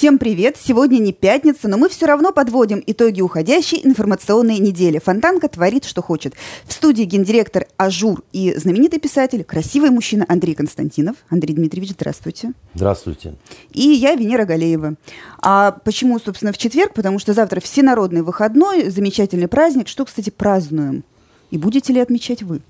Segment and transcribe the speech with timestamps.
[0.00, 0.56] Всем привет!
[0.58, 4.98] Сегодня не пятница, но мы все равно подводим итоги уходящей информационной недели.
[4.98, 6.32] Фонтанка творит, что хочет.
[6.64, 11.16] В студии гендиректор Ажур и знаменитый писатель, красивый мужчина Андрей Константинов.
[11.28, 12.54] Андрей Дмитриевич, здравствуйте.
[12.72, 13.34] Здравствуйте.
[13.72, 14.94] И я, Венера Галеева.
[15.42, 16.94] А почему, собственно, в четверг?
[16.94, 19.86] Потому что завтра всенародный выходной, замечательный праздник.
[19.86, 21.04] Что, кстати, празднуем?
[21.50, 22.62] И будете ли отмечать вы?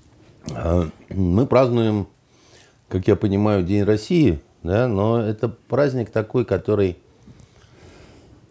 [0.53, 2.09] А, мы празднуем,
[2.89, 6.97] как я понимаю, День России, да, но это праздник такой, который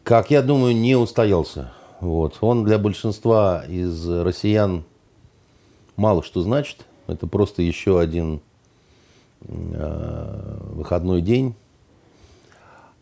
[0.03, 1.73] как я думаю, не устоялся.
[2.01, 2.39] Вот.
[2.41, 4.85] Он для большинства из россиян
[5.97, 6.87] мало что значит.
[7.07, 8.41] Это просто еще один
[9.43, 11.55] э, выходной день.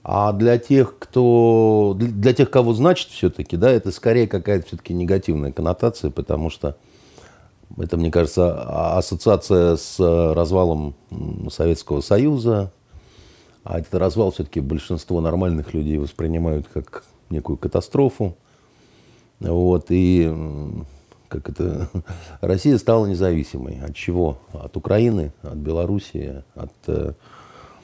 [0.02, 5.52] А для тех, кто, для тех, кого значит все-таки, да, это скорее какая-то все-таки негативная
[5.52, 6.76] коннотация, потому что
[7.76, 10.94] это, мне кажется, а, ассоциация с развалом
[11.50, 12.72] Советского Союза,
[13.68, 18.34] а этот развал все-таки большинство нормальных людей воспринимают как некую катастрофу.
[19.40, 20.34] Вот, и
[21.28, 21.90] как это,
[22.40, 23.78] Россия стала независимой.
[23.84, 24.38] От чего?
[24.54, 26.72] От Украины, от Белоруссии, от...
[26.86, 27.12] Э,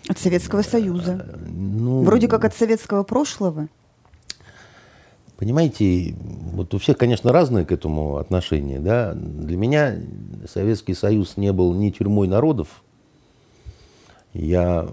[0.08, 1.36] от Советского Союза.
[1.46, 3.68] Ну, Вроде как от советского прошлого.
[5.36, 6.14] Понимаете,
[6.52, 8.80] вот у всех, конечно, разные к этому отношения.
[8.80, 9.12] Да?
[9.14, 9.96] Для меня
[10.50, 12.83] Советский Союз не был ни тюрьмой народов.
[14.34, 14.86] Я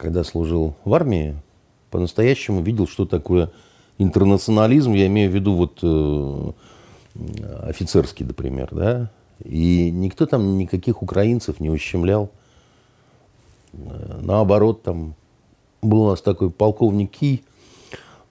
[0.00, 1.36] когда служил в армии,
[1.90, 3.50] по-настоящему видел, что такое
[3.98, 4.92] интернационализм.
[4.92, 6.52] Я имею в виду вот э,
[7.68, 9.10] офицерский, например, да.
[9.44, 12.30] И никто там никаких украинцев не ущемлял.
[13.72, 15.14] Э, наоборот, там
[15.82, 17.44] был у нас такой полковник Ки,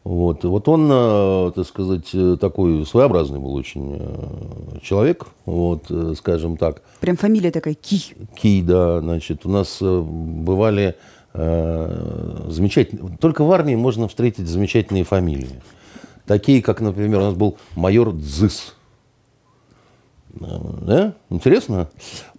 [0.10, 0.44] вот.
[0.44, 6.82] вот он, э, так сказать, э, такой своеобразный был очень э, человек, вот, скажем так.
[7.00, 8.16] Прям фамилия такая Ки.
[8.36, 10.96] Ки, да, значит, у нас бывали
[11.36, 15.62] э, замечательные, только в армии можно встретить замечательные фамилии.
[16.26, 18.74] Такие, как, например, у нас был майор Дзыс.
[20.32, 21.14] Да?
[21.30, 21.88] Интересно?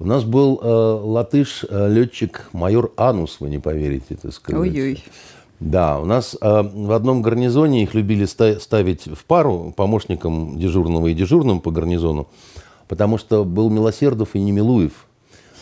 [0.00, 4.60] У нас был э, латыш-летчик майор Анус, вы не поверите, так сказать.
[4.60, 5.04] Ой-ой.
[5.60, 11.14] Да, у нас э, в одном гарнизоне их любили ставить в пару помощником дежурного и
[11.14, 12.28] дежурным по гарнизону,
[12.88, 15.06] потому что был Милосердов и Немилуев.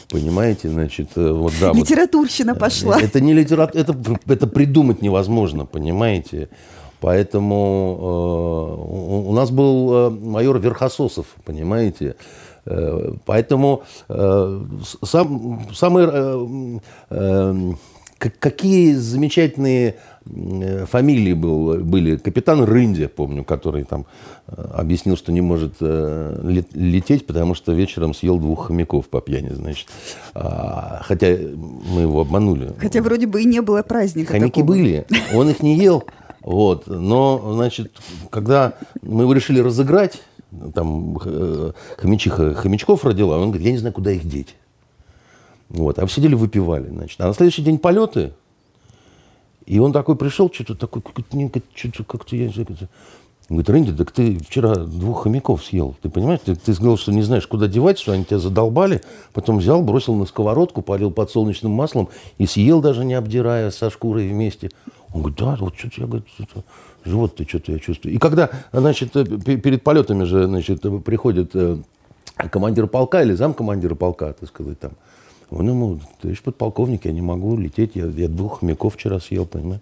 [0.09, 1.73] Понимаете, значит, э, вот да.
[1.73, 3.01] Литературщина вот, пошла.
[3.01, 6.49] Это не литература, это, это придумать невозможно, понимаете.
[7.01, 12.15] Поэтому э, у нас был э, майор Верхососов, понимаете.
[12.67, 14.61] Э, поэтому э,
[15.03, 16.79] сам, самый э,
[17.11, 17.73] э,
[18.19, 19.97] какие замечательные
[20.27, 22.17] э, фамилии был, были.
[22.17, 24.07] Капитан Рынди, помню, который там
[24.49, 29.51] э, объяснил, что не может э, лететь, потому что вечером съел двух хомяков по пьяни,
[29.51, 29.89] значит.
[30.35, 32.73] А, хотя мы его обманули.
[32.79, 34.67] Хотя вроде бы и не было праздника Хомяки такого.
[34.67, 36.05] были, он их не ел.
[36.43, 36.87] Вот.
[36.87, 37.93] Но, значит,
[38.31, 40.21] когда мы его решили разыграть,
[40.75, 41.17] там
[41.99, 44.55] хомячиха хомячков родила, он говорит, я не знаю, куда их деть.
[45.69, 45.99] Вот.
[45.99, 46.89] А вы сидели, выпивали.
[46.89, 47.21] Значит.
[47.21, 48.33] А на следующий день полеты.
[49.67, 51.03] И он такой пришел, что-то такой,
[51.75, 52.51] что-то как-то я...
[53.51, 55.95] Он говорит, Рэнди, так ты вчера двух хомяков съел.
[56.03, 59.01] Ты понимаешь, ты, ты сказал, что не знаешь, куда девать, что они тебя задолбали.
[59.33, 64.29] Потом взял, бросил на сковородку, полил подсолнечным маслом и съел даже не обдирая со шкурой
[64.29, 64.71] вместе.
[65.15, 66.27] Он говорит, да, вот что-то я, говорит,
[67.05, 68.15] живот ты что-то я чувствую.
[68.15, 71.79] И когда, значит, э, перед полетами же, значит, приходит э,
[72.51, 74.93] командир полка или зам командира полка, так сказать, там,
[75.51, 79.81] он ему, товарищ подполковник, я не могу лететь, я, я двух хомяков вчера съел, понимаешь?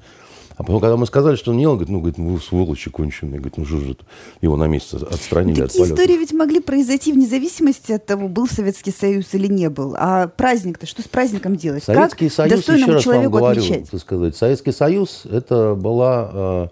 [0.57, 3.41] А потом, когда мы сказали, что он ел, говорит, ну, говорит, ну, вы сволочи конченые.
[3.41, 3.97] Говорит, ну, что же
[4.41, 5.95] его на месяц отстранили Такие от полета.
[5.95, 9.95] истории ведь могли произойти вне зависимости от того, был Советский Союз или не был.
[9.99, 11.85] А праздник-то, что с праздником делать?
[11.85, 16.69] Советский как Союз, еще раз вам говорю, так сказать, Советский Союз, это была, э,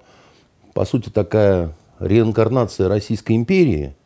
[0.72, 3.94] по сути, такая реинкарнация Российской империи–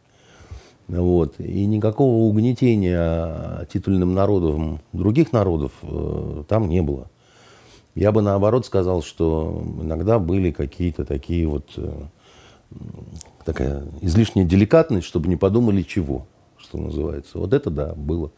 [0.88, 1.38] вот.
[1.38, 7.09] И никакого угнетения титульным народом других народов э, там не было.
[7.94, 11.92] Я бы наоборот сказал, что иногда были какие-то такие вот э,
[13.45, 16.27] такая излишняя деликатность, чтобы не подумали чего,
[16.57, 17.39] что называется.
[17.39, 18.30] Вот это да, было.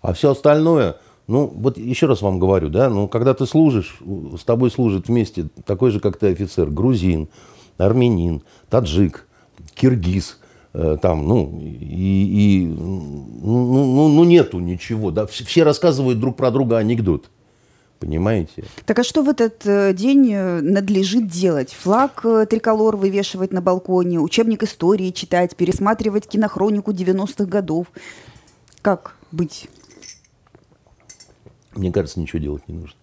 [0.00, 0.96] А все остальное,
[1.26, 3.98] ну, вот еще раз вам говорю, да, ну, когда ты служишь,
[4.38, 7.28] с тобой служит вместе такой же, как ты офицер, грузин,
[7.76, 9.26] армянин, таджик,
[9.74, 10.38] киргиз–
[11.00, 16.78] там, ну, и, и ну, ну, ну, нету ничего, да, все рассказывают друг про друга
[16.78, 17.30] анекдот.
[17.98, 18.64] Понимаете?
[18.84, 21.72] Так а что в этот э, день э, надлежит делать?
[21.72, 22.20] Флаг
[22.50, 27.86] триколор вывешивать на балконе, учебник истории читать, пересматривать кинохронику 90-х годов.
[28.82, 29.68] Как быть?
[31.74, 32.98] Мне кажется, ничего делать не нужно.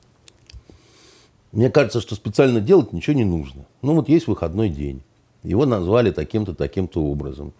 [1.52, 3.66] Мне кажется, что специально делать ничего не нужно.
[3.81, 5.02] Ну вот есть выходной день.
[5.44, 7.54] Его назвали таким-то, таким-то образом.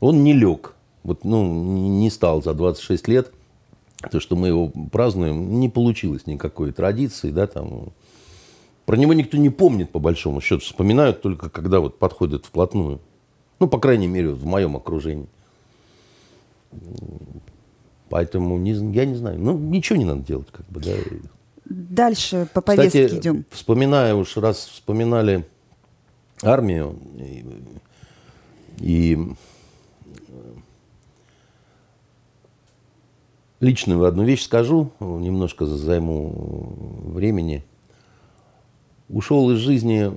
[0.00, 0.74] Он не лег.
[1.02, 3.32] Вот, ну, не стал за 26 лет.
[4.10, 7.92] То, что мы его празднуем, не получилось никакой традиции, да, там.
[8.86, 10.60] Про него никто не помнит, по большому счету.
[10.60, 13.00] Вспоминают только, когда вот подходят вплотную.
[13.60, 15.26] Ну, по крайней мере, в моем окружении.
[18.10, 19.38] Поэтому не, я не знаю.
[19.38, 20.92] Ну, ничего не надо делать, как бы, да.
[21.64, 23.44] Дальше по повестке Кстати, идем.
[23.50, 25.46] вспоминая уж, раз вспоминали
[26.42, 27.44] армию и,
[28.80, 29.28] и
[33.64, 36.76] личную одну вещь скажу, немножко займу
[37.12, 37.64] времени.
[39.08, 40.12] Ушел из жизни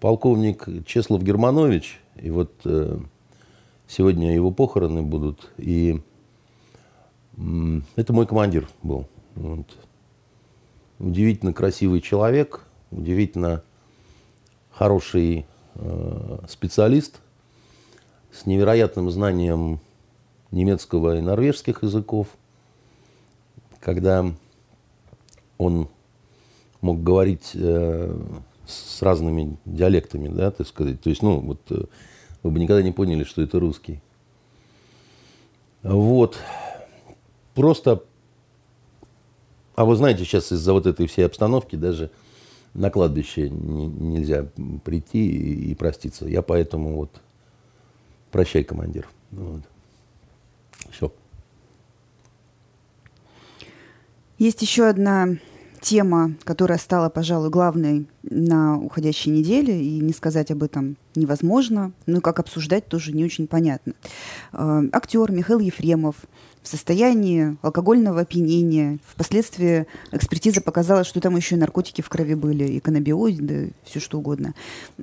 [0.00, 2.98] полковник Чеслов Германович, и вот э,
[3.86, 6.00] сегодня его похороны будут, и
[7.96, 9.06] это мой командир был.
[9.34, 9.66] Вот
[10.98, 13.62] удивительно красивый человек, удивительно
[14.70, 17.20] хороший э, специалист
[18.32, 19.80] с невероятным знанием
[20.50, 22.28] немецкого и норвежских языков.
[23.80, 24.24] Когда
[25.56, 25.88] он
[26.80, 28.16] мог говорить э,
[28.66, 31.00] с разными диалектами, да, так сказать.
[31.00, 31.84] То есть, ну, вот э,
[32.42, 34.00] вы бы никогда не поняли, что это русский.
[35.82, 36.38] Вот.
[37.54, 38.02] Просто
[39.78, 42.10] а вы знаете, сейчас из-за вот этой всей обстановки даже
[42.74, 44.48] на кладбище не, нельзя
[44.82, 46.26] прийти и, и проститься.
[46.26, 47.20] Я поэтому вот
[48.32, 49.08] прощай, командир.
[49.30, 49.62] Вот.
[50.90, 51.12] Все.
[54.38, 55.36] Есть еще одна
[55.80, 62.18] тема, которая стала, пожалуй, главной на уходящей неделе, и не сказать об этом невозможно, ну
[62.18, 63.94] и как обсуждать тоже не очень понятно.
[64.52, 66.16] Э, актер Михаил Ефремов
[66.62, 68.98] в состоянии алкогольного опьянения.
[69.06, 74.18] Впоследствии экспертиза показала, что там еще и наркотики в крови были, и каннабиоиды, все что
[74.18, 74.54] угодно.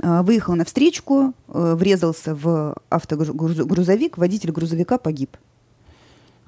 [0.01, 5.38] А, выехал на встречку, э, врезался в автогрузовик, водитель грузовика погиб.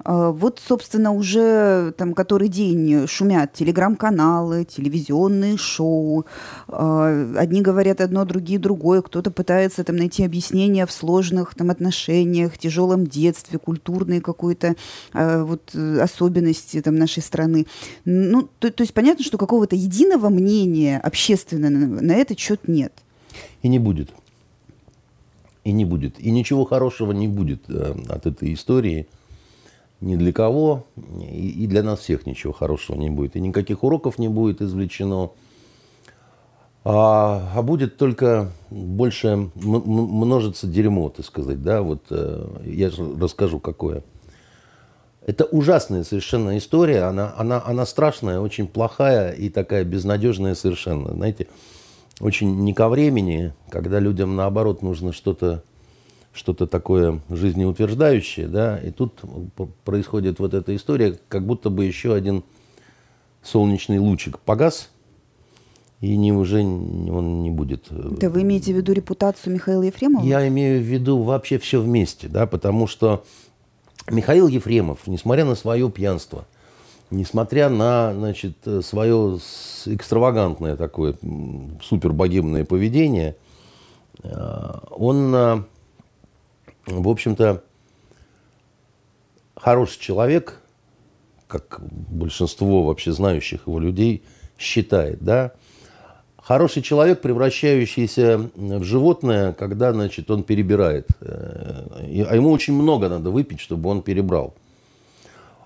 [0.04, 6.26] А, вот, собственно, уже там который день шумят телеграм-каналы, телевизионные шоу.
[6.68, 9.02] А, одни говорят одно, другие другое.
[9.02, 14.76] Кто-то пытается там найти объяснение в сложных там отношениях, тяжелом детстве, культурной какой-то
[15.12, 17.66] а, вот особенности там нашей страны.
[18.04, 22.92] Ну, то, то есть понятно, что какого-то единого мнения общественного на, этот счет нет.
[23.62, 24.10] И не будет.
[25.64, 26.18] И не будет.
[26.20, 29.08] И ничего хорошего не будет э, от этой истории–
[30.00, 30.84] ни для кого,
[31.20, 33.36] и для нас всех ничего хорошего не будет.
[33.36, 35.30] И никаких уроков не будет извлечено.
[36.84, 41.62] А, а будет только больше множиться дерьмо, так сказать.
[41.62, 41.82] Да?
[41.82, 42.90] Вот, э, я
[43.20, 44.04] расскажу, какое.
[45.26, 47.02] Это ужасная совершенно история.
[47.02, 51.12] Она, она, она страшная, очень плохая и такая безнадежная совершенно.
[51.12, 51.48] Знаете,
[52.20, 55.62] очень не ко времени, когда людям, наоборот, нужно что-то
[56.38, 59.20] что-то такое жизнеутверждающее, да, и тут
[59.84, 62.44] происходит вот эта история, как будто бы еще один
[63.42, 64.90] солнечный лучик погас,
[66.00, 67.86] и не, уже он не будет.
[67.90, 70.24] Э, да вы имеете в виду репутацию Михаила Ефремова?
[70.24, 73.24] Я имею в виду вообще все вместе, да, потому что
[74.08, 76.46] Михаил Ефремов, несмотря на свое пьянство,
[77.10, 79.38] несмотря на, значит, свое
[79.86, 81.16] экстравагантное такое
[81.82, 83.34] супербогемное поведение,
[84.22, 85.62] э, он э,
[86.88, 87.62] в общем-то,
[89.56, 90.60] хороший человек,
[91.46, 94.22] как большинство вообще знающих его людей
[94.58, 95.52] считает, да,
[96.36, 101.08] хороший человек, превращающийся в животное, когда, значит, он перебирает.
[101.20, 101.84] Э,
[102.28, 104.54] а ему очень много надо выпить, чтобы он перебрал.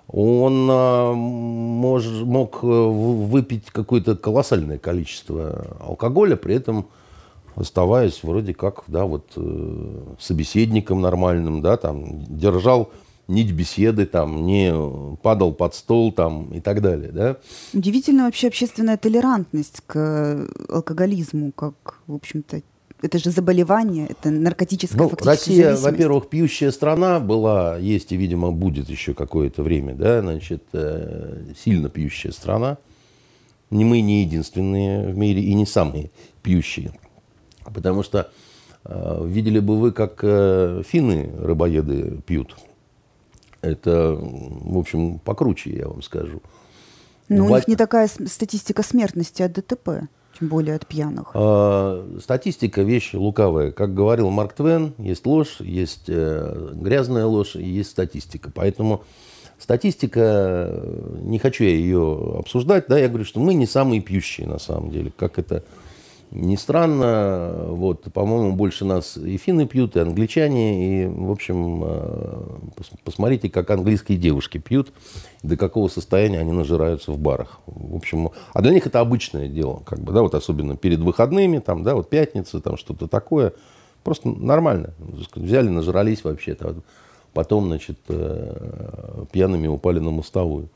[0.09, 6.89] Он а, мож, мог э, выпить какое-то колоссальное количество алкоголя, при этом
[7.55, 12.91] оставаясь вроде как, да, вот э, собеседником нормальным, да, там, держал
[13.29, 14.73] нить беседы, там, не
[15.23, 17.37] падал под стол, там, и так далее, да.
[17.73, 22.63] Удивительная вообще общественная толерантность к алкоголизму, как, в общем-то,
[23.03, 28.89] это же заболевание, это наркотическая ну, Россия, во-первых, пьющая страна была, есть и, видимо, будет
[28.89, 32.79] еще какое-то время, да, значит, э, сильно пьющая страна.
[33.71, 36.11] Не мы не единственные в мире и не самые
[36.43, 36.93] пьющие.
[37.65, 38.31] Потому что
[38.85, 42.57] э, видели бы вы, как э, финны, рыбоеды, пьют.
[43.61, 46.43] Это, в общем, покруче, я вам скажу.
[47.29, 51.31] Но ну, у них не такая статистика смертности от ДТП, тем более от пьяных.
[51.35, 53.71] А, статистика– вещь лукавая.
[53.71, 58.51] Как говорил Марк Твен, есть ложь, есть э, грязная ложь есть статистика.
[58.53, 59.05] Поэтому
[59.63, 60.83] Статистика,
[61.21, 64.91] не хочу я ее обсуждать, да, я говорю, что мы не самые пьющие на самом
[64.91, 65.63] деле, как это
[66.33, 72.59] ни странно, вот, по-моему, больше нас и финны пьют, и англичане, и, в общем, э,
[73.05, 74.93] посмотрите, как английские девушки пьют,
[75.43, 77.61] до какого состояния они нажираются в барах.
[77.67, 81.59] В общем, а для них это обычное дело, как бы, да, вот особенно перед выходными,
[81.59, 83.53] там, да, вот пятница, там что-то такое,
[84.03, 84.95] просто нормально.
[85.35, 86.77] Взяли, нажрались вообще-то,
[87.35, 90.71] потом, значит, э, пьяными упали на мостовую.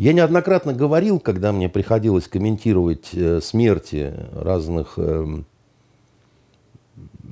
[0.00, 5.42] Я неоднократно говорил, когда мне приходилось комментировать э, смерти разных э,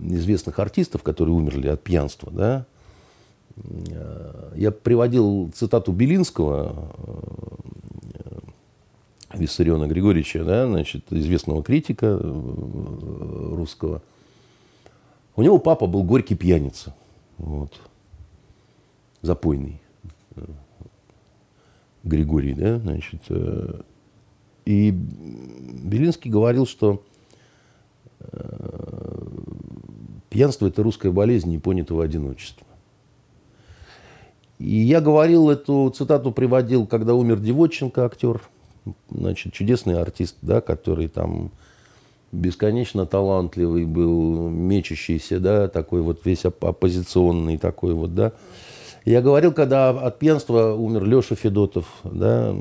[0.03, 2.67] известных артистов, которые умерли от пьянства, да,
[3.57, 6.93] э, я приводил цитату Белинского,
[9.33, 14.03] Виссариона Григорьевича, да, значит, известного критика русского.
[15.37, 16.95] У него папа был горький пьяница,
[17.39, 17.73] вот,
[19.23, 19.81] запойный.
[22.09, 23.23] Григорий, да, значит.
[23.29, 23.81] Э,
[24.65, 27.03] и Белинский говорил, что
[28.21, 29.27] э,
[30.31, 32.67] пьянство– это русская болезнь непонятого одиночества.
[34.59, 38.43] И я говорил эту цитату, приводил, когда умер Девоченко, актер,
[39.11, 41.53] значит, чудесный артист, да, который там
[42.33, 48.33] бесконечно талантливый был, мечущийся, да, такой вот весь оппозиционный такой вот, да.
[49.09, 52.55] Я говорил, когда от пьянства умер Леша Федотов, да,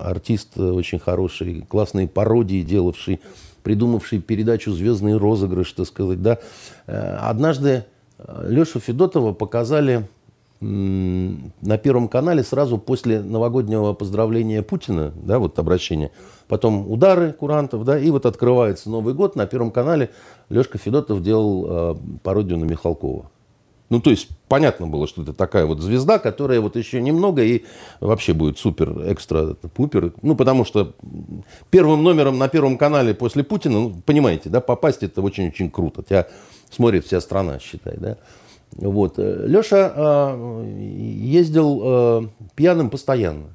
[0.00, 3.20] артист очень хороший, классные пародии делавший,
[3.62, 6.40] придумавший передачу «Звездный розыгрыш», так сказать, да.
[6.88, 7.84] Э, однажды
[8.18, 10.08] э, Лешу Федотова показали
[10.60, 16.10] на Первом канале сразу после новогоднего поздравления Путина, да, вот обращение.
[16.48, 19.36] Потом удары курантов, да, и вот открывается Новый год.
[19.36, 20.10] На Первом канале
[20.48, 21.94] Лешка Федотов делал э,
[22.24, 23.30] пародию на Михалкова.
[23.92, 27.64] Ну, то есть, понятно было, что это такая вот звезда, которая вот еще немного и
[28.00, 30.14] вообще будет супер, экстра, пупер.
[30.22, 30.94] Ну, потому что
[31.68, 36.02] первым номером на Первом канале после Путина, ну, понимаете, да, попасть это очень-очень круто.
[36.02, 36.26] Тебя
[36.70, 38.16] смотрит вся страна, считай, да.
[38.76, 39.18] Вот.
[39.18, 40.74] Леша э,
[41.18, 42.22] ездил э,
[42.54, 43.54] пьяным постоянно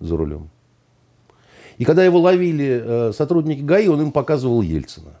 [0.00, 0.50] за рулем.
[1.78, 5.12] И когда его ловили э, сотрудники ГАИ, он им показывал Ельцина.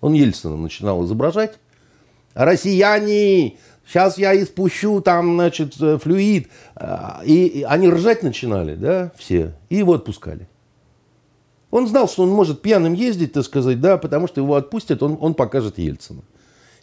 [0.00, 1.58] Он Ельцина начинал изображать,
[2.36, 6.48] россияне, сейчас я испущу там, значит, э, флюид.
[6.76, 10.46] А, и, они ржать начинали, да, все, и его отпускали.
[11.70, 15.18] Он знал, что он может пьяным ездить, так сказать, да, потому что его отпустят, он,
[15.20, 16.22] он покажет Ельцина.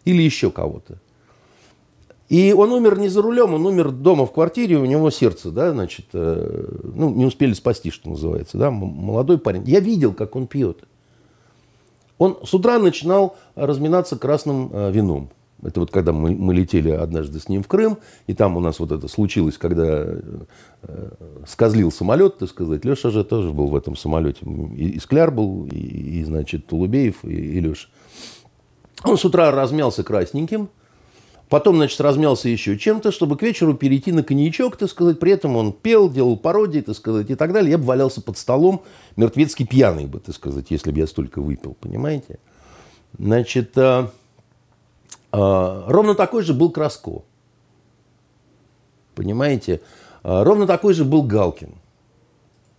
[0.03, 0.97] Или еще кого-то.
[2.29, 5.71] И он умер не за рулем, он умер дома в квартире, у него сердце, да,
[5.71, 9.63] значит, э, ну, не успели спасти, что называется, да, молодой парень.
[9.65, 10.83] Я видел, как он пьет.
[12.17, 15.29] Он с утра начинал разминаться красным э, вином.
[15.63, 18.79] Это вот когда мы, мы летели однажды с ним в Крым, и там у нас
[18.79, 20.05] вот это случилось, когда
[20.83, 21.09] э,
[21.47, 22.85] скозлил самолет, так сказать.
[22.85, 24.45] Леша же тоже был в этом самолете.
[24.75, 27.87] И, и Скляр был, и, и значит, Тулубеев, и, и Леша.
[29.03, 30.69] Он с утра размялся красненьким,
[31.49, 35.19] потом, значит, размялся еще чем-то, чтобы к вечеру перейти на коньячок, так сказать.
[35.19, 37.71] При этом он пел, делал пародии, так сказать, и так далее.
[37.71, 38.83] Я бы валялся под столом,
[39.15, 42.39] мертвецкий пьяный бы, так сказать, если бы я столько выпил, понимаете?
[43.17, 44.07] Значит, э,
[45.33, 47.23] ровно такой же был Краско.
[49.15, 49.81] Понимаете?
[50.23, 51.75] А, ровно такой же был Галкин.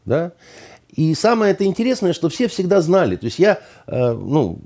[0.05, 0.33] Да?
[0.91, 3.17] И самое это интересное, что все всегда знали.
[3.17, 4.59] То есть я, а, ну,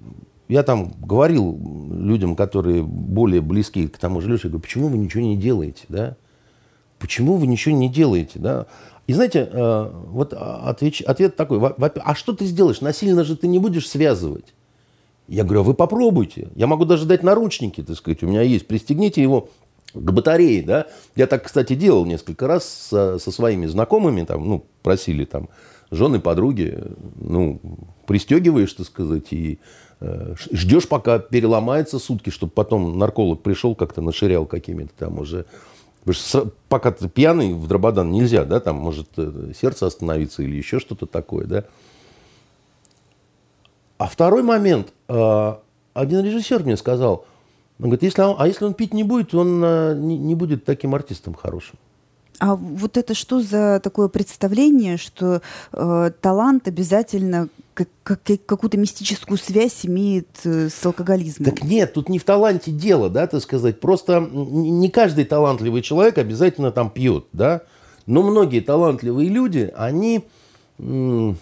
[0.48, 1.58] я там говорил
[1.90, 6.16] людям, которые более близки к тому же Леше, говорю, почему вы ничего не делаете, да?
[6.98, 8.66] Почему вы ничего не делаете, да?
[9.06, 12.80] И знаете, вот ответ, ответ такой, а что ты сделаешь?
[12.80, 14.52] Насильно же ты не будешь связывать.
[15.28, 16.48] Я говорю, а вы попробуйте.
[16.56, 18.22] Я могу даже дать наручники, так сказать.
[18.22, 18.66] У меня есть.
[18.66, 19.50] Пристегните его
[19.94, 20.86] к батарее, да.
[21.16, 25.48] Я так, кстати, делал несколько раз со, со своими знакомыми, там, ну, просили там
[25.90, 26.82] жены, подруги,
[27.16, 27.60] ну,
[28.06, 29.58] пристегиваешь, так сказать, и
[30.00, 35.46] э, ждешь, пока переломается сутки, чтобы потом нарколог пришел, как-то наширял какими-то там уже.
[36.68, 41.06] Пока ты пьяный в дрободан нельзя, да, там может э, сердце остановиться или еще что-то
[41.06, 41.64] такое, да.
[43.98, 44.92] А второй момент.
[45.08, 45.60] А,
[45.92, 47.26] один режиссер мне сказал,
[47.80, 50.94] он говорит, если он, а если он пить не будет, он а, не, будет таким
[50.94, 51.76] артистом хорошим.
[52.38, 59.38] А вот это что за такое представление, что э, талант обязательно как, как, какую-то мистическую
[59.38, 61.50] связь имеет э, с алкоголизмом?
[61.50, 63.80] Так нет, тут не в таланте дело, да, так сказать.
[63.80, 67.62] Просто не каждый талантливый человек обязательно там пьет, да.
[68.06, 70.24] Но многие талантливые люди, они...
[70.78, 71.34] М- Э,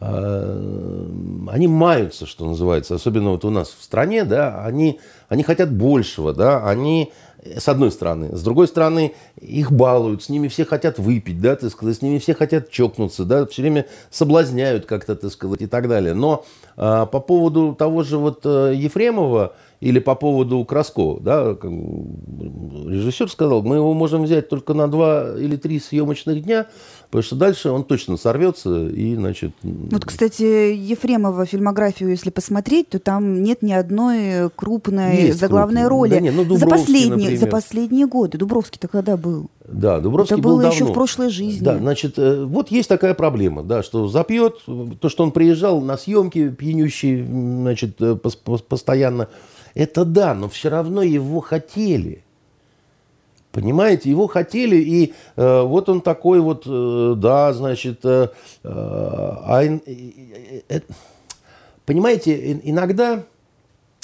[0.00, 6.32] они маются, что называется, особенно вот у нас в стране, да, они, они хотят большего,
[6.32, 7.12] да, они
[7.56, 8.36] с одной стороны.
[8.36, 12.18] С другой стороны, их балуют, с ними все хотят выпить, да, так сказать, с ними
[12.18, 16.14] все хотят чокнуться, да, все время соблазняют как-то, так сказать, и так далее.
[16.14, 16.44] Но
[16.76, 23.62] а, по поводу того же вот а, Ефремова или по поводу Краско, да, режиссер сказал,
[23.62, 26.66] мы его можем взять только на два или три съемочных дня,
[27.10, 29.52] Потому что дальше он точно сорвется и, значит...
[29.62, 35.88] Вот, кстати, Ефремова фильмографию, если посмотреть, то там нет ни одной крупной Есть заглавной крупные.
[35.88, 36.10] роли.
[36.10, 38.36] Да нет, ну, за, последние, за последние годы.
[38.36, 39.46] Дубровский-то когда был?
[39.66, 40.74] Да, Дубровский Это был было давно.
[40.74, 41.64] еще в прошлой жизни.
[41.64, 44.56] Да, значит, э, вот есть такая проблема, да, что запьет,
[45.00, 49.28] то, что он приезжал на съемки пьянющий, значит, э, постоянно,
[49.74, 52.22] это да, но все равно его хотели.
[53.52, 58.28] Понимаете, его хотели, и э, вот он такой вот, э, да, значит, э,
[58.62, 60.80] э, а, э, э,
[61.86, 63.24] понимаете, иногда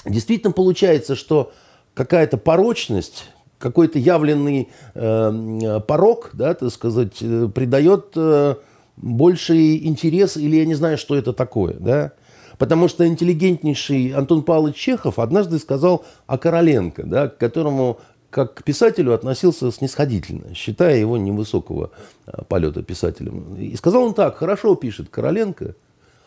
[0.06, 1.52] действительно получается, что
[1.92, 3.26] какая-то порочность,
[3.58, 8.54] какой-то явленный э, порог, да, так сказать, э, придает э,
[8.96, 12.12] больший интерес, или я не знаю, что это такое, да,
[12.58, 17.98] Потому что интеллигентнейший Антон Павлович Чехов однажды сказал о Короленко, да, к которому
[18.34, 21.92] как к писателю относился снисходительно, считая его невысокого
[22.26, 23.54] а, полета писателем.
[23.54, 25.76] И сказал он так, хорошо пишет Короленко,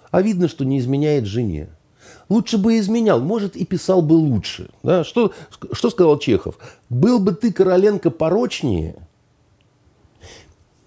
[0.09, 1.67] а видно, что не изменяет жене.
[2.29, 4.69] Лучше бы изменял, может, и писал бы лучше.
[4.83, 5.03] Да?
[5.03, 5.33] Что,
[5.73, 6.57] что сказал Чехов?
[6.89, 8.95] Был бы ты, Короленко, порочнее,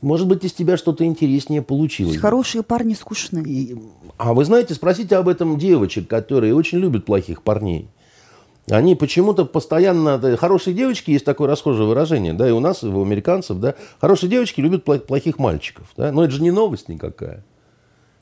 [0.01, 2.17] может быть, из тебя что-то интереснее получилось.
[2.17, 3.43] Хорошие парни скучны.
[3.47, 3.77] И,
[4.17, 7.91] а вы знаете, спросите об этом девочек, которые очень любят плохих парней.
[8.69, 10.37] Они почему-то постоянно...
[10.37, 14.31] Хорошие девочки, есть такое расхожее выражение, да, и у нас, и у американцев, да, хорошие
[14.31, 17.45] девочки любят плохих мальчиков, да, но это же не новость никакая.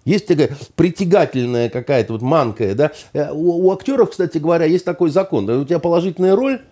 [0.04, 2.92] Есть такая притягательная какая-то вот манкая, да.
[3.12, 5.44] Э, у, у актеров, кстати говоря, есть такой закон.
[5.44, 6.62] Да, у тебя положительная роль,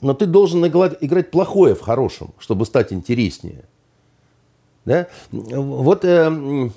[0.00, 3.64] но ты должен играть, плохое в хорошем, чтобы стать интереснее.
[4.86, 5.06] Да?
[5.30, 6.70] Вот э,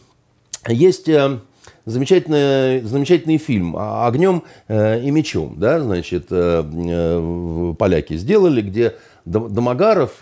[0.67, 1.08] есть...
[1.08, 1.39] Э,
[1.85, 8.95] замечательный, замечательный фильм «Огнем э, и мечом», да, значит, э, э, поляки сделали, где
[9.25, 10.17] Домогаров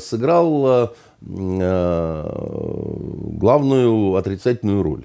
[0.00, 0.94] сыграл
[3.40, 5.04] главную отрицательную роль.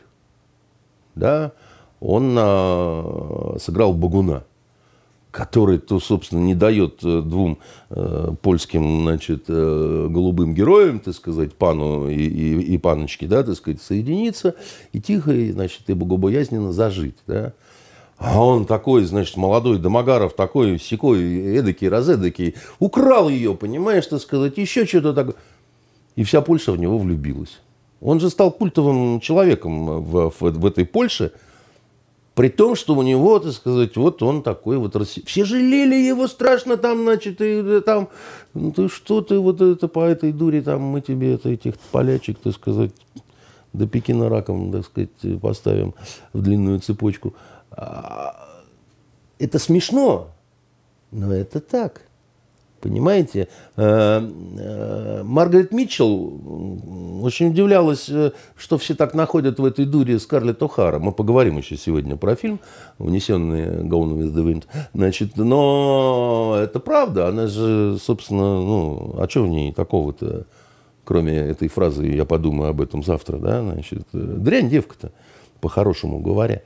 [1.16, 1.54] Да?
[2.00, 2.36] Он
[3.60, 4.44] сыграл Багуна
[5.32, 11.54] который, то, собственно, не дает э, двум э, польским, значит, э, голубым героям, так сказать,
[11.54, 14.56] пану и, и, и паночке, да, так сказать, соединиться
[14.92, 17.54] и тихо, и, значит, и богобоязненно зажить, да.
[18.18, 24.58] А он такой, значит, молодой Домогаров, такой секой, эдакий, разэдакий, украл ее, понимаешь, так сказать,
[24.58, 25.36] еще что-то такое.
[26.16, 27.62] И вся Польша в него влюбилась.
[28.02, 31.32] Он же стал культовым человеком в, в, в этой Польше–
[32.40, 34.96] при том, что у него, так сказать, вот он такой вот...
[35.26, 38.08] Все жалели его страшно там, значит, и там...
[38.54, 42.40] Ну ты что ты вот это по этой дуре там мы тебе это, этих полячек,
[42.40, 42.94] так сказать,
[43.74, 45.94] до Пекина раком, так сказать, поставим
[46.32, 47.34] в длинную цепочку.
[47.72, 48.48] А,
[49.38, 50.30] это смешно,
[51.12, 52.04] но это так.
[52.82, 53.48] Понимаете?
[53.76, 60.62] Э, э, Маргарет Митчелл очень удивлялась, э, что все так находят в этой дуре Скарлетт
[60.62, 61.00] О'Хара.
[61.00, 62.60] Мы поговорим еще сегодня про фильм
[62.98, 64.64] «Унесенный Gone with the Wind».
[64.94, 67.28] Значит, но это правда.
[67.28, 70.46] Она же, собственно, ну, а что в ней такого-то,
[71.04, 73.62] кроме этой фразы «я подумаю об этом завтра», да?
[73.62, 75.12] Значит, дрянь девка-то,
[75.60, 76.62] по-хорошему говоря.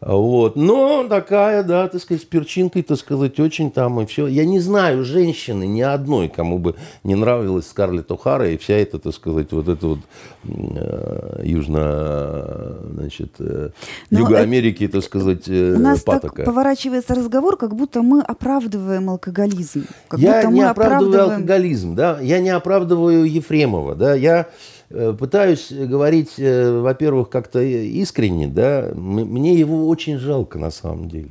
[0.00, 0.56] Вот.
[0.56, 4.26] Но такая, да, так сказать, с перчинкой, так сказать, очень там и все.
[4.26, 8.98] Я не знаю женщины ни одной, кому бы не нравилась Скарлетт О'Хара и вся эта,
[8.98, 9.98] так сказать, вот эта вот
[10.44, 13.70] э, южно, значит, э,
[14.10, 16.36] Юга Америки, так сказать, э, У нас патока.
[16.36, 19.86] так поворачивается разговор, как будто мы оправдываем алкоголизм.
[20.08, 21.40] Как я будто не мы оправдываю оправдываем...
[21.40, 24.46] алкоголизм, да, я не оправдываю Ефремова, да, я Э,
[24.90, 31.30] пытаюсь говорить, э, во-первых, как-то искренне, да, мне его очень жалко на самом деле.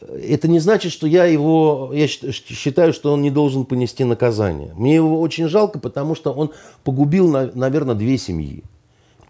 [0.00, 4.72] Это не значит, что я его, я считаю, что он не должен понести наказание.
[4.74, 6.50] Мне его очень жалко, потому что он
[6.82, 8.64] погубил, наверное, две семьи.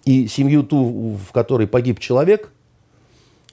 [0.05, 2.51] И семью ту, в которой погиб человек,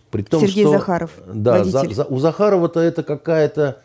[0.09, 3.79] при том, Сергей что, Захаров, да, за, за, у Захарова-то это какая-то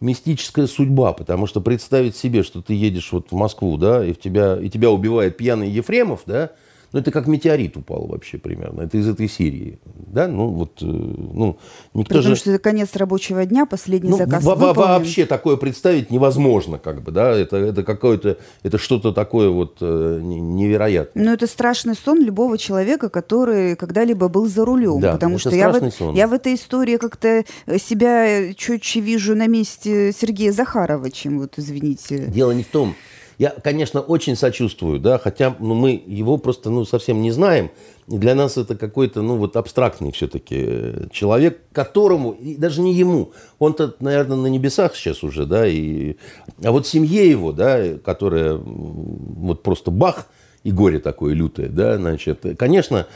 [0.00, 4.20] мистическая судьба, потому что представить себе, что ты едешь вот в Москву, да, и, в
[4.20, 6.50] тебя, и тебя убивает пьяный Ефремов, да,
[6.92, 8.82] Ну, это как метеорит упал вообще примерно.
[8.82, 9.78] Это из этой серии.
[9.94, 11.56] Да, ну вот, э, ну,
[11.94, 12.40] никто Потому же...
[12.40, 17.12] что это конец рабочего дня, последний ну, заказ во- Вообще такое представить невозможно, как бы,
[17.12, 21.24] да, это, это какое-то, это что-то такое вот э, невероятное.
[21.24, 25.00] Ну, это страшный сон любого человека, который когда-либо был за рулем.
[25.00, 26.14] Да, потому что я в, сон.
[26.14, 27.44] я в этой истории как-то
[27.78, 32.26] себя четче вижу на месте Сергея Захарова, чем вот, извините.
[32.26, 32.94] Дело не в том,
[33.40, 37.70] я, конечно, очень сочувствую, да, хотя ну, мы его просто ну, совсем не знаем.
[38.06, 42.92] И для нас это какой-то, ну, вот абстрактный все-таки э, человек, которому, и даже не
[42.92, 46.16] ему, он-то, наверное, на небесах сейчас уже, да, и,
[46.62, 50.26] а вот семье его, да, которая вот просто бах,
[50.62, 53.06] и горе такое лютое, да, значит, конечно,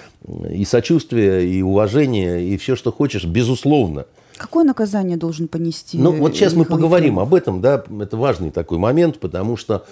[0.49, 4.07] и сочувствие, и уважение, и все, что хочешь, безусловно–
[4.37, 5.97] Какое наказание должен понести?
[5.99, 7.29] Ну, вот сейчас Михаил мы поговорим Ефремов?
[7.29, 9.87] об этом, да, это важный такой момент, потому что,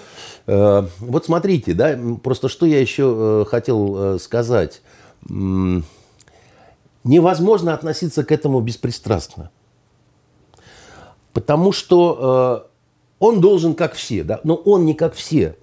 [0.47, 4.83] э, вот смотрите, да, просто что я еще э, хотел э, сказать.
[7.05, 9.51] Невозможно относиться к этому беспристрастно.
[11.33, 12.69] Потому что э,
[13.21, 15.57] он должен как все, да, но он не как все.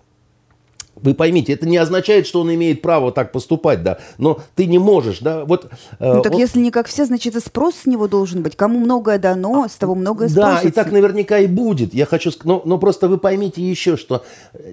[1.01, 3.99] Вы поймите, это не означает, что он имеет право так поступать, да.
[4.17, 5.45] Но ты не можешь, да.
[5.45, 6.39] Вот, э, ну так он...
[6.39, 8.55] если не как все, значит и спрос с него должен быть.
[8.55, 10.63] Кому многое дано, с того многое спросится.
[10.63, 11.93] Да, и так наверняка и будет.
[11.93, 14.23] Я хочу сказать, но, но просто вы поймите еще, что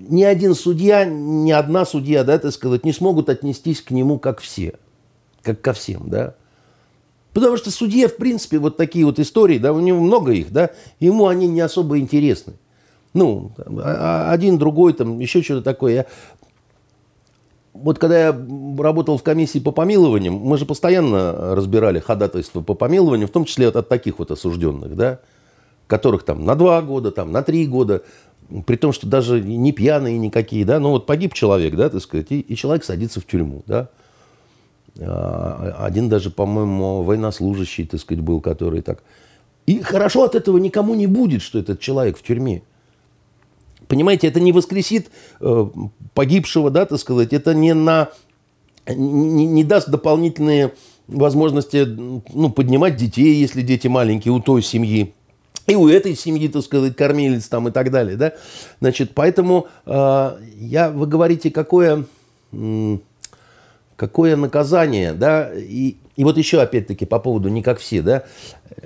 [0.01, 4.41] ни один судья, ни одна судья, да, так сказать, не смогут отнестись к нему как
[4.41, 4.75] все,
[5.43, 6.35] как ко всем, да.
[7.33, 10.71] Потому что судье, в принципе, вот такие вот истории, да, у него много их, да,
[11.01, 12.55] ему они не особо интересны.
[13.16, 15.94] Ну, а, а один, другой, там, еще что-то такое.
[15.94, 16.07] Я...
[17.72, 18.46] Вот когда я
[18.79, 23.68] работал в комиссии по помилованиям, мы же постоянно разбирали ходатайство по помилованию, в том числе
[23.68, 25.20] от, от таких вот осужденных, да,
[25.87, 28.02] которых там на два года, там на три года,
[28.66, 32.26] при том, что даже не пьяные никакие, да, ну вот погиб человек, да, так сказать,
[32.31, 33.88] и, и человек садится в тюрьму, да.
[35.00, 39.02] А, один даже, по-моему, военнослужащий, так сказать, был, который так...
[39.64, 42.62] И хорошо от этого никому не будет, что этот человек в тюрьме.
[43.88, 45.66] Понимаете, это не воскресит э,
[46.14, 48.11] погибшего, да, так сказать, это не, на,
[48.88, 50.72] не, не даст дополнительные
[51.07, 55.14] возможности ну, поднимать детей, если дети маленькие, у той семьи.
[55.66, 58.35] И у этой семьи, так сказать, кормилец там и так далее, да.
[58.81, 62.05] Значит, поэтому э, я, вы говорите, какое,
[63.96, 68.25] какое наказание, да, и, и вот еще опять-таки по поводу не как все, да.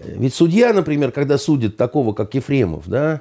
[0.05, 3.21] Ведь судья, например, когда судит такого, как Ефремов, да,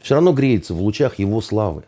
[0.00, 1.84] все равно греется в лучах его славы.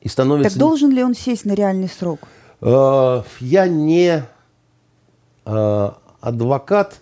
[0.00, 0.50] И становится...
[0.50, 2.20] Так должен ли он сесть на реальный срок?
[2.60, 4.22] Э, я не
[5.44, 7.00] э, адвокат,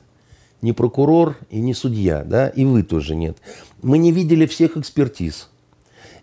[0.62, 3.38] не прокурор и не судья, да, и вы тоже нет.
[3.82, 5.50] Мы не видели всех экспертиз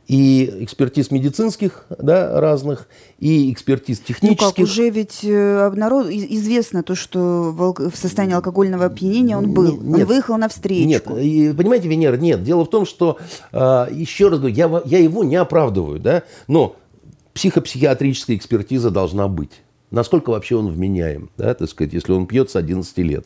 [0.07, 2.87] и экспертиз медицинских, да, разных,
[3.19, 4.41] и экспертиз технических.
[4.41, 6.07] Ну как, уже ведь э, обнарод...
[6.09, 9.77] известно то, что в состоянии алкогольного опьянения он был.
[9.81, 10.87] Нет, он выехал на встречу.
[10.87, 12.43] Нет, понимаете, Венера, нет.
[12.43, 13.19] Дело в том, что,
[13.51, 16.75] а, еще раз говорю, я, я его не оправдываю, да, но
[17.33, 19.61] психопсихиатрическая экспертиза должна быть.
[19.91, 23.25] Насколько вообще он вменяем, да, так сказать, если он пьет с 11 лет.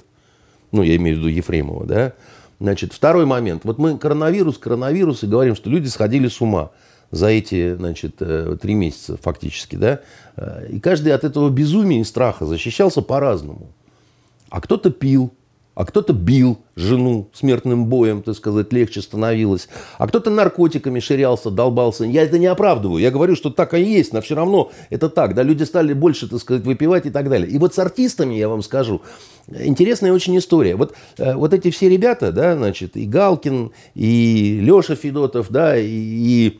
[0.72, 2.14] Ну, я имею в виду Ефремова, да.
[2.60, 3.66] Значит, второй момент.
[3.66, 6.72] Вот мы коронавирус, коронавирус, и говорим, что люди сходили с ума
[7.12, 10.02] за эти, значит, э, три месяца фактически, да.
[10.38, 13.72] Э, и каждый от этого безумия и страха защищался по-разному.
[14.50, 15.34] А кто-то пил,
[15.76, 22.06] а кто-то бил жену смертным боем, так сказать, легче становилось, а кто-то наркотиками ширялся, долбался.
[22.06, 25.36] Я это не оправдываю, я говорю, что так и есть, но все равно это так,
[25.36, 27.50] да, люди стали больше, так сказать, выпивать и так далее.
[27.50, 29.02] И вот с артистами, я вам скажу,
[29.48, 30.76] интересная очень история.
[30.76, 35.88] Вот, э, вот эти все ребята, да, значит, и Галкин, и Леша Федотов, да, и,
[35.88, 36.60] и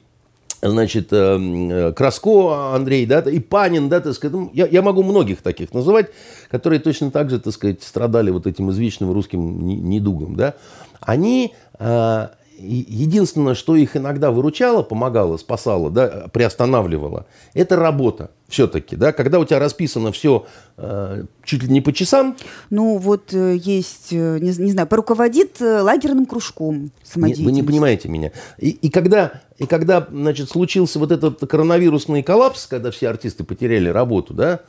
[0.70, 5.04] значит, э, э, Краско Андрей, да, и Панин, да, так сказать, ну, я, я могу
[5.04, 6.08] многих таких называть,
[6.50, 10.56] которые точно так же, так сказать, страдали вот этим извечным русским недугом, да,
[11.02, 19.12] они э, единственное, что их иногда выручало, помогало, спасало, да, приостанавливало, это работа все-таки, да,
[19.12, 20.46] когда у тебя расписано все
[20.78, 22.38] э, чуть ли не по часам.
[22.70, 27.64] Ну вот э, есть, э, не, не знаю, поруководит э, лагерным кружком Нет, Вы не
[27.64, 28.32] понимаете меня.
[28.60, 33.90] И, и когда, и когда, значит, случился вот этот коронавирусный коллапс, когда все артисты потеряли
[33.90, 34.62] работу, да,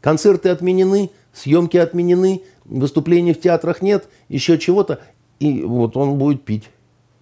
[0.00, 4.98] концерты отменены, съемки отменены, выступлений в театрах нет, еще чего-то,
[5.38, 6.68] и вот он будет пить.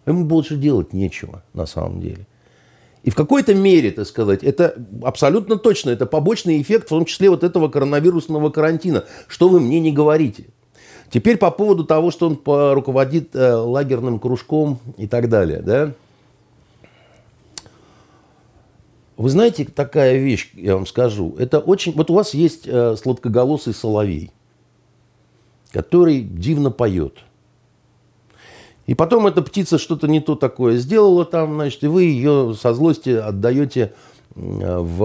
[0.07, 2.27] Ему больше делать нечего на самом деле.
[3.03, 7.31] И в какой-то мере, так сказать, это абсолютно точно, это побочный эффект, в том числе
[7.31, 9.05] вот этого коронавирусного карантина.
[9.29, 10.47] Что вы мне не говорите?
[11.11, 15.63] Теперь по поводу того, что он руководит э, лагерным кружком и так далее.
[15.63, 15.95] Да?
[19.17, 21.93] Вы знаете, такая вещь, я вам скажу, это очень...
[21.93, 24.33] Вот у вас есть э, сладкоголосый соловей,
[25.73, 27.15] который дивно поет.
[28.89, 32.73] И потом эта птица что-то не то такое сделала там, значит, и вы ее со
[32.73, 33.93] злости отдаете
[34.35, 35.03] в,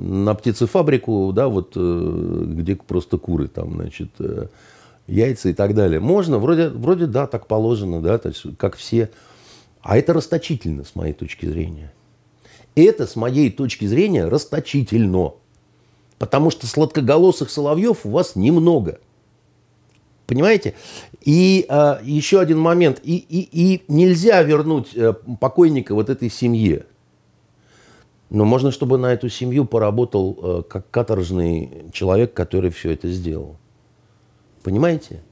[0.00, 4.48] на птицефабрику, да, вот э, где просто куры там, значит, э,
[5.06, 6.00] яйца и так далее.
[6.00, 9.08] Можно, вроде, вроде да, так положено, да, то есть, как все.
[9.82, 11.92] А это расточительно, с моей точки зрения.
[12.74, 15.34] Это, с моей точки зрения, расточительно.
[16.18, 18.98] Потому что сладкоголосых соловьев у вас немного.
[20.26, 20.74] Понимаете?
[21.22, 23.00] И э, еще один момент.
[23.02, 26.86] И, и, и нельзя вернуть э, покойника вот этой семье.
[28.28, 33.56] Но можно, чтобы на эту семью поработал э, как каторжный человек, который все это сделал.
[34.64, 35.22] Понимаете?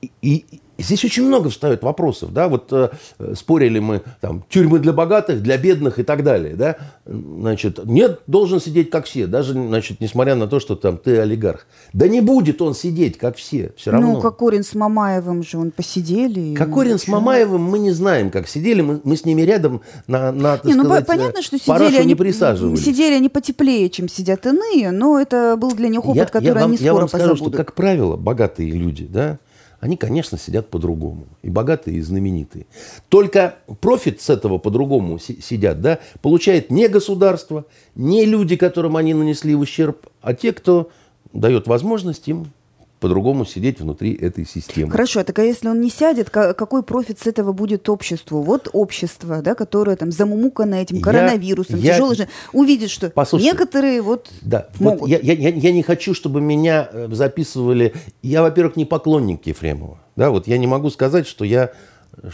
[0.00, 2.90] И, и, Здесь очень много встает вопросов, да, вот э,
[3.34, 8.60] спорили мы, там, тюрьмы для богатых, для бедных и так далее, да, значит, нет, должен
[8.60, 11.66] сидеть как все, даже, значит, несмотря на то, что там ты олигарх.
[11.92, 14.12] Да не будет он сидеть как все, все равно.
[14.12, 16.54] Ну, Кокорин с Мамаевым же он посидели.
[16.54, 20.58] Кокорин с Мамаевым мы не знаем, как сидели, мы, мы с ними рядом на, на
[20.58, 22.84] так не, ну, сказать, понятно, что сидели они, не присаживались.
[22.84, 26.54] Сидели они потеплее, чем сидят иные, но это был для них опыт, я, который я
[26.54, 27.54] вам, они скоро я вам скажу, позабудут.
[27.54, 29.40] что, как правило, богатые люди, да,
[29.80, 31.26] они, конечно, сидят по-другому.
[31.42, 32.66] И богатые, и знаменитые.
[33.08, 37.64] Только профит с этого по-другому сидят, да, получает не государство,
[37.94, 40.90] не люди, которым они нанесли ущерб, а те, кто
[41.32, 42.52] дает возможность им
[43.00, 44.90] по-другому сидеть внутри этой системы.
[44.90, 48.42] Хорошо, так а если он не сядет, какой профит с этого будет обществу?
[48.42, 54.30] Вот общество, да, которое там замумукано этим коронавирусом, я, тяжело же, увидит, что некоторые вот
[54.42, 55.00] да, могут.
[55.02, 57.94] Вот я, я, я не хочу, чтобы меня э, записывали...
[58.22, 59.98] Я, во-первых, не поклонник Ефремова.
[60.16, 61.72] Да, вот я не могу сказать, что я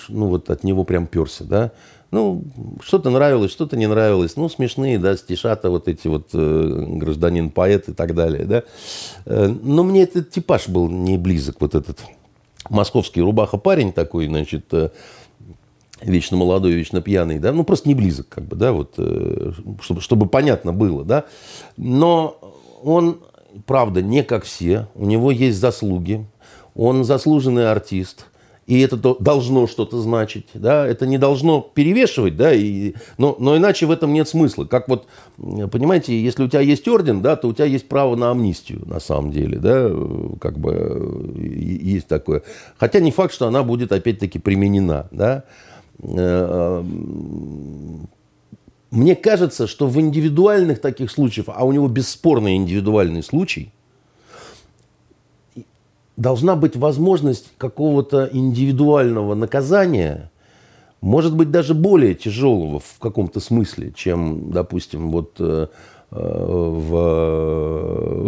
[0.09, 1.72] ну, вот от него прям перся, да.
[2.14, 2.44] Ну,
[2.81, 4.37] что-то нравилось, что-то не нравилось.
[4.37, 8.62] Ну, смешные, да, стишата вот эти вот э, гражданин-поэт и так далее, да.
[9.27, 12.05] Э, но мне этот типаж был не близок, вот этот
[12.70, 14.90] московский рубаха-парень такой, значит, э,
[16.03, 19.50] вечно молодой, вечно пьяный, да, ну, просто не близок, как бы, да, вот, э,
[19.81, 21.24] чтобы, чтобы понятно было, да.
[21.77, 22.38] Но
[22.85, 23.22] он,
[23.66, 26.24] правда, не как все, у него есть заслуги,
[26.77, 28.27] он заслуженный артист–
[28.66, 33.87] и это должно что-то значить, да, это не должно перевешивать, да, и, но, но иначе
[33.87, 34.64] в этом нет смысла.
[34.64, 38.31] Как вот, понимаете, если у тебя есть орден, да, то у тебя есть право на
[38.31, 39.90] амнистию, на самом деле, да,
[40.40, 42.42] как бы есть такое.
[42.79, 45.44] Хотя не факт, что она будет опять-таки применена, да.
[46.03, 46.83] Э,
[48.90, 53.72] мне кажется, что в индивидуальных таких случаях, а у него бесспорный индивидуальный случай–
[56.16, 60.31] должна быть возможность какого-то индивидуального наказания,
[61.00, 65.66] может быть, даже более тяжелого в каком-то смысле, чем, допустим, вот э,
[66.14, 66.94] в,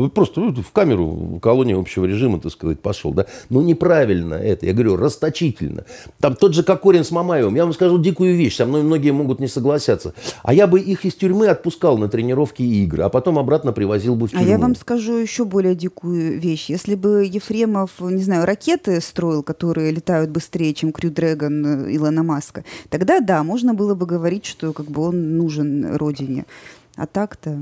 [0.09, 3.13] просто ну, в камеру, в колонию общего режима, так сказать, пошел.
[3.13, 3.27] Да?
[3.49, 5.85] Но неправильно это, я говорю, расточительно.
[6.21, 9.39] Там тот же Кокорин с Мамаевым, я вам скажу дикую вещь, со мной многие могут
[9.39, 10.15] не согласятся.
[10.43, 14.17] А я бы их из тюрьмы отпускал на тренировки и игры, а потом обратно привозил
[14.17, 14.45] бы в тюрьму.
[14.45, 16.69] А я вам скажу еще более дикую вещь.
[16.69, 22.65] Если бы Ефремов, не знаю, ракеты строил, которые летают быстрее, чем Крю Дрэгон Илона Маска,
[22.91, 26.47] тогда да, можно было бы говорить, что как бы он нужен родине.
[26.97, 27.61] А так-то...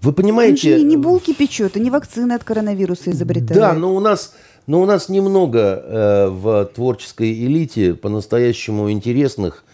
[0.00, 0.74] Вы понимаете...
[0.74, 3.60] Он же не, не булки печет, и не вакцины от коронавируса изобретает.
[3.60, 4.34] Да, но у нас,
[4.66, 9.64] но у нас немного э, в творческой элите по-настоящему интересных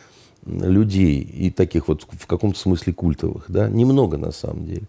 [0.47, 4.85] людей и таких вот в каком-то смысле культовых, да, немного на самом деле.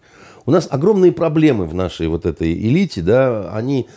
[0.46, 3.88] У нас огромные проблемы в нашей вот этой элите, да, они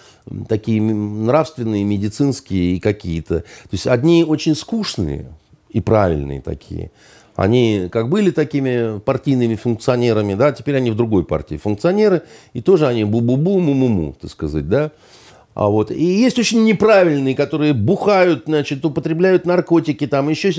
[0.48, 3.40] такие нравственные, медицинские и какие-то.
[3.40, 5.26] То есть одни очень скучные
[5.68, 6.90] и правильные такие,
[7.38, 12.22] они как были такими партийными функционерами, да, теперь они в другой партии функционеры,
[12.52, 14.90] и тоже они бу-бу-бу, му-му-му, так сказать, да.
[15.58, 15.90] А вот.
[15.90, 20.50] И есть очень неправильные, которые бухают, значит, употребляют наркотики, там еще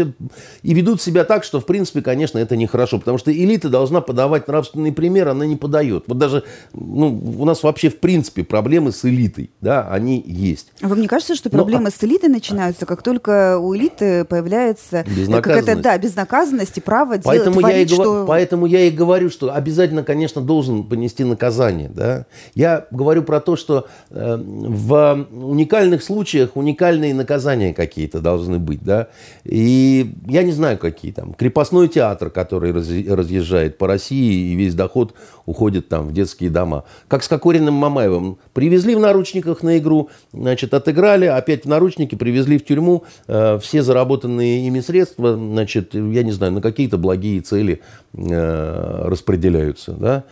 [0.61, 2.99] и ведут себя так, что, в принципе, конечно, это нехорошо.
[2.99, 6.03] Потому что элита должна подавать нравственный пример, она не подает.
[6.07, 10.73] Вот даже ну, у нас вообще, в принципе, проблемы с элитой, да, они есть.
[10.81, 14.25] А вам не кажется, что проблемы Но, а с элитой начинаются, как только у элиты
[14.25, 18.25] появляется какая-то, да, безнаказанность и право поэтому делать, я и что...
[18.27, 22.25] Поэтому я и говорю, что обязательно, конечно, должен понести наказание, да.
[22.53, 28.81] Я говорю про то, что э, в в уникальных случаях уникальные наказания какие-то должны быть,
[28.81, 29.09] да.
[29.43, 31.33] И я не знаю, какие там.
[31.33, 35.13] Крепостной театр, который разъезжает по России, и весь доход
[35.45, 36.85] уходит там в детские дома.
[37.07, 38.37] Как с Кокориным Мамаевым.
[38.53, 43.03] Привезли в наручниках на игру, значит, отыграли, опять в наручники, привезли в тюрьму.
[43.27, 47.81] Э, все заработанные ими средства, значит, я не знаю, на какие-то благие цели
[48.13, 50.23] э, распределяются, да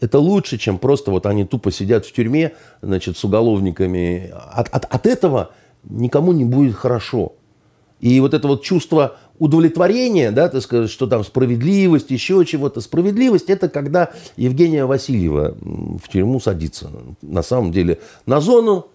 [0.00, 4.32] это лучше, чем просто вот они тупо сидят в тюрьме, значит, с уголовниками.
[4.52, 5.50] От, от, от этого
[5.84, 7.32] никому не будет хорошо.
[8.00, 12.80] И вот это вот чувство удовлетворения, да, ты скажешь, что там справедливость, еще чего-то.
[12.80, 16.90] Справедливость– это когда Евгения Васильева в тюрьму садится.
[17.22, 18.88] На самом деле на зону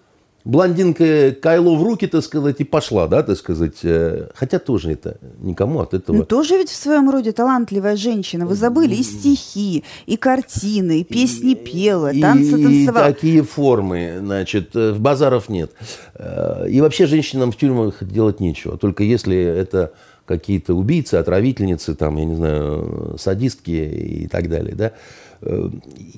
[0.44, 3.78] блондинка Кайло в руки, так сказать, и пошла, да, так сказать.
[3.82, 6.16] Э, хотя тоже это никому от этого...
[6.16, 8.46] Ну, тоже ведь в своем роде талантливая женщина.
[8.46, 13.08] Вы забыли и стихи, и картины, и песни пела, танцы танцевала.
[13.08, 15.72] И такие формы, значит, э, базаров нет.
[16.14, 18.76] Э, и вообще женщинам в тюрьмах делать нечего.
[18.76, 19.92] Только если это
[20.26, 24.92] какие-то убийцы, отравительницы, там, я не знаю, садистки и так далее, да.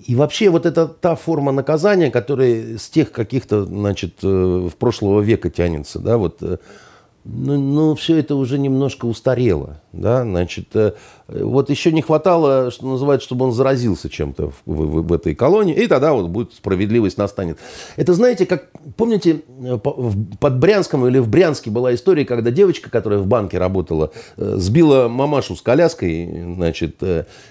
[0.06, 5.20] И вообще вот это та форма наказания, которая с тех каких-то, значит, э, в прошлого
[5.20, 6.58] века тянется, да, вот э,
[7.28, 9.80] ну, ну, все это уже немножко устарело.
[9.92, 10.22] Да?
[10.22, 10.92] Значит, э,
[11.28, 15.74] вот еще не хватало, что называется, чтобы он заразился чем-то в, в, в этой колонии,
[15.74, 17.58] и тогда вот будет справедливость настанет.
[17.96, 23.18] Это, знаете, как, помните, э, под Брянском или в Брянске была история, когда девочка, которая
[23.18, 27.02] в банке работала, э, сбила мамашу с коляской, значит,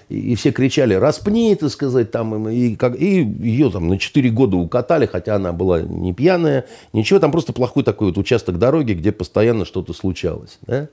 [0.08, 4.56] и все кричали, распни, так сказать, там, и, как, и ее там на 4 года
[4.56, 9.12] укатали, хотя она была не пьяная, ничего, там просто плохой такой вот участок дороги, где
[9.12, 10.58] постоянно что-то случалось.
[10.66, 10.88] Да?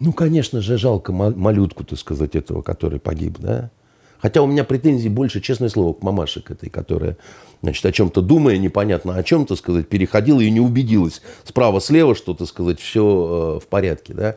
[0.00, 3.70] Ну, конечно же, жалко малютку, так сказать, этого, который погиб, да?
[4.18, 7.16] Хотя у меня претензий больше, честное слово, к мамаше к этой, которая,
[7.62, 12.48] значит, о чем-то думая, непонятно о чем-то, сказать, переходила и не убедилась справа-слева, что, так
[12.48, 14.36] сказать, все э, в порядке, да?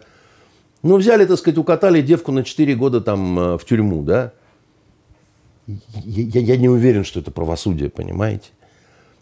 [0.84, 4.34] Ну, взяли, так сказать, укатали девку на 4 года там э, в тюрьму, да?
[5.68, 8.50] Я, я не уверен, что это правосудие, понимаете?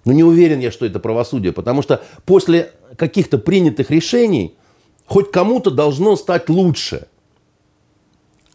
[0.06, 4.56] Ну, не уверен я, что это правосудие, потому что после каких-то принятых решений
[5.06, 7.08] хоть кому-то должно стать лучше.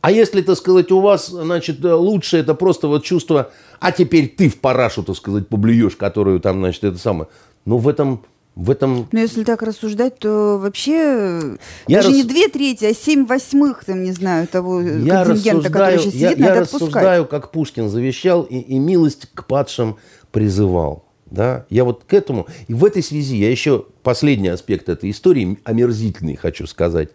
[0.01, 4.49] А если, так сказать, у вас, значит, лучше это просто вот чувство, а теперь ты
[4.49, 7.29] в парашу, так сказать, поблюешь, которую там, значит, это самое.
[7.65, 8.23] Ну, в этом
[8.57, 9.07] в этом...
[9.13, 12.17] Ну, если так рассуждать, то вообще я даже рас...
[12.17, 16.23] не две трети, а семь восьмых, там, не знаю, того я контингента, который сейчас сидит,
[16.23, 16.81] я, надо я отпускать.
[16.81, 19.99] рассуждаю, как Пушкин завещал, и, и милость к падшим
[20.33, 21.06] призывал.
[21.31, 21.67] Да?
[21.71, 22.47] Я вот к этому...
[22.69, 27.11] И в этой связи я еще последний аспект этой истории, омерзительный, хочу сказать.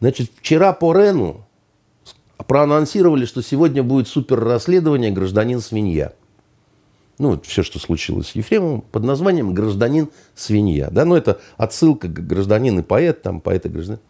[0.00, 1.44] Значит, вчера по Рену
[2.46, 6.12] проанонсировали, что сегодня будет суперрасследование «Гражданин-свинья».
[7.18, 10.88] Ну, вот все, что случилось с Ефремовым, под названием «Гражданин-свинья».
[10.90, 11.04] Да?
[11.04, 14.00] Ну, это отсылка к гражданин и поэт, там, поэт и гражданин.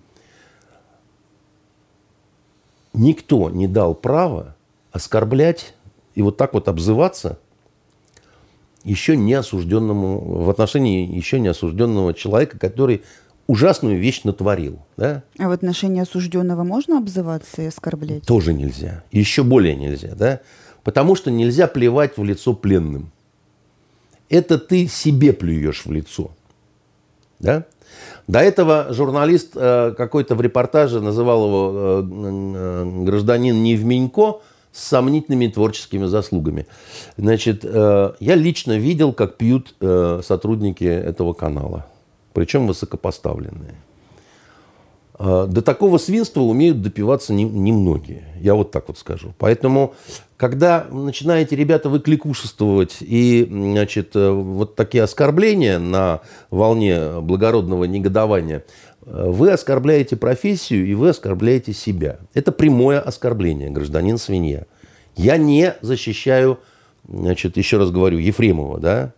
[2.93, 4.57] Никто не дал права
[4.93, 5.75] оскорблять
[6.15, 7.39] и вот так вот обзываться–
[8.89, 13.03] еще не осужденному, в отношении еще не осужденного человека, который
[13.47, 14.79] ужасную вещь натворил.
[14.97, 15.23] Да?
[15.39, 18.25] А в отношении осужденного можно обзываться и оскорблять?
[18.25, 19.03] Тоже нельзя.
[19.11, 20.15] Еще более нельзя.
[20.15, 20.41] Да?
[20.85, 23.11] Потому что нельзя плевать в лицо пленным.
[24.29, 26.31] Это ты себе плюешь в лицо.
[27.41, 27.65] Да?
[28.27, 34.41] До этого журналист э, какой-то в репортаже называл его э, э, гражданин Невменько,
[34.73, 36.67] с сомнительными творческими заслугами.
[37.17, 41.87] Значит, э, я лично видел, как пьют э, сотрудники этого канала,
[42.33, 43.75] причем высокопоставленные.
[45.19, 49.35] Э, до такого свинства умеют допиваться немногие, я вот так вот скажу.
[49.39, 49.95] Поэтому,
[50.37, 58.65] когда начинаете, ребята, вы кликушествовать и, значит, вот такие оскорбления на волне благородного негодования–
[59.11, 62.19] вы оскорбляете профессию и вы оскорбляете себя.
[62.35, 64.67] Это прямое оскорбление, гражданин свинья.
[65.17, 66.59] Я не защищаю,
[67.09, 69.13] значит, еще раз говорю, Ефремова, да.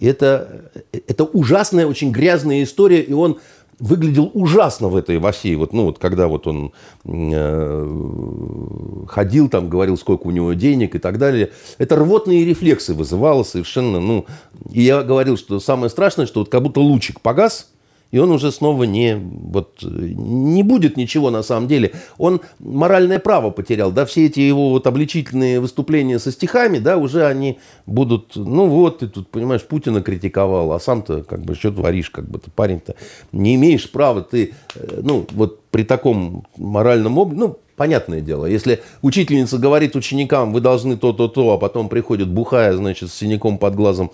[0.00, 0.70] Это,
[1.06, 3.38] это ужасная, очень грязная история, и он
[3.78, 6.72] выглядел ужасно в этой во всей, вот, ну, вот, когда вот он
[7.04, 11.52] э, ходил там, говорил, сколько у него денег и так далее.
[11.76, 14.26] Это рвотные рефлексы вызывало совершенно, ну,
[14.70, 17.70] и я говорил, что самое страшное, что вот как будто лучик погас,
[18.10, 21.92] и он уже снова не, вот, не будет ничего на самом деле.
[22.16, 23.92] Он моральное право потерял.
[23.92, 29.00] Да, все эти его вот обличительные выступления со стихами, да, уже они будут, ну вот,
[29.00, 32.94] ты тут, понимаешь, Путина критиковал, а сам-то как бы что творишь, как бы ты парень-то
[33.32, 38.46] не имеешь права, ты, э, ну, вот при таком моральном облике, ну, понятное дело.
[38.46, 43.74] Если учительница говорит ученикам, вы должны то-то-то, а потом приходит бухая, значит, с синяком под
[43.74, 44.10] глазом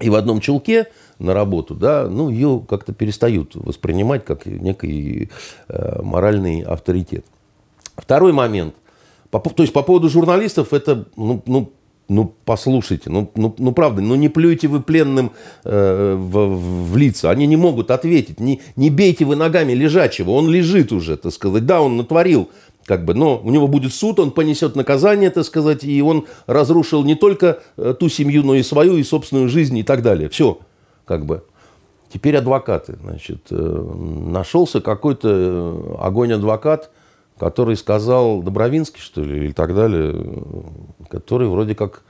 [0.00, 5.30] и в одном чулке на работу, да, ну, ее как-то перестают воспринимать как некий
[5.68, 7.24] э, моральный авторитет.
[7.96, 8.74] Второй момент.
[9.30, 11.72] По, то есть по поводу журналистов это, ну, ну
[12.08, 15.32] ну, послушайте, ну, ну, ну правда, ну не плюйте вы пленным
[15.64, 17.30] э, в, в лица.
[17.30, 18.38] Они не могут ответить.
[18.38, 20.30] Не, не бейте вы ногами лежачего.
[20.30, 21.66] Он лежит уже, так сказать.
[21.66, 22.48] Да, он натворил,
[22.84, 27.02] как бы, но у него будет суд, он понесет наказание, так сказать, и он разрушил
[27.02, 30.28] не только э, ту семью, но и свою, и собственную жизнь и так далее.
[30.28, 30.60] Все,
[31.06, 31.42] как бы.
[32.12, 32.96] Теперь адвокаты.
[33.02, 36.90] Значит, э, нашелся какой-то э, огонь-адвокат,
[37.38, 40.42] который сказал Добровинский, что ли, и так далее,
[41.08, 42.02] который вроде как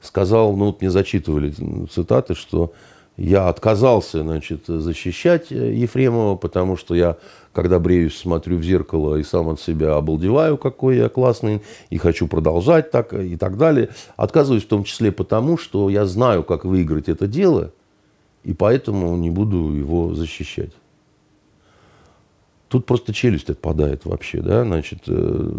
[0.00, 1.54] сказал, ну вот мне зачитывали
[1.90, 2.72] цитаты, что
[3.16, 7.16] я отказался, значит, защищать Ефремова, потому что я,
[7.52, 12.26] когда бреюсь, смотрю в зеркало и сам от себя обалдеваю, какой я классный, и хочу
[12.26, 13.90] продолжать так и так далее.
[14.16, 17.70] Отказываюсь в том числе потому, что я знаю, как выиграть это дело,
[18.44, 20.72] и поэтому не буду его защищать.
[22.68, 25.50] Тут просто челюсть отпадает вообще, да, значит, э,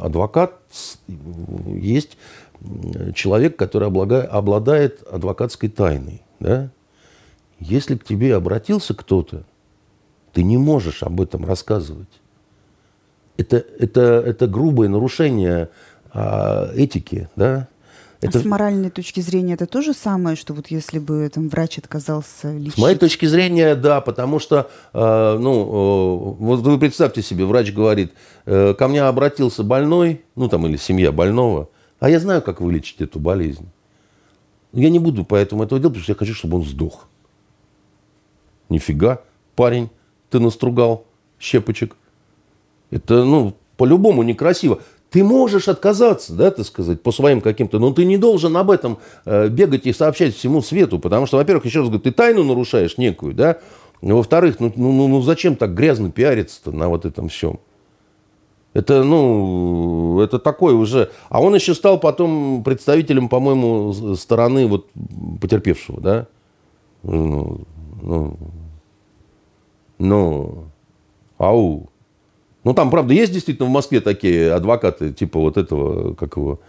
[0.00, 0.60] адвокат
[1.66, 2.16] есть
[3.14, 6.70] человек, который обладает адвокатской тайной, да.
[7.58, 9.44] Если к тебе обратился кто-то,
[10.32, 12.08] ты не можешь об этом рассказывать.
[13.36, 15.70] Это, это, это грубое нарушение
[16.12, 17.68] а, этики, да,
[18.20, 18.38] это...
[18.38, 21.78] А с моральной точки зрения это то же самое, что вот если бы там врач
[21.78, 22.74] отказался лечить?
[22.74, 27.72] С моей точки зрения, да, потому что, э, ну, э, вот вы представьте себе, врач
[27.72, 28.12] говорит,
[28.44, 33.00] э, ко мне обратился больной, ну там или семья больного, а я знаю, как вылечить
[33.00, 33.68] эту болезнь.
[34.72, 37.08] Я не буду поэтому этого делать, потому что я хочу, чтобы он сдох.
[38.68, 39.22] Нифига,
[39.56, 39.90] парень,
[40.28, 41.04] ты настругал
[41.38, 41.96] щепочек.
[42.90, 44.80] Это, ну, по-любому некрасиво.
[45.10, 48.98] Ты можешь отказаться, да, так сказать, по своим каким-то, но ты не должен об этом
[49.24, 52.96] э, бегать и сообщать всему свету, потому что, во-первых, еще раз говорю, ты тайну нарушаешь
[52.96, 53.58] некую, да,
[54.02, 57.58] во-вторых, ну, ну, ну, ну зачем так грязно пиариться-то на вот этом всем?
[58.72, 61.10] Это, ну, это такое уже...
[61.28, 64.86] А он еще стал потом представителем, по-моему, стороны вот
[65.40, 66.26] потерпевшего, да?
[67.02, 67.62] Ну,
[68.00, 68.36] ну,
[69.98, 70.64] ну,
[71.36, 71.89] ау.
[72.64, 76.60] Ну, там, правда, есть действительно в Москве такие адвокаты, типа вот этого, как его,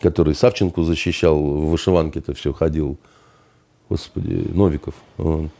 [0.00, 2.98] который Савченко защищал, в вышиванке-то все ходил.
[3.88, 4.94] Господи, Новиков.
[5.16, 5.50] Он.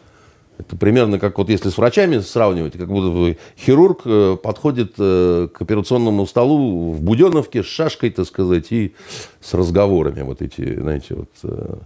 [0.59, 5.49] Это примерно как вот если с врачами сравнивать, как будто бы хирург э, подходит э,
[5.55, 8.93] к операционному столу в Буденовке с шашкой, так сказать, и
[9.41, 11.76] с разговорами вот эти, знаете, вот э,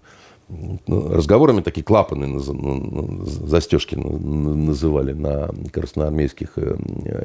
[0.86, 6.76] разговорами такие клапаны, застежки называли на красноармейских э,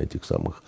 [0.03, 0.63] этих самых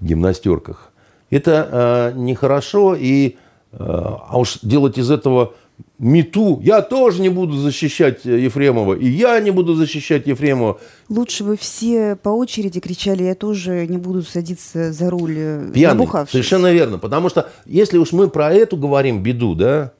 [0.00, 0.92] гимнастерках.
[1.30, 3.36] Это э, нехорошо, и,
[3.72, 5.54] э, а уж делать из этого
[5.98, 10.78] мету, я тоже не буду защищать Ефремова, и я не буду защищать Ефремова.
[11.08, 16.32] Лучше бы все по очереди кричали, я тоже не буду садиться за руль, Пьяный, набухавшись.
[16.32, 19.92] Совершенно верно, потому что если уж мы про эту говорим беду, да,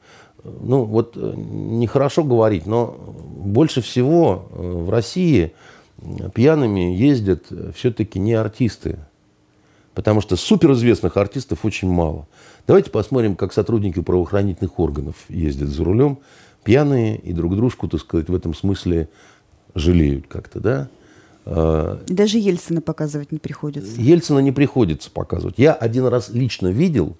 [0.45, 2.97] ну вот э, нехорошо говорить, но
[3.37, 5.53] больше всего э, в России
[6.35, 8.99] пьяными ездят все-таки не артисты.
[9.95, 12.27] Потому что суперизвестных артистов очень мало.
[12.67, 16.19] Давайте посмотрим, как сотрудники правоохранительных органов ездят за рулем.
[16.65, 19.09] Пьяные и друг дружку, так сказать, в этом смысле
[19.75, 20.89] жалеют как-то, да?
[21.47, 24.01] А, даже Ельцина показывать не приходится.
[24.01, 25.59] Ельцина не приходится показывать.
[25.59, 27.17] Я один раз лично видел,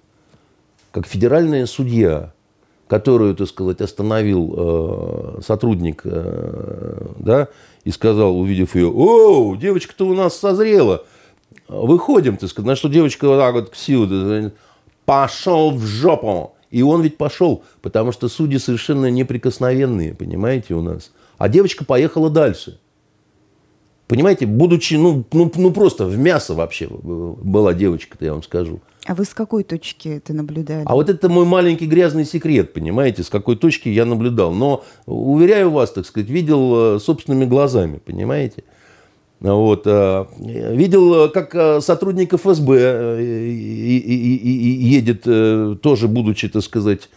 [0.91, 2.33] как федеральная судья
[2.87, 7.47] которую, так сказать, остановил э, сотрудник, э, да,
[7.83, 11.03] и сказал, увидев ее, о, девочка-то у нас созрела,
[11.67, 14.51] выходим, так сказать, на что девочка вот так вот к силу,
[15.05, 16.53] пошел в жопу.
[16.71, 21.11] И он ведь пошел, потому что судьи совершенно неприкосновенные, понимаете, у нас.
[21.37, 22.79] А девочка поехала дальше.
[24.07, 28.79] Понимаете, будучи, ну, ну, ну просто в мясо вообще была девочка-то, я вам скажу.
[29.07, 30.83] А вы с какой точки это наблюдали?
[30.85, 34.51] А вот это мой маленький грязный секрет, понимаете, с какой точки я наблюдал.
[34.51, 38.63] Но, уверяю вас, так сказать, видел э, собственными глазами, понимаете.
[39.39, 39.83] Вот.
[39.85, 43.21] Э, видел, как э, сотрудник ФСБ
[44.31, 45.23] едет,
[45.81, 47.09] тоже будучи, так сказать,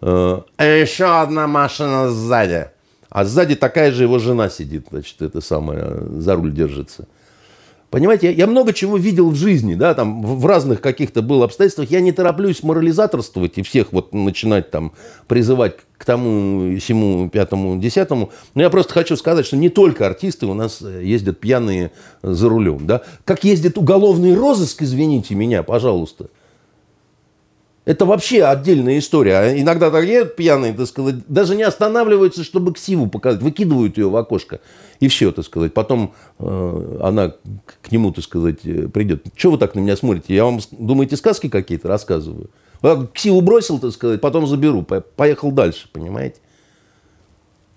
[0.00, 2.68] еще одна машина сзади.
[3.16, 7.08] А сзади такая же его жена сидит, значит, это самое, за руль держится.
[7.88, 11.90] Понимаете, я, много чего видел в жизни, да, там в, разных каких-то было обстоятельствах.
[11.90, 14.92] Я не тороплюсь морализаторствовать и всех вот начинать там
[15.28, 18.32] призывать к тому, всему, пятому, десятому.
[18.54, 21.92] Но я просто хочу сказать, что не только артисты у нас э, ездят пьяные
[22.22, 23.00] за рулем, да.
[23.24, 26.26] Как ездит уголовный розыск, извините меня, пожалуйста–
[27.86, 29.36] Это вообще отдельная история.
[29.38, 33.40] А иногда так едут пьяные, так сказать, даже не останавливаются, чтобы ксиву показать.
[33.40, 34.60] Выкидывают ее в окошко.
[34.98, 35.72] И все, так сказать.
[35.72, 37.34] Потом э, она
[37.82, 39.24] к нему, так сказать, э, придет.
[39.36, 40.34] Что вы так на меня смотрите?
[40.34, 42.50] Я вам, думаете, сказки какие-то рассказываю?
[43.14, 44.82] Ксиву бросил, так сказать, потом заберу.
[44.82, 46.40] Поехал дальше, понимаете?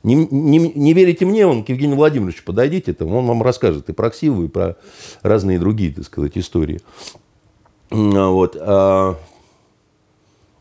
[0.01, 3.93] Не, не, не верите мне, он к Евгению Владимировичу подойдите, там, он вам расскажет и
[3.93, 4.77] про Ксиву, и про
[5.23, 6.79] разные другие, так сказать, истории.
[7.91, 8.55] Вот.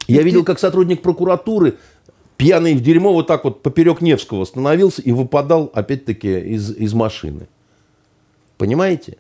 [0.09, 1.77] Я видел, как сотрудник прокуратуры
[2.39, 7.47] пьяный в дерьмо вот так вот поперек Невского становился и выпадал, опять-таки, из, из машины.
[8.57, 9.19] Понимаете?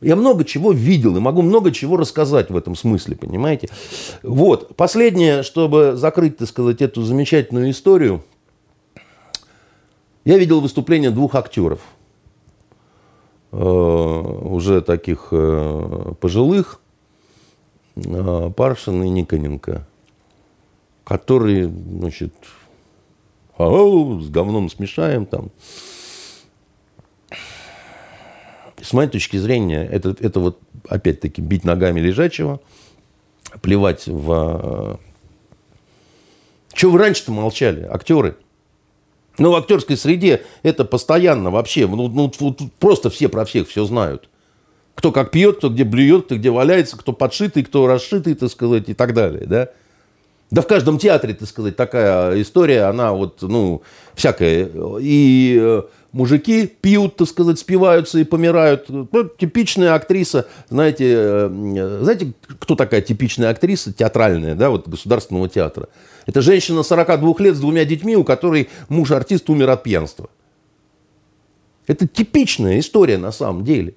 [0.00, 3.68] Я много чего видел и могу много чего рассказать в этом смысле, понимаете?
[4.22, 4.74] Вот.
[4.74, 8.24] Последнее, чтобы закрыть, так сказать, эту замечательную историю.
[10.24, 11.80] Я видел выступление двух актеров.
[13.52, 16.80] Э, уже таких э, пожилых.
[17.96, 19.86] Э, Паршин и Никоненко
[21.04, 22.34] которые, значит,
[23.58, 25.50] с говном смешаем там.
[28.80, 32.60] С моей точки зрения, это, это вот опять-таки бить ногами лежачего,
[33.60, 34.98] плевать в...
[36.72, 38.36] Чего вы раньше-то молчали, актеры?
[39.38, 42.30] Ну, в актерской среде это постоянно вообще, ну, ну,
[42.78, 44.28] просто все про всех все знают.
[44.94, 48.88] Кто как пьет, кто где блюет, кто где валяется, кто подшитый, кто расшитый, так сказать,
[48.88, 49.70] и так далее, да?
[50.52, 53.80] Да в каждом театре, так сказать, такая история, она вот, ну,
[54.14, 54.68] всякая.
[55.00, 55.82] И э,
[56.12, 58.84] мужики пьют, так сказать, спиваются и помирают.
[58.90, 65.88] Ну, типичная актриса, знаете, э, знаете, кто такая типичная актриса театральная, да, вот государственного театра?
[66.26, 70.28] Это женщина 42 лет с двумя детьми, у которой муж-артист умер от пьянства.
[71.86, 73.94] Это типичная история на самом деле.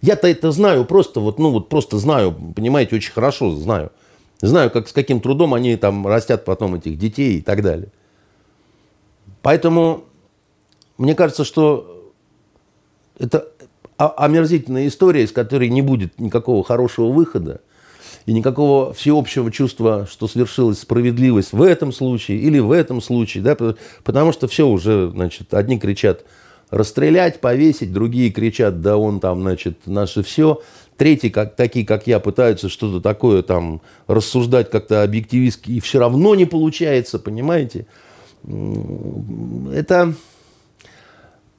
[0.00, 3.92] Я-то это знаю просто, вот, ну, вот просто знаю, понимаете, очень хорошо знаю.
[4.40, 7.88] Знаю, как, с каким трудом они там растят потом этих детей и так далее.
[9.42, 10.04] Поэтому
[10.96, 12.12] мне кажется, что
[13.18, 13.48] это
[13.96, 17.60] омерзительная история, из которой не будет никакого хорошего выхода
[18.24, 23.56] и никакого всеобщего чувства, что свершилась справедливость в этом случае или в этом случае, да,
[24.04, 26.24] потому что все уже, значит, одни кричат
[26.70, 30.62] расстрелять, повесить, другие кричат, да он там, значит, наше все.
[31.00, 36.34] Третьи, как, такие, как я, пытаются что-то такое там рассуждать как-то объективистски, и все равно
[36.34, 37.86] не получается, понимаете?
[38.44, 40.12] Это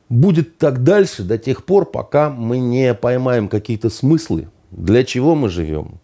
[0.09, 5.49] будет так дальше до тех пор, пока мы не поймаем какие-то смыслы, для чего мы
[5.49, 5.99] живем,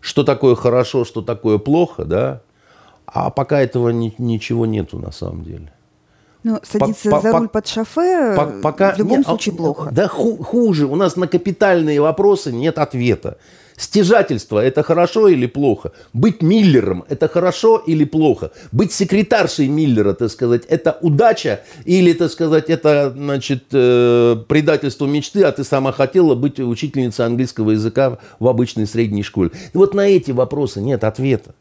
[0.00, 2.42] что такое хорошо, что такое плохо, да,
[3.04, 5.72] а пока этого ни, ничего нету на самом деле.
[6.42, 9.90] Ну, садиться по, за по, руль под шофе по, пока, в любом нет, случае плохо.
[9.92, 10.86] Да ху, хуже.
[10.86, 13.36] У нас на капитальные вопросы нет ответа.
[13.80, 15.92] Стяжательство– это хорошо или плохо?
[16.12, 18.52] Быть Миллером– это хорошо или плохо?
[18.72, 25.44] Быть секретаршей Миллера, так сказать, это удача или, так сказать, это, значит, э, предательство мечты,
[25.44, 29.50] а ты сама хотела быть учительницей английского языка в обычной средней школе?
[29.72, 31.54] И вот на эти вопросы нет ответа.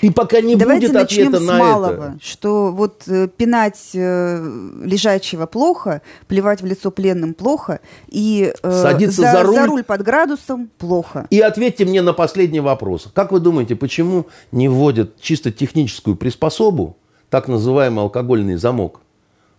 [0.00, 2.18] И пока не Давайте будет ответа с на малого, это.
[2.22, 9.22] Что вот э, пинать э, лежачего плохо, плевать в лицо пленным плохо, и э, Садиться
[9.22, 9.54] за, за, руль.
[9.54, 11.26] за руль под градусом плохо.
[11.30, 13.08] И ответьте мне на последний вопрос.
[13.12, 16.96] Как вы думаете, почему не вводят чисто техническую приспособу,
[17.28, 19.00] так называемый алкогольный замок,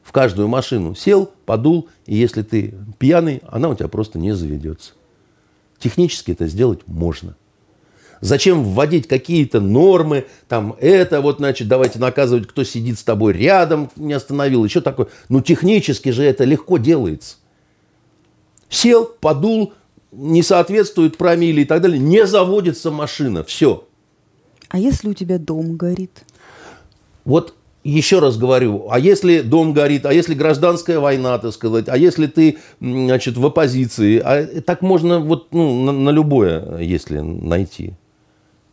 [0.04, 0.96] в каждую машину?
[0.96, 4.94] Сел, подул, и если ты пьяный, она у тебя просто не заведется.
[5.80, 7.36] Технически это сделать можно.
[8.22, 13.90] Зачем вводить какие-то нормы, там это вот, значит, давайте наказывать, кто сидит с тобой рядом,
[13.96, 15.08] не остановил, еще такое.
[15.28, 17.38] Ну, технически же это легко делается.
[18.70, 19.74] Сел, подул,
[20.12, 23.88] не соответствует промилле и так далее, не заводится машина, все.
[24.70, 26.24] А если у тебя дом горит?
[27.26, 31.98] Вот еще раз говорю, а если дом горит, а если гражданская война, так сказать, а
[31.98, 37.96] если ты, значит, в оппозиции, а так можно вот ну, на, на любое, если найти.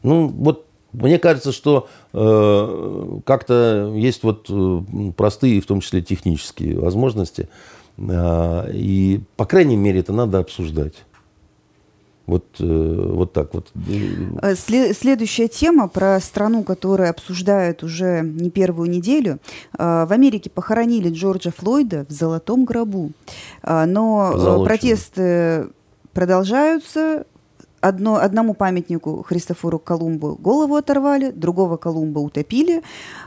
[0.03, 4.81] Ну, вот мне кажется, что э, как-то есть вот э,
[5.17, 7.49] простые, в том числе технические возможности.
[7.99, 10.95] Э, и, по крайней мере, это надо обсуждать.
[12.27, 13.69] Вот, э, вот так вот.
[14.43, 19.39] Э, следующая тема про страну, которую обсуждают уже не первую неделю.
[19.77, 23.13] В Америке похоронили Джорджа Флойда в золотом гробу.
[23.63, 25.69] Но протесты
[26.13, 27.25] продолжаются
[27.81, 32.83] одно, одному памятнику Христофору Колумбу голову оторвали, другого Колумба утопили.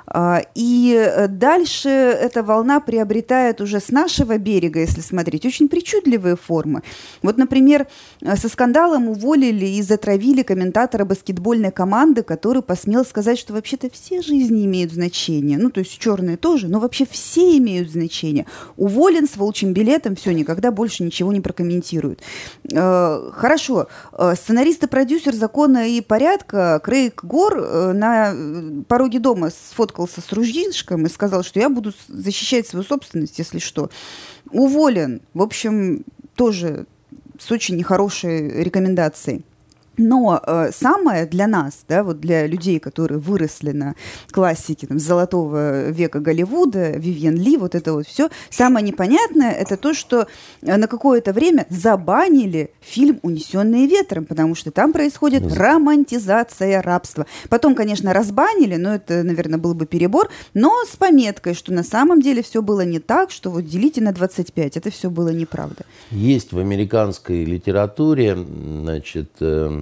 [0.07, 6.83] А, и дальше эта волна приобретает уже с нашего берега, если смотреть, очень причудливые формы.
[7.21, 7.87] Вот, например,
[8.35, 14.65] со скандалом уволили и затравили комментатора баскетбольной команды, который посмел сказать, что вообще-то все жизни
[14.65, 15.57] имеют значение.
[15.57, 18.45] Ну, то есть черные тоже, но вообще все имеют значение.
[18.77, 22.21] Уволен с волчьим билетом, все, никогда больше ничего не прокомментирует.
[22.71, 29.51] Э, хорошо, э, сценарист и продюсер «Закона и порядка» Крейг Гор э, на пороге дома
[29.51, 33.89] сфоткался с ружьишком и сказал, что я буду защищать свою собственность, если что.
[34.49, 35.21] Уволен.
[35.33, 36.03] В общем,
[36.35, 36.85] тоже
[37.39, 39.43] с очень нехорошей рекомендацией.
[39.97, 43.95] Но э, самое для нас, да, вот для людей, которые выросли на
[44.31, 49.93] классике там, золотого века Голливуда, Вивьен Ли, вот это вот все, самое непонятное это то,
[49.93, 50.27] что
[50.61, 57.25] э, на какое-то время забанили фильм «Унесенные ветром», потому что там происходит романтизация рабства.
[57.49, 62.21] Потом, конечно, разбанили, но это, наверное, был бы перебор, но с пометкой, что на самом
[62.21, 65.83] деле все было не так, что вот делите на 25, это все было неправда.
[66.11, 69.81] Есть в американской литературе, значит, э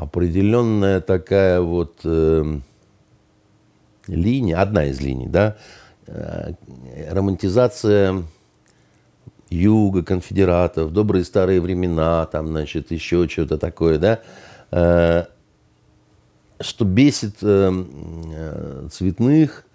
[0.00, 2.58] определенная такая вот э,
[4.06, 5.58] линия, одна из линий, да,
[6.06, 6.54] э,
[7.10, 8.22] романтизация
[9.50, 14.20] юга, конфедератов, добрые старые времена, там, значит, еще что-то такое, да,
[14.70, 15.24] э,
[16.60, 19.66] что бесит э, э цветных,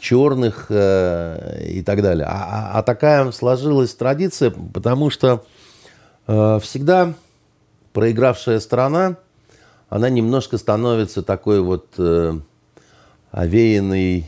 [0.00, 2.26] черных э, и так далее.
[2.26, 5.44] А, а, а такая сложилась традиция, потому что
[6.26, 7.14] э, всегда
[7.92, 9.16] проигравшая сторона,
[9.88, 12.38] она немножко становится такой вот э,
[13.30, 14.26] овеянной,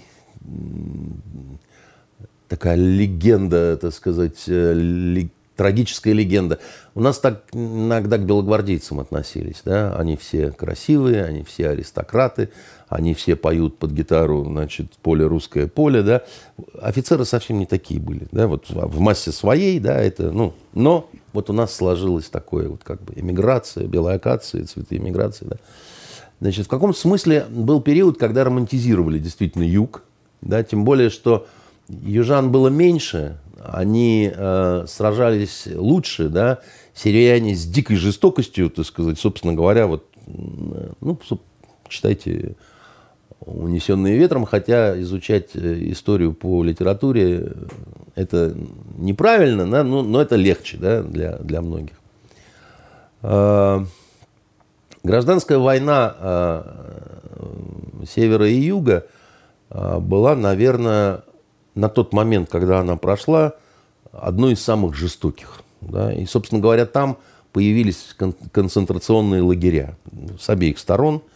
[2.49, 6.59] такая легенда, так сказать, э, ли, трагическая легенда.
[6.95, 12.51] У нас так иногда к белогвардейцам относились, да, они все красивые, они все аристократы,
[12.89, 16.23] они все поют под гитару, значит, поле русское поле, да.
[16.81, 21.51] Офицеры совсем не такие были, да, вот в массе своей, да, это, ну, но вот
[21.51, 25.57] у нас сложилось такое вот как бы эмиграция, белая акация, цветы эмиграции, да.
[26.41, 30.05] Значит, в каком смысле был период, когда романтизировали действительно юг,
[30.41, 31.47] да, тем более, что
[31.89, 36.61] южан было меньше, они э, сражались лучше, да,
[36.95, 41.19] сирияне с дикой жестокостью, так сказать, собственно говоря, вот, ну,
[41.89, 42.57] читайте
[43.47, 47.53] унесенные ветром, хотя изучать э, историю по литературе э,
[48.15, 48.55] это
[48.97, 51.95] неправильно, да, но, но это легче да, для, для многих.
[53.23, 53.85] А,
[55.03, 59.07] гражданская война а, севера и юга
[59.71, 61.23] а, была, наверное,
[61.75, 63.55] на тот момент, когда она прошла,
[64.13, 65.63] одной из самых жестоких.
[65.81, 66.13] Да?
[66.13, 67.19] И, собственно говоря, там
[67.53, 68.15] появились
[68.53, 69.97] концентрационные лагеря
[70.41, 71.21] с обеих сторон–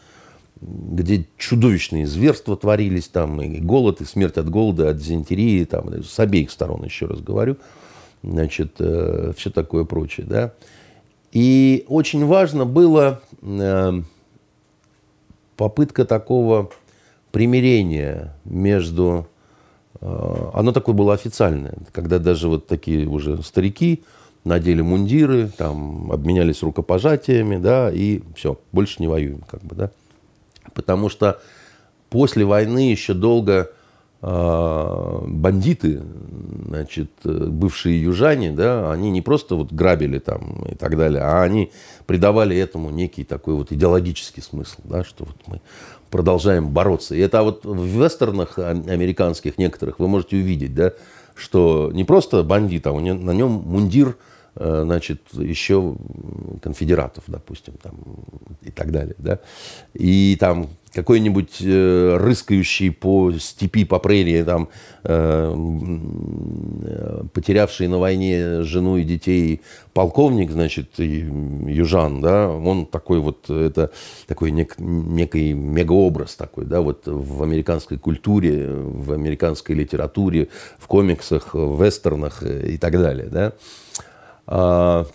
[0.60, 6.18] где чудовищные зверства творились, там и голод, и смерть от голода, от дизентерии, там, с
[6.18, 7.56] обеих сторон, еще раз говорю,
[8.22, 10.54] значит, э, все такое прочее, да.
[11.30, 13.92] И очень важно было э,
[15.56, 16.70] попытка такого
[17.30, 19.28] примирения между...
[20.00, 24.02] Э, оно такое было официальное, когда даже вот такие уже старики
[24.42, 29.90] надели мундиры, там, обменялись рукопожатиями, да, и все, больше не воюем, как бы, да
[30.78, 31.40] потому что
[32.08, 33.72] после войны еще долго
[34.22, 36.02] э, бандиты,
[36.68, 41.72] значит, бывшие южане, да, они не просто вот грабили там и так далее, а они
[42.06, 45.60] придавали этому некий такой вот идеологический смысл, да, что вот мы
[46.10, 47.16] продолжаем бороться.
[47.16, 50.92] И это вот в вестернах американских некоторых вы можете увидеть, да,
[51.34, 54.14] что не просто бандит, а на нем мундир Э,
[54.58, 55.96] значит, еще
[56.62, 57.94] конфедератов, допустим, там,
[58.62, 59.40] и так далее, да,
[59.94, 64.68] и там какой-нибудь э, рыскающий по степи, по прерии, там,
[65.04, 65.54] э,
[66.84, 69.60] э, потерявший на войне жену и детей
[69.92, 73.90] полковник, значит, южан, да, он такой вот, это
[74.26, 80.48] такой нек, некий мегаобраз такой, да, вот в американской культуре, в американской литературе,
[80.78, 83.52] в комиксах, в вестернах и так далее, да.
[84.50, 85.06] А,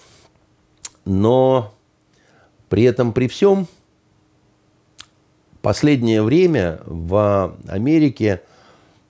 [1.06, 1.74] но
[2.70, 3.68] при этом, при всем,
[5.62, 8.42] последнее время в Америке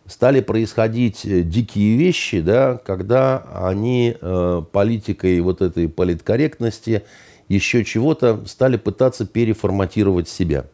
[0.07, 7.03] стали происходить дикие вещи, да, когда они э, политикой вот этой политкорректности
[7.49, 10.65] еще чего-то стали пытаться переформатировать себя.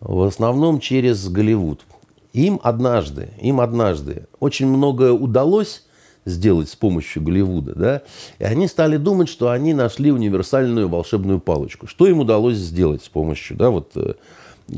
[0.00, 1.84] В основном через Голливуд.
[2.32, 5.87] Им однажды, им однажды очень многое удалось
[6.28, 8.02] сделать с помощью Голливуда, да,
[8.38, 11.86] и они стали думать, что они нашли универсальную волшебную палочку.
[11.86, 14.14] Что им удалось сделать с помощью, да, вот э,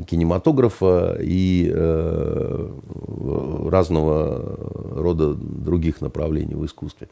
[0.09, 2.69] кинематографа и э,
[3.69, 4.59] разного
[4.95, 7.09] рода других направлений в искусстве.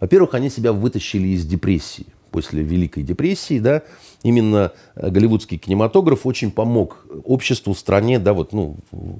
[0.00, 3.82] Во-первых, они себя вытащили из депрессии после Великой депрессии, да,
[4.24, 8.76] именно голливудский кинематограф очень помог обществу, стране, да, вот, ну,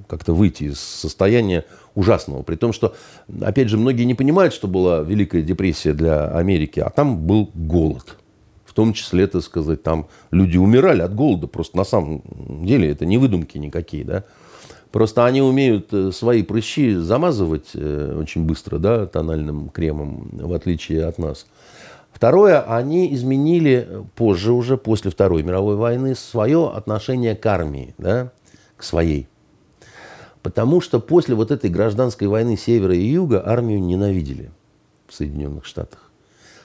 [0.09, 2.43] как-то выйти из состояния ужасного.
[2.43, 2.95] При том, что,
[3.41, 8.17] опять же, многие не понимают, что была Великая депрессия для Америки, а там был голод.
[8.65, 11.47] В том числе, так сказать, там люди умирали от голода.
[11.47, 12.23] Просто на самом
[12.67, 14.25] деле это не выдумки никакие, да.
[14.91, 21.05] Просто они умеют э, свои прыщи замазывать э, очень быстро, да, тональным кремом, в отличие
[21.05, 21.47] от нас.
[22.13, 28.31] Второе, они изменили позже уже, после Второй мировой войны, свое отношение к армии, да,
[28.77, 29.27] к своей.
[30.45, 34.51] Потому что после вот этой гражданской войны Севера и Юга армию ненавидели
[35.09, 36.11] в Соединенных Штатах.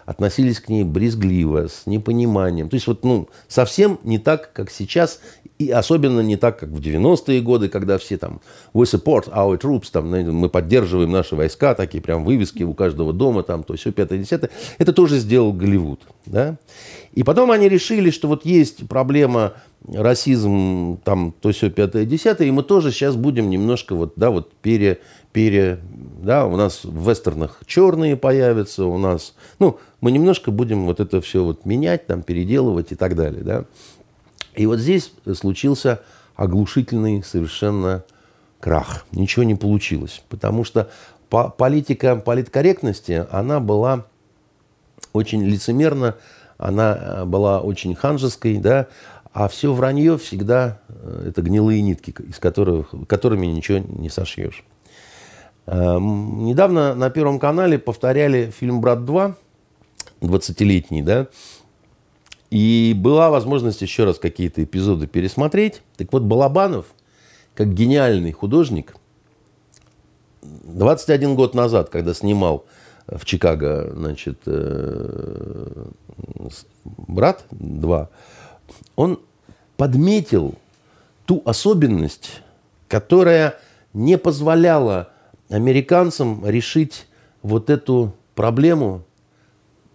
[0.05, 2.67] Относились к ней брезгливо, с непониманием.
[2.67, 5.21] То есть вот ну, совсем не так, как сейчас.
[5.59, 8.41] И особенно не так, как в 90-е годы, когда все там
[8.73, 13.43] «We support our troops», там, мы поддерживаем наши войска, такие прям вывески у каждого дома,
[13.43, 14.49] там, то все пятое, десятое.
[14.77, 16.01] Это тоже сделал Голливуд.
[16.25, 16.57] Да?
[17.13, 19.53] И потом они решили, что вот есть проблема
[19.87, 24.53] расизм, там, то все пятое, десятое, и мы тоже сейчас будем немножко вот, да, вот
[24.53, 24.99] пере,
[25.31, 25.79] пере,
[26.21, 31.21] да, у нас в вестернах черные появятся, у нас, ну, мы немножко будем вот это
[31.21, 33.65] все вот менять, там, переделывать и так далее, да.
[34.55, 36.01] И вот здесь случился
[36.35, 38.03] оглушительный совершенно
[38.59, 39.05] крах.
[39.11, 40.21] Ничего не получилось.
[40.29, 40.89] Потому что
[41.29, 44.05] политика политкорректности, она была
[45.13, 46.15] очень лицемерна,
[46.57, 48.87] она э, была очень ханжеской, да,
[49.33, 54.63] а все вранье всегда э, это гнилые нитки, из которых, которыми ничего не сошьешь.
[55.67, 59.35] Эм, недавно на Первом канале повторяли фильм «Брат 2»,
[60.21, 61.27] 20-летний, да,
[62.49, 65.81] и была возможность еще раз какие-то эпизоды пересмотреть.
[65.97, 66.87] Так вот, Балабанов,
[67.53, 68.95] как гениальный художник,
[70.41, 72.65] 21 год назад, когда снимал
[73.05, 75.85] в Чикаго, значит, э,
[76.83, 78.07] «Брат 2»,
[78.95, 79.19] он
[79.77, 80.55] подметил
[81.25, 82.41] ту особенность,
[82.87, 83.55] которая
[83.93, 85.09] не позволяла
[85.49, 87.07] американцам решить
[87.41, 89.03] вот эту проблему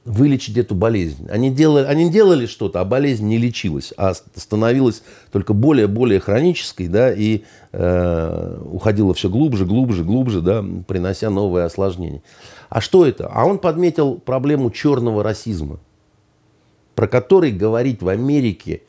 [0.04, 1.26] вылечить эту болезнь.
[1.30, 5.02] Они делали, они делали что-то, а болезнь не лечилась, а становилась
[5.32, 12.22] только более-более хронической, да, и э, уходила все глубже, глубже, глубже, да, принося новые осложнения.
[12.68, 13.30] А что это?
[13.32, 15.78] А он подметил проблему черного расизма,
[16.94, 18.82] про который говорить в Америке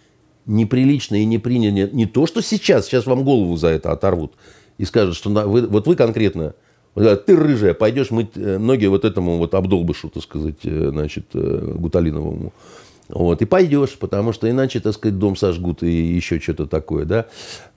[0.46, 1.96] неприлично и не принято.
[1.96, 4.34] Не то, что сейчас, сейчас вам голову за это оторвут
[4.78, 6.54] и скажут, что вы, вот вы конкретно
[6.96, 11.74] ты рыжая, пойдешь мыть э, ноги вот этому вот обдолбышу, так сказать, э, значит, э,
[11.76, 12.54] гуталиновому.
[13.10, 17.26] Вот, и пойдешь, потому что иначе, так сказать, дом сожгут и еще что-то такое, да.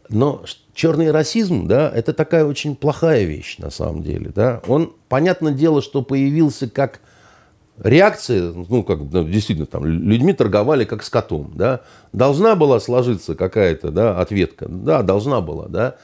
[0.09, 4.63] Но черный расизм, да, это такая очень плохая вещь на самом деле, да.
[4.69, 7.01] Он, понятное дело, что появился как
[7.83, 11.81] реакция, ну, как ну, действительно, там, людьми торговали как скотом, да.
[12.13, 15.97] Должна была сложиться какая-то, да, ответка, да, должна была, да.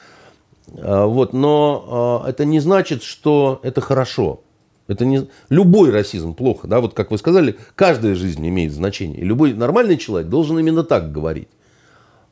[0.77, 4.41] А, вот, но а, это не значит, что это хорошо.
[4.87, 5.27] Это не...
[5.49, 6.67] Любой расизм плохо.
[6.67, 6.79] Да?
[6.79, 9.19] Вот как вы сказали, каждая жизнь имеет значение.
[9.19, 11.47] И любой нормальный человек должен именно так говорить.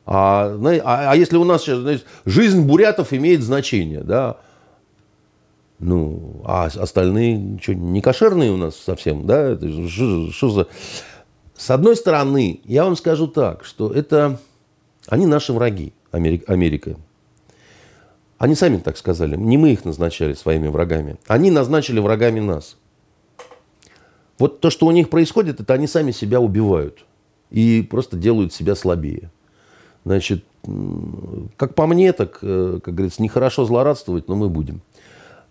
[0.06, 4.36] А, а, а если у нас сейчас знаете, жизнь бурятов имеет значение, да,
[5.84, 9.50] ну, а остальные что, не кошерные у нас совсем, да?
[9.50, 10.66] Это что, за...
[11.54, 14.40] С одной стороны, я вам скажу так, что это
[15.08, 16.50] они наши враги, Америка.
[16.50, 16.96] Америка.
[18.38, 19.36] Они сами так сказали.
[19.36, 21.18] Не мы их назначали своими врагами.
[21.26, 22.78] Они назначили врагами нас.
[24.38, 27.04] Вот то, что у них происходит, это они сами себя убивают.
[27.50, 29.30] И просто делают себя слабее.
[30.06, 30.44] Значит,
[31.56, 34.80] как по мне, так, э, как говорится, нехорошо злорадствовать, но мы будем.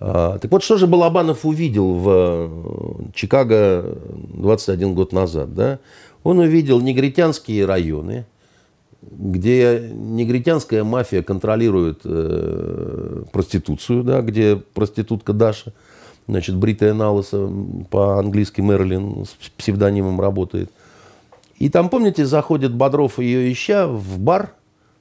[0.06, 3.98] А, так вот, что же Балабанов увидел в э, Чикаго
[4.34, 5.54] 21 год назад?
[5.54, 5.80] Да?
[6.26, 8.26] Он увидел негритянские районы,
[9.02, 15.72] где негритянская мафия контролирует э, проституцию, да, где проститутка Даша,
[16.28, 17.50] значит, бритая налыса,
[17.90, 20.70] по-английски Мерлин с псевдонимом работает.
[21.60, 24.54] И там, помните, заходит Бодров ее ища в бар,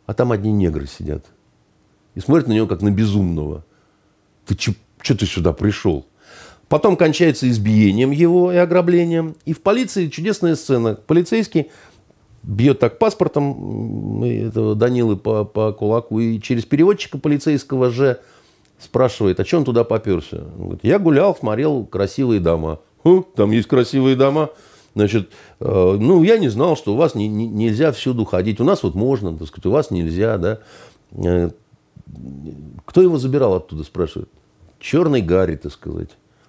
[0.07, 1.25] а там одни негры сидят.
[2.15, 3.65] И смотрят на него как на безумного.
[4.47, 4.55] Ты
[5.03, 6.07] что ты сюда пришел?
[6.69, 9.37] Потом кончается избиением его и ограблением.
[9.45, 10.95] И в полиции чудесная сцена.
[10.95, 11.71] Полицейский
[12.43, 18.21] бьет так паспортом этого Данилы по, по кулаку, и через переводчика полицейского же
[18.81, 20.39] спрашивает, а что он туда поперся?
[20.59, 22.81] Он говорит, я гулял, смотрел красивые дома.
[23.05, 24.51] Хм, там есть красивые дома.
[24.95, 25.31] Значит,
[25.61, 28.61] э, ну, я не знал, что у вас не, не, нельзя всюду ходить.
[28.61, 30.59] У нас вот можно, так сказать, у вас нельзя, да.
[31.13, 31.51] Э,
[32.85, 34.29] кто его забирал оттуда, спрашивает?
[34.83, 36.09] Черный Гарри, так сказать.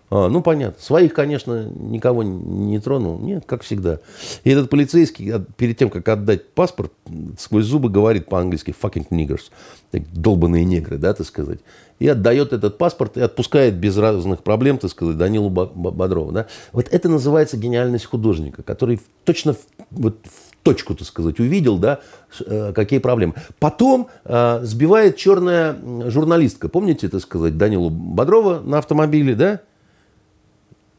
[0.09, 0.81] А, ну, понятно.
[0.81, 3.19] Своих, конечно, никого не тронул.
[3.19, 3.99] Нет, как всегда.
[4.43, 6.91] И этот полицейский, перед тем, как отдать паспорт,
[7.39, 9.51] сквозь зубы говорит по-английски «fucking niggers».
[9.91, 11.59] Долбанные негры, да, так сказать.
[11.99, 16.31] И отдает этот паспорт и отпускает без разных проблем, так сказать, Данилу Бодрову.
[16.31, 16.47] Да?
[16.71, 19.55] Вот это называется гениальность художника, который точно
[19.91, 21.99] вот, в точку, так сказать, увидел, да,
[22.45, 23.35] э, какие проблемы.
[23.59, 25.77] Потом э, сбивает черная
[26.09, 29.59] журналистка, помните, так сказать, Данилу Бодрова на автомобиле, да,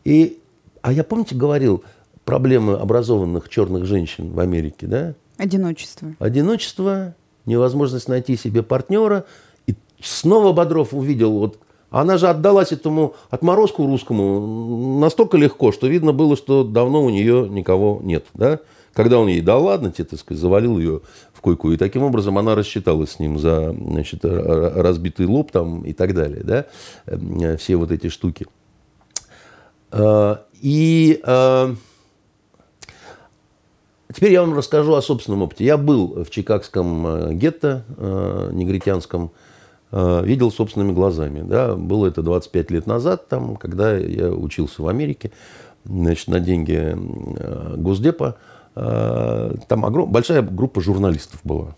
[0.04, 0.38] и,
[0.82, 1.82] а я, помните, говорил,
[2.24, 5.14] проблемы образованных черных женщин в Америке, да?
[5.36, 6.14] Одиночество.
[6.18, 7.14] Одиночество,
[7.46, 9.24] невозможность найти себе партнера.
[9.66, 11.58] И снова Бодров увидел, вот
[11.90, 17.48] она же отдалась этому отморозку русскому настолько легко, что видно было, что давно у нее
[17.48, 18.60] никого нет, да?
[18.94, 21.00] Когда он ей дал, ладно, тебе, так сказать, завалил ее
[21.32, 21.72] в койку.
[21.72, 26.42] И таким образом она рассчиталась с ним за значит, разбитый лоб там, и так далее.
[26.44, 26.66] Да?
[27.06, 28.46] Э, все вот эти штуки.
[29.90, 31.74] Э, и э,
[34.14, 35.64] теперь я вам расскажу о собственном опыте.
[35.64, 37.84] Я был в чикагском гетто
[38.52, 39.32] негритянском,
[39.90, 41.42] видел собственными глазами.
[41.42, 41.74] Да?
[41.74, 45.32] Было это 25 лет назад, там, когда я учился в Америке
[45.84, 46.96] значит, на деньги
[47.76, 48.36] Госдепа.
[48.74, 50.10] Там огром...
[50.10, 51.76] большая группа журналистов была.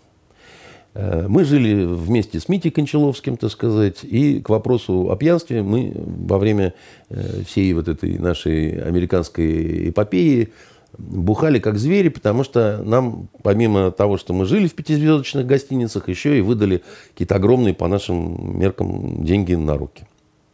[0.97, 5.93] Э, мы жили вместе с Митей Кончаловским, так сказать, и к вопросу о пьянстве мы
[5.95, 6.73] во время
[7.09, 10.49] э, всей вот этой нашей американской эпопеи
[10.97, 16.35] бухали как звери, потому что нам, помимо того, что мы жили в пятизвездочных гостиницах, еще
[16.35, 16.81] и выдали
[17.11, 20.07] какие-то огромные по нашим меркам деньги на руки.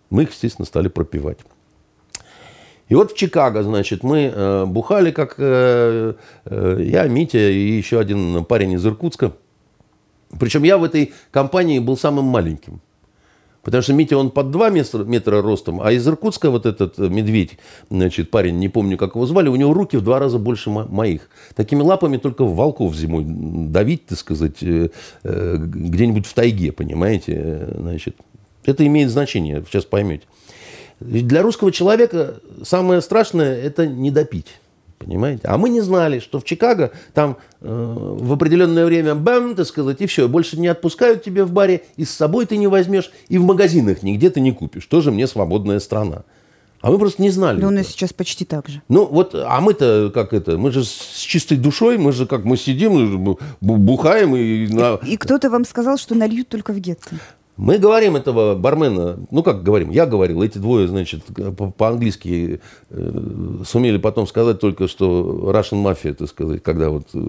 [0.09, 1.37] Мы их, естественно, стали пропивать.
[2.89, 6.13] И вот в Чикаго, значит, мы э, бухали, как э,
[6.45, 9.33] э, я, Митя и еще один парень из Иркутска–
[10.39, 12.81] причем я в этой компании был самым маленьким.
[13.61, 17.57] Потому что Митя, он под 2 метра, ростом, а из Иркутска вот этот медведь,
[17.89, 21.29] значит, парень, не помню, как его звали, у него руки в два раза больше моих.
[21.55, 28.17] Такими лапами только волков зимой давить, так сказать, где-нибудь в тайге, понимаете, значит.
[28.65, 30.25] Это имеет значение, сейчас поймете.
[31.03, 34.47] Для русского человека самое страшное– это не допить.
[34.99, 35.41] Понимаете?
[35.45, 39.99] А мы не знали, что в Чикаго там э, в определенное время бам, так сказать,
[39.99, 43.37] и все, больше не отпускают тебе в баре, и с собой ты не возьмешь, и
[43.37, 44.85] в магазинах нигде ты не купишь.
[44.85, 46.23] Тоже мне свободная страна.
[46.81, 47.61] А мы просто не знали.
[47.61, 48.81] Да у нас сейчас почти так же.
[48.89, 52.57] Ну вот, а мы-то как это, мы же с чистой душой, мы же как мы
[52.57, 54.65] сидим, бухаем и...
[54.65, 57.15] И, и кто-то вам сказал, что нальют только в гетто.
[57.55, 61.21] Мы говорим этого бармена, ну как говорим, я говорил, эти двое, значит,
[61.77, 67.19] по-английски э, сумели потом сказать только, что Russian Mafia, так сказать, когда вот э,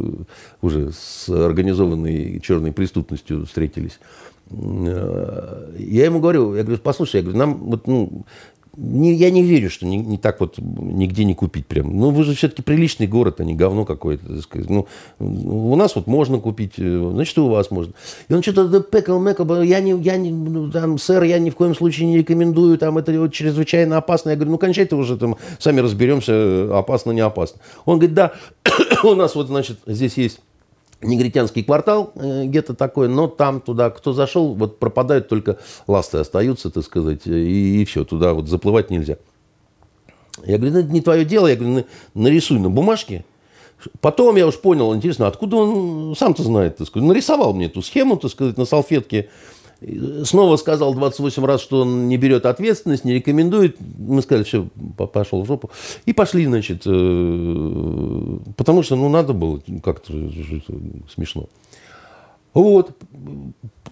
[0.63, 4.01] уже с организованной черной преступностью встретились.
[4.51, 8.25] Э, я ему говорю, я говорю, послушай, я говорю, нам вот, ну,
[8.77, 11.97] не, я не верю, что не, не так вот нигде не купить прям.
[11.97, 14.41] Ну, вы же все-таки приличный город, а не говно какое-то.
[14.43, 14.69] Сказать.
[14.71, 14.87] Ну,
[15.19, 17.93] у нас вот можно купить, э, значит, у вас можно.
[18.29, 21.57] И он что-то пекал, мекал, я не, я не, ну, там, сэр, я ни в
[21.57, 24.31] коем случае не рекомендую, там, это вот чрезвычайно опасно.
[24.31, 27.61] Я говорю, ну, кончайте уже, там, сами разберемся, опасно, не опасно.
[27.85, 28.33] Он говорит, да,
[29.05, 30.41] у нас вот, значит, здесь есть
[31.05, 36.71] негритянский квартал, э, где-то такой, но там туда, кто зашел, вот пропадают только ласты остаются,
[36.71, 39.19] так сказать, и, и все, туда вот заплывать нельзя.
[40.45, 43.25] Я говорю, ну, это не твое дело, я говорю, нарисуй на бумажке.
[44.01, 48.17] Потом я уж понял, интересно, откуда он сам-то знает, так сказать, нарисовал мне эту схему,
[48.17, 49.29] так сказать, на салфетке,
[50.25, 53.77] Снова сказал 28 раз, что он не берет ответственность, не рекомендует.
[53.99, 54.69] Мы сказали, все,
[55.13, 55.71] пошел в жопу.
[56.07, 60.13] И пошли, значит, э, потому что, ну, надо было как-то
[61.13, 61.49] смешно.
[62.55, 62.93] Вот.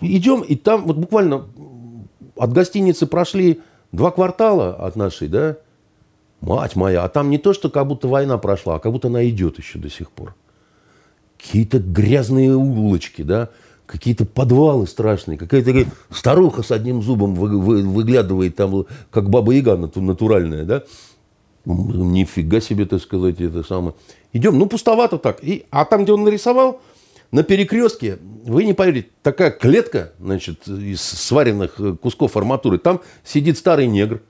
[0.00, 1.46] Идем, и там вот буквально
[2.36, 3.60] от гостиницы прошли
[3.90, 5.56] два квартала от нашей, да,
[6.40, 9.28] мать моя, а там не то, что как будто война прошла, а как будто она
[9.28, 10.34] идет еще до сих пор.
[11.38, 13.50] Какие-то грязные улочки, да,
[13.86, 19.76] какие-то подвалы страшные, какая-то старуха с одним зубом вы, вы, выглядывает там, как баба Яга
[19.76, 20.82] натуральная, да?
[21.64, 23.94] Нифига себе, так сказать, это самое.
[24.32, 25.44] Идем, ну, пустовато так.
[25.44, 26.80] И, а там, где он нарисовал,
[27.30, 33.86] на перекрестке, вы не поверите, такая клетка, значит, из сваренных кусков арматуры, там сидит старый
[33.86, 34.20] негр.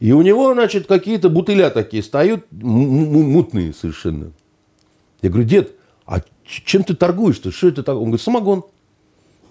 [0.00, 4.32] И у него, значит, какие-то бутыля такие стоят, мутные совершенно.
[5.22, 5.72] Я говорю, дед,
[6.06, 7.52] а чем ты торгуешь-то?
[7.52, 8.00] Что это такое?
[8.00, 8.64] Он говорит, самогон.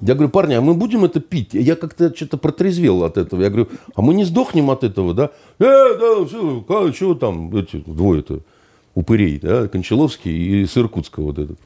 [0.01, 1.49] Я говорю, парни, а мы будем это пить?
[1.53, 3.41] Я как-то что-то протрезвел от этого.
[3.41, 5.31] Я говорю, а мы не сдохнем от этого, да?
[5.59, 8.41] Э, да, все, как, что там, эти двое-то
[8.93, 10.31] упырей, да, Кончаловский
[10.61, 11.59] и с Иркутска вот этот.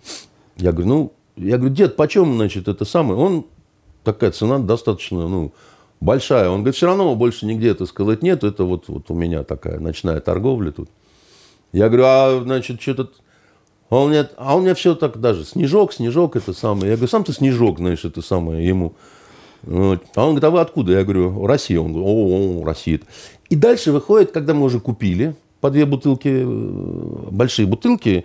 [0.58, 3.20] Я говорю, ну, я говорю, дед, почем, значит, это самое?
[3.20, 3.46] Он,
[4.04, 5.54] такая цена достаточно, ну,
[6.00, 6.50] большая.
[6.50, 9.80] Он говорит, все равно больше нигде это сказать нет, это вот, вот у меня такая
[9.80, 10.90] ночная торговля тут.
[11.72, 13.12] Я говорю, а, значит, что-то...
[13.92, 16.92] А он, мне, а у меня все так даже, снежок, снежок, это самое.
[16.92, 18.94] Я говорю, сам ты снежок, знаешь, это самое ему.
[19.68, 20.94] А он говорит, а вы откуда?
[20.94, 21.78] Я говорю, Россия.
[21.78, 23.02] Он говорит, о, о, Россия.
[23.50, 28.24] И дальше выходит, когда мы уже купили по две бутылки, э, большие бутылки,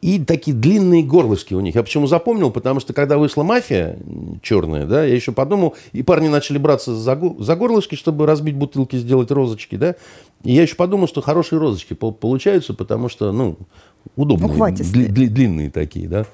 [0.00, 1.74] и такие длинные горлышки у них.
[1.74, 2.50] Я почему запомнил?
[2.50, 3.98] Потому что когда вышла мафия
[4.42, 8.96] черная, да, я еще подумал, и парни начали браться за, за горлышки, чтобы разбить бутылки,
[8.96, 9.96] сделать розочки, да.
[10.42, 13.58] И я еще подумал, что хорошие розочки получаются, потому что, ну,
[14.16, 16.26] удобные, дли, дли, длинные такие, да.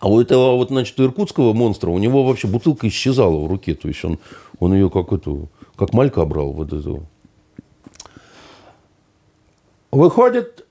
[0.00, 3.74] А у этого, вот, значит, у иркутского монстра, у него вообще бутылка исчезала в руке.
[3.74, 4.18] То есть он,
[4.58, 7.06] он ее как эту, как малька брал, вот эту.
[9.92, 10.66] Выходит,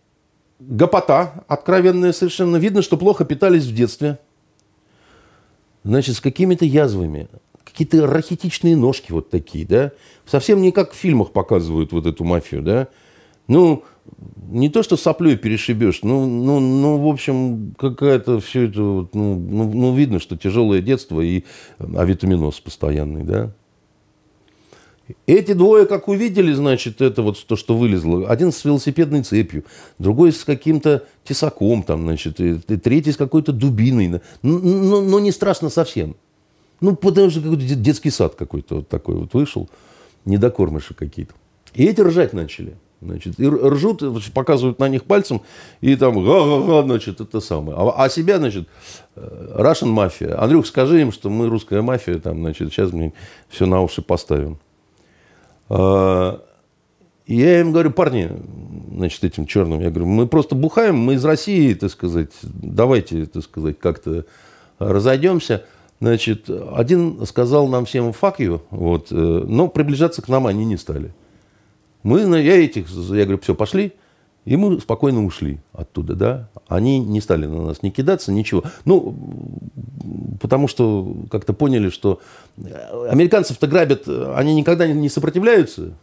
[0.59, 2.57] гопота откровенная совершенно.
[2.57, 4.17] Видно, что плохо питались в детстве.
[5.83, 7.27] Значит, с какими-то язвами.
[7.63, 9.91] Какие-то рахитичные ножки вот такие, да.
[10.25, 12.87] Совсем не как в фильмах показывают вот эту мафию, да.
[13.47, 13.83] Ну,
[14.49, 19.71] не то, что соплей перешибешь, ну, ну, ну в общем, какая-то все это, ну, ну,
[19.71, 21.43] ну, видно, что тяжелое детство и
[21.77, 23.53] авитаминоз постоянный, да.
[25.25, 28.27] Эти двое, как увидели, значит, это вот то, что вылезло.
[28.27, 29.65] Один с велосипедной цепью,
[29.97, 34.07] другой с каким-то тесаком, там, значит, и, и третий с какой-то дубиной.
[34.07, 36.15] Но, но, но ну, не страшно совсем.
[36.79, 39.67] Ну, потому что какой-то детский сад какой-то вот такой вот вышел,
[40.25, 41.33] недокормыши какие-то.
[41.73, 42.75] И эти ржать начали.
[43.01, 45.41] Значит, и ржут, показывают на них пальцем,
[45.79, 47.77] и там, га-га-га, значит, это самое.
[47.77, 48.67] А, а себя, значит,
[49.15, 50.37] э, Russian мафия.
[50.41, 53.13] Андрюх, скажи им, что мы русская мафия, там, значит, сейчас мы
[53.47, 54.59] все на уши поставим.
[55.69, 56.41] А,
[57.25, 58.29] я им говорю, парни,
[58.91, 63.43] значит, этим черным, я говорю, мы просто бухаем, мы из России, так сказать, давайте, так
[63.43, 64.25] сказать, как-то
[64.77, 65.63] разойдемся.
[66.01, 71.13] Значит, один сказал нам всем you, вот, э, но приближаться к нам они не стали.
[72.03, 73.93] Мы, я этих, я говорю, все, пошли.
[74.45, 76.49] И мы спокойно ушли оттуда, да.
[76.67, 78.63] Они не стали на нас не кидаться, ничего.
[78.85, 79.15] Ну,
[80.41, 82.19] потому что как-то поняли, что
[83.09, 85.93] американцев-то грабят, они никогда не сопротивляются.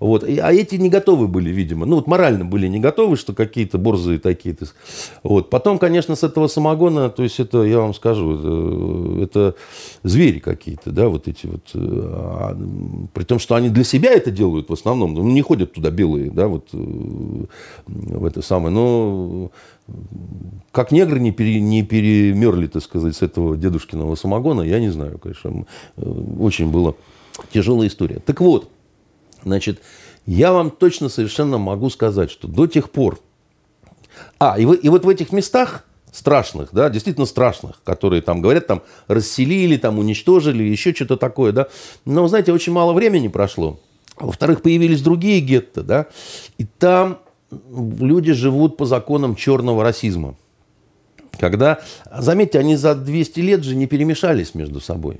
[0.00, 0.24] Вот.
[0.24, 1.86] А эти не готовы были, видимо.
[1.86, 4.66] Ну, вот морально были не готовы, что какие-то борзые такие-то.
[5.22, 5.50] Вот.
[5.50, 9.54] Потом, конечно, с этого самогона, то есть это, я вам скажу, это, это
[10.02, 11.62] звери какие-то, да, вот эти вот.
[11.74, 12.56] А,
[13.12, 15.14] при том, что они для себя это делают в основном.
[15.14, 18.74] Ну, не ходят туда белые, да, вот в это самое.
[18.74, 19.50] Но
[20.72, 25.18] как негры не, пере, не перемерли, так сказать, с этого дедушкиного самогона, я не знаю,
[25.18, 25.64] конечно.
[25.96, 26.94] Очень была
[27.52, 28.20] тяжелая история.
[28.24, 28.68] Так вот,
[29.44, 29.80] Значит,
[30.26, 33.18] я вам точно совершенно могу сказать, что до тех пор...
[34.38, 38.66] А, и, вы, и вот в этих местах страшных, да, действительно страшных, которые там говорят,
[38.66, 41.68] там расселили, там уничтожили, еще что-то такое, да.
[42.04, 43.80] Но, знаете, очень мало времени прошло.
[44.18, 46.06] Во-вторых, появились другие гетто, да,
[46.58, 47.20] и там
[47.50, 50.34] люди живут по законам черного расизма.
[51.38, 51.80] Когда,
[52.12, 55.18] заметьте, они за 200 лет же не перемешались между собой.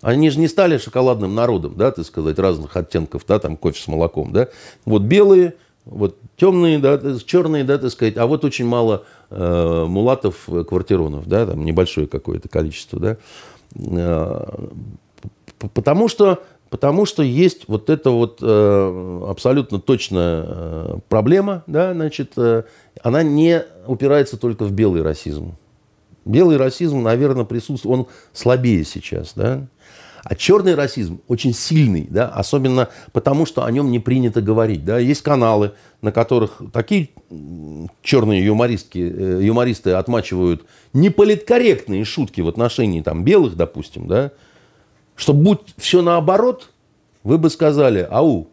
[0.00, 3.88] Они же не стали шоколадным народом, да, так сказать, разных оттенков, да, там кофе с
[3.88, 4.48] молоком, да.
[4.84, 10.48] Вот белые, вот темные, да, черные, да, так сказать, а вот очень мало э, мулатов,
[10.48, 13.16] э, квартиронов, да, там небольшое какое-то количество, да.
[13.74, 14.44] Э,
[15.74, 22.32] потому что, потому что есть вот эта вот э, абсолютно точная э, проблема, да, значит,
[22.36, 22.62] э,
[23.02, 25.56] она не упирается только в белый расизм.
[26.24, 29.66] Белый расизм, наверное, присутствует, он слабее сейчас, да.
[30.28, 34.84] А черный расизм очень сильный, да, особенно потому, что о нем не принято говорить.
[34.84, 34.98] Да.
[34.98, 35.72] Есть каналы,
[36.02, 37.08] на которых такие
[38.02, 44.32] черные юмористки, э, юмористы отмачивают неполиткорректные шутки в отношении там, белых, допустим, да,
[45.16, 46.70] что будь все наоборот,
[47.24, 48.48] вы бы сказали, ау,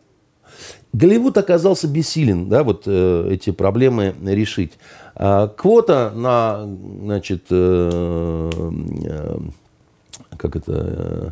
[0.94, 4.74] Голливуд оказался бессилен, да, вот э, эти проблемы решить.
[5.14, 6.66] А, квота на,
[7.02, 8.50] значит, э,
[9.04, 9.38] э,
[10.38, 11.32] как это, э,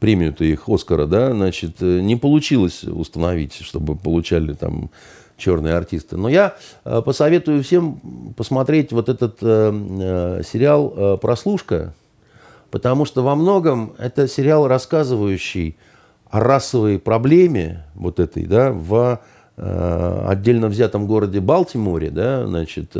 [0.00, 4.90] премию-то их Оскара, да, значит, не получилось установить, чтобы получали там
[5.36, 6.16] черные артисты.
[6.16, 8.00] Но я э, посоветую всем
[8.36, 11.94] посмотреть вот этот э, э, сериал «Прослушка»,
[12.70, 15.76] потому что во многом это сериал, рассказывающий
[16.30, 19.20] о расовой проблеме вот этой, да, в
[19.56, 22.94] отдельно взятом городе Балтиморе, да, значит,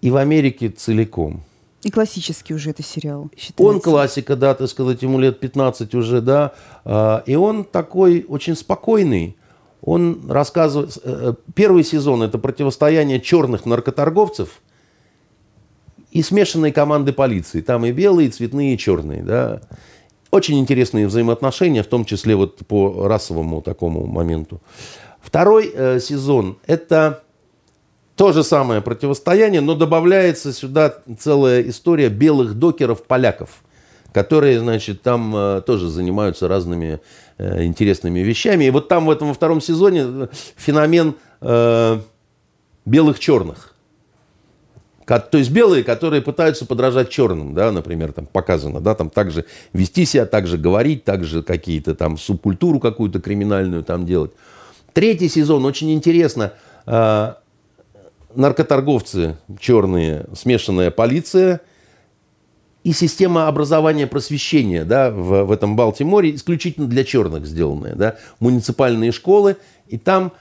[0.00, 1.42] и в Америке целиком.
[1.82, 3.62] И классический уже это сериал, считается.
[3.62, 6.52] Он классика, да, так сказать, ему лет 15 уже, да.
[6.84, 9.36] А, и он такой очень спокойный.
[9.80, 10.96] Он рассказывает...
[11.02, 14.62] Э, первый сезон– это противостояние черных наркоторговцев
[16.12, 17.62] и смешанной команды полиции.
[17.62, 19.60] Там и белые, и цветные, и черные, да.
[20.30, 24.60] Очень интересные взаимоотношения, в том числе вот по расовому такому моменту.
[25.20, 27.24] Второй э, сезон– это
[28.22, 33.50] то же самое противостояние, но добавляется сюда целая история белых докеров-поляков,
[34.12, 37.00] которые, значит, там э, тоже занимаются разными
[37.38, 38.66] э, интересными вещами.
[38.66, 41.98] И вот там в этом во втором сезоне э, феномен э,
[42.84, 43.74] белых-черных.
[45.04, 50.04] То есть белые, которые пытаются подражать черным, да, например, там показано, да, там также вести
[50.04, 54.30] себя, также говорить, также какие-то там субкультуру какую-то криминальную там делать.
[54.92, 56.52] Третий сезон очень интересно.
[58.34, 61.60] Наркоторговцы черные, смешанная полиция
[62.84, 67.94] и система образования просвещения да, в, в этом Балтиморе исключительно для черных сделанная.
[67.94, 69.56] Да, муниципальные школы,
[69.86, 70.32] и там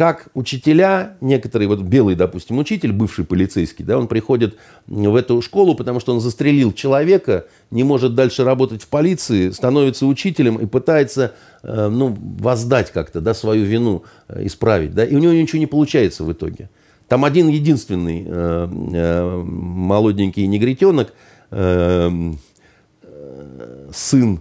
[0.00, 5.74] как учителя, некоторые, вот белый, допустим, учитель, бывший полицейский, да, он приходит в эту школу,
[5.74, 11.34] потому что он застрелил человека, не может дальше работать в полиции, становится учителем и пытается,
[11.62, 15.66] э, ну, воздать как-то, да, свою вину э, исправить, да, и у него ничего не
[15.66, 16.70] получается в итоге.
[17.10, 21.12] Там один единственный э, э, молоденький негритенок,
[21.50, 22.08] э,
[23.02, 24.40] э, сын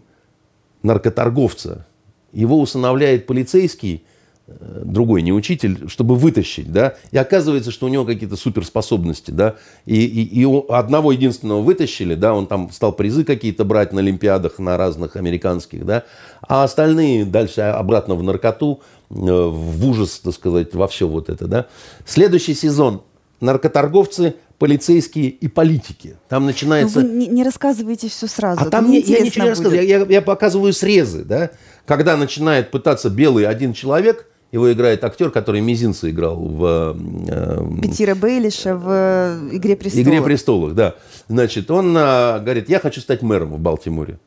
[0.83, 1.87] наркоторговца,
[2.31, 4.03] его усыновляет полицейский,
[4.45, 9.55] э, другой не учитель, чтобы вытащить, да, и оказывается, что у него какие-то суперспособности, да,
[9.87, 14.59] и, и, и одного единственного вытащили, да, он там стал призы какие-то брать на Олимпиадах,
[14.59, 16.03] на разных американских, да,
[16.41, 21.47] а остальные дальше обратно в наркоту, в ужас, так сказать, во все вот это.
[21.47, 21.67] Да?
[22.05, 23.01] Следующий сезон.
[23.41, 26.17] Наркоторговцы, полицейские и политики.
[26.27, 27.01] Там начинается...
[27.01, 28.61] Но вы не, не рассказываете все сразу.
[28.61, 29.87] А там не, я ничего не рассказываю.
[29.87, 31.23] Я, я, я показываю срезы.
[31.23, 31.51] Да?
[31.85, 36.97] Когда начинает пытаться белый один человек, его играет актер, который Мизинца играл в...
[37.29, 40.07] Э, Петира Бейлиша в э, «Игре престолов».
[40.07, 40.95] «Игре престолов», да.
[41.27, 44.19] Значит, он э, говорит, я хочу стать мэром в Балтиморе.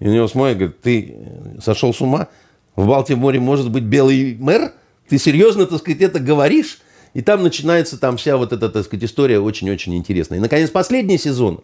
[0.00, 1.16] И у него смотрит, говорит, ты
[1.62, 2.28] сошел с ума?
[2.76, 4.72] В Балтиморе может быть белый мэр?
[5.08, 6.80] Ты серьезно, так сказать, это говоришь?
[7.14, 10.38] И там начинается там вся вот эта, так сказать, история очень-очень интересная.
[10.38, 11.62] И, наконец, последний сезон.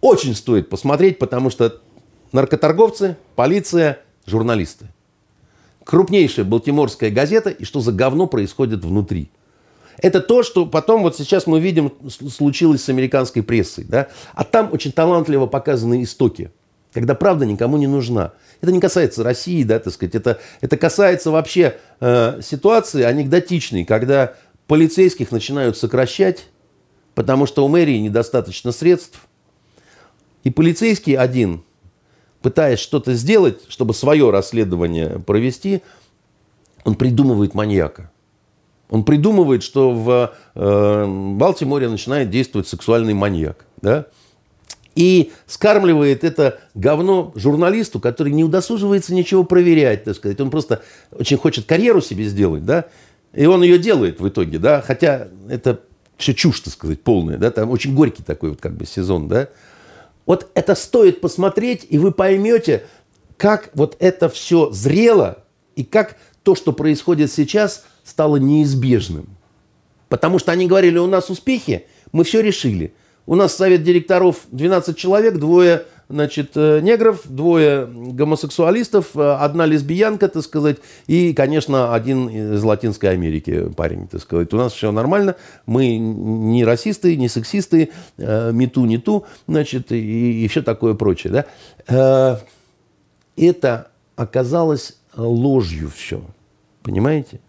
[0.00, 1.80] Очень стоит посмотреть, потому что
[2.30, 4.86] наркоторговцы, полиция, журналисты.
[5.84, 9.30] Крупнейшая балтиморская газета, и что за говно происходит внутри.
[9.96, 13.84] Это то, что потом вот сейчас мы видим случилось с американской прессой.
[13.84, 14.08] Да?
[14.34, 16.52] А там очень талантливо показаны истоки,
[16.92, 18.32] когда правда никому не нужна.
[18.60, 20.14] Это не касается России, да, так сказать.
[20.14, 24.34] Это, это касается вообще э, ситуации анекдотичной, когда
[24.66, 26.46] полицейских начинают сокращать,
[27.14, 29.26] потому что у мэрии недостаточно средств.
[30.44, 31.62] И полицейский один,
[32.42, 35.82] пытаясь что-то сделать, чтобы свое расследование провести,
[36.84, 38.10] он придумывает маньяка.
[38.90, 41.06] Он придумывает, что в э,
[41.36, 43.66] Балтиморе начинает действовать сексуальный маньяк.
[43.82, 44.06] Да?
[44.98, 50.40] И скармливает это говно журналисту, который не удосуживается ничего проверять, так сказать.
[50.40, 50.82] Он просто
[51.12, 52.86] очень хочет карьеру себе сделать, да,
[53.32, 55.82] и он ее делает в итоге, да, хотя это
[56.16, 59.50] все чушь, так сказать, полная, да, там очень горький такой вот как бы сезон, да.
[60.26, 62.82] Вот это стоит посмотреть, и вы поймете,
[63.36, 65.44] как вот это все зрело,
[65.76, 69.28] и как то, что происходит сейчас, стало неизбежным.
[70.08, 72.94] Потому что они говорили, у нас успехи, мы все решили–
[73.28, 80.28] у нас совет директоров 12 человек, двое значит, э, негров, двое гомосексуалистов, э, одна лесбиянка,
[80.28, 84.54] так сказать, и, конечно, один из Латинской Америки парень, так сказать.
[84.54, 90.44] У нас все нормально, мы не расисты, не сексисты, э, мету, не ту, значит, и,
[90.44, 91.44] и все такое прочее.
[91.86, 92.40] Да?
[93.36, 96.22] Это оказалось ложью все,
[96.82, 97.40] понимаете?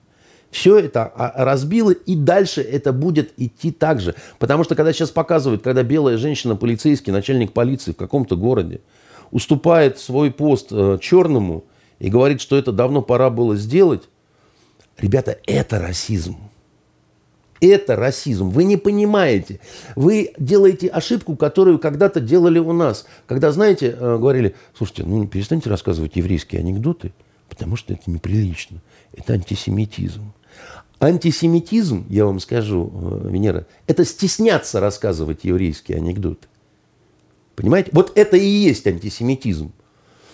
[0.51, 4.15] Все это а, разбило, и дальше это будет идти так же.
[4.39, 8.81] Потому что, когда сейчас показывают, когда белая женщина, полицейский, начальник полиции в каком-то городе
[9.31, 11.65] уступает свой пост э, черному
[11.99, 14.03] и говорит, что это давно пора было сделать,
[14.97, 16.37] ребята, это расизм.
[17.61, 18.49] Это расизм.
[18.49, 19.59] Вы не понимаете.
[19.95, 23.05] Вы делаете ошибку, которую когда-то делали у нас.
[23.27, 27.11] Когда, знаете, э, говорили, слушайте, ну перестаньте рассказывать еврейские анекдоты,
[27.49, 28.81] потому что это неприлично.
[29.13, 30.31] Это антисемитизм.
[30.99, 36.47] Антисемитизм, я вам скажу, э, Венера, это стесняться рассказывать еврейские анекдоты.
[37.55, 37.89] Понимаете?
[37.93, 39.71] Вот это и есть антисемитизм.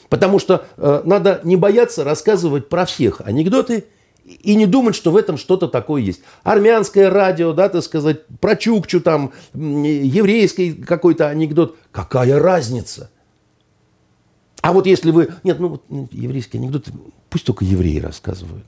[0.09, 3.85] Потому что э, надо не бояться рассказывать про всех анекдоты
[4.23, 6.21] и не думать, что в этом что-то такое есть.
[6.43, 11.77] Армянское радио, да, так сказать, про Чукчу там, еврейский какой-то анекдот.
[11.91, 13.11] Какая разница?
[14.61, 15.29] А вот если вы...
[15.43, 16.87] Нет, ну, вот еврейский анекдот,
[17.29, 18.65] пусть только евреи рассказывают.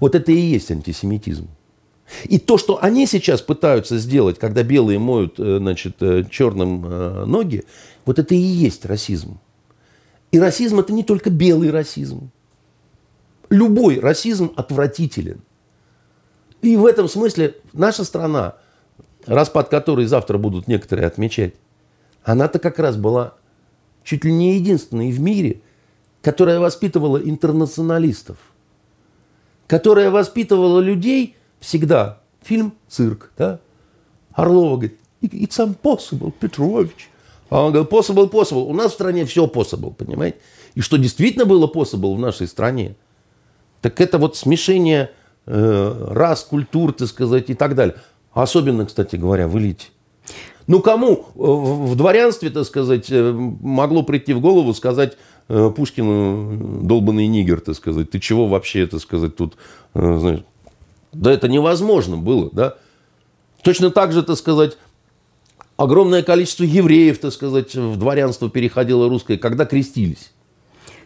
[0.00, 1.48] Вот это и есть антисемитизм.
[2.24, 7.24] И то, что они сейчас пытаются сделать, когда белые моют э, значит, э, черным э,
[7.24, 7.64] ноги,
[8.04, 9.40] вот это и есть расизм.
[10.30, 12.30] И расизм это не только белый расизм.
[13.50, 15.40] Любой расизм отвратителен.
[16.62, 18.54] И в этом смысле наша страна,
[19.24, 21.54] распад которой завтра будут некоторые отмечать,
[22.22, 23.34] она-то как раз была
[24.04, 25.60] чуть ли не единственной в мире,
[26.22, 28.36] которая воспитывала интернационалистов,
[29.66, 32.20] которая воспитывала людей всегда.
[32.42, 33.60] Фильм «Цирк», да?
[34.32, 37.10] Орлова говорит, it's impossible, Петрович.
[37.50, 38.64] А он говорит, possible, possible.
[38.64, 40.38] У нас в стране все possible, понимаете?
[40.74, 42.96] И что действительно было possible в нашей стране–
[43.86, 45.10] так это вот смешение
[45.46, 47.94] э, рас, культур, так сказать, и так далее.
[48.32, 49.86] Особенно, кстати говоря, в элите.
[50.66, 55.16] Ну, кому э, в дворянстве, так сказать, э, могло прийти в голову сказать
[55.48, 59.56] Пушкину долбанный нигер, так сказать, ты чего вообще, так сказать, тут,
[59.94, 60.42] знаешь,
[61.12, 62.74] да это невозможно было, да.
[63.62, 64.76] Точно так же, так сказать,
[65.76, 70.32] огромное количество евреев, так сказать, в дворянство переходило русское, когда крестились.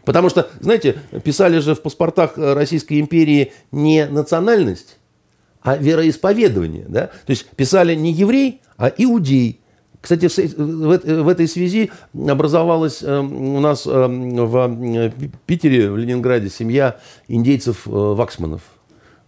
[0.05, 4.99] Потому что, знаете, писали же в паспортах Российской империи не национальность,
[5.63, 6.87] а вероисповедование.
[6.89, 7.09] Да?
[7.09, 9.61] То есть писали не еврей, а иудей.
[10.01, 16.99] Кстати, в этой связи образовалась эм, у нас эм, в Питере, в Ленинграде, семья
[17.29, 18.63] индейцев-ваксманов.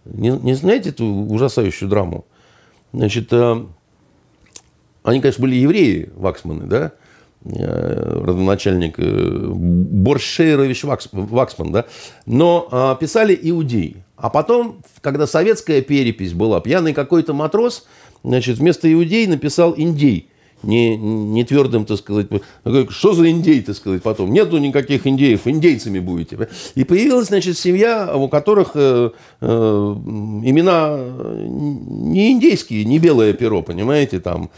[0.05, 2.25] Э, не, не знаете эту ужасающую драму?
[2.91, 3.65] Значит, э,
[5.03, 6.93] они, конечно, были евреи, ваксманы, да,
[7.45, 11.85] Э, родоначальник э, Боршейрович Ваксман, да,
[12.25, 14.05] но писали иудеи.
[14.15, 17.85] А потом, когда советская перепись была, пьяный какой-то матрос,
[18.23, 20.29] значит, вместо иудей написал индей.
[20.63, 22.27] Не, не твердым, так сказать,
[22.89, 24.31] что за индей, так сказать, потом.
[24.31, 26.47] Нету никаких индеев, индейцами будете.
[26.75, 29.11] И появилась, значит, семья, у которых э,
[29.41, 30.97] э, имена
[31.45, 34.49] не индейские, не белое перо, понимаете, там,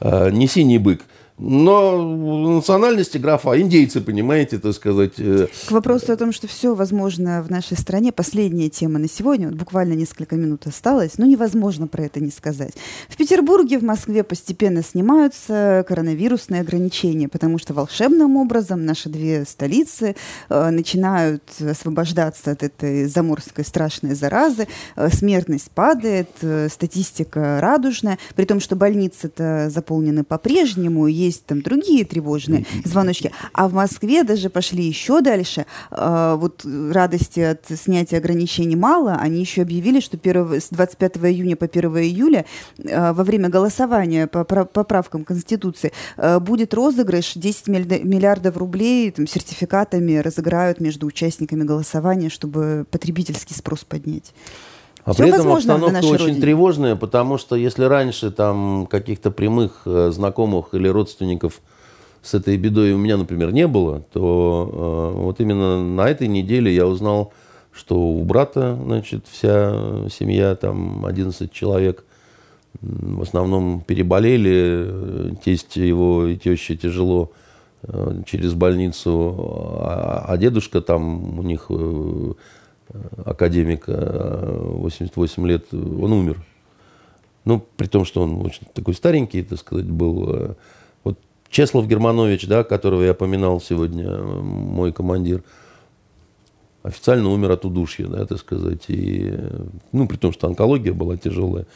[0.00, 1.02] э, не синий бык.
[1.36, 5.14] Но национальности графа индейцы, понимаете, так сказать.
[5.18, 9.48] Э, К вопросу о том, что все возможно в нашей стране, последняя тема на сегодня,
[9.48, 12.74] вот буквально несколько минут осталось, но невозможно про это не сказать.
[13.08, 20.14] В Петербурге, в Москве постепенно снимаются коронавирусные ограничения, потому что волшебным образом наши две столицы
[20.48, 28.44] э, начинают освобождаться от этой заморской страшной заразы, э, смертность падает, э, статистика радужная, при
[28.44, 33.32] том, что больницы-то заполнены по-прежнему, есть там другие тревожные звоночки.
[33.52, 35.66] А в Москве даже пошли еще дальше.
[35.90, 39.14] А, вот радости от снятия ограничений мало.
[39.14, 42.44] Они еще объявили, что 1, с 25 июня по 1 июля
[42.90, 50.16] а, во время голосования по поправкам Конституции а, будет розыгрыш 10 миллиардов рублей там, сертификатами
[50.16, 54.32] разыграют между участниками голосования, чтобы потребительский спрос поднять.
[55.04, 56.40] А Все при этом обстановка очень родине.
[56.40, 61.60] тревожная, потому что если раньше там каких-то прямых э, знакомых или родственников
[62.22, 66.74] с этой бедой у меня, например, не было, то э, вот именно на этой неделе
[66.74, 67.34] я узнал,
[67.70, 72.04] что у брата, значит, вся семья, там 11 человек,
[72.80, 77.30] в основном переболели, тесть его и теща тяжело
[77.82, 79.36] э, через больницу,
[79.80, 81.70] а, а дедушка там у них
[82.94, 86.42] э, академик, 88 э, лет, он умер.
[87.44, 90.34] Ну, при том, что он очень такой старенький, так сказать, был.
[90.34, 90.54] Э,
[91.04, 91.18] вот
[91.50, 95.42] Чеслов Германович, да, которого я поминал сегодня, мой командир,
[96.82, 98.84] официально умер от удушья, да, так сказать.
[98.88, 99.34] И,
[99.92, 101.66] ну, при том, что онкология была тяжелая.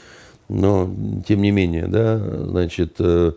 [0.48, 0.90] Но,
[1.26, 3.32] тем не менее, да, значит, э,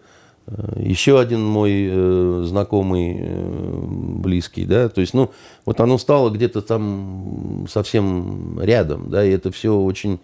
[0.75, 3.83] еще один мой э, знакомый, э,
[4.17, 5.31] близкий, да, то есть, ну,
[5.65, 10.19] вот оно стало где-то там совсем рядом, да, и это все очень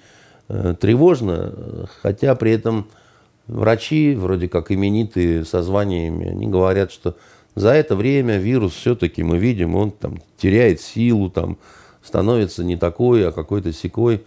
[0.49, 2.88] э, тревожно, хотя при этом
[3.48, 7.16] врачи, вроде как именитые со званиями, они говорят, что
[7.56, 11.58] за это время вирус все-таки мы видим, он там теряет силу, там
[12.04, 14.24] становится не такой, а какой-то секой.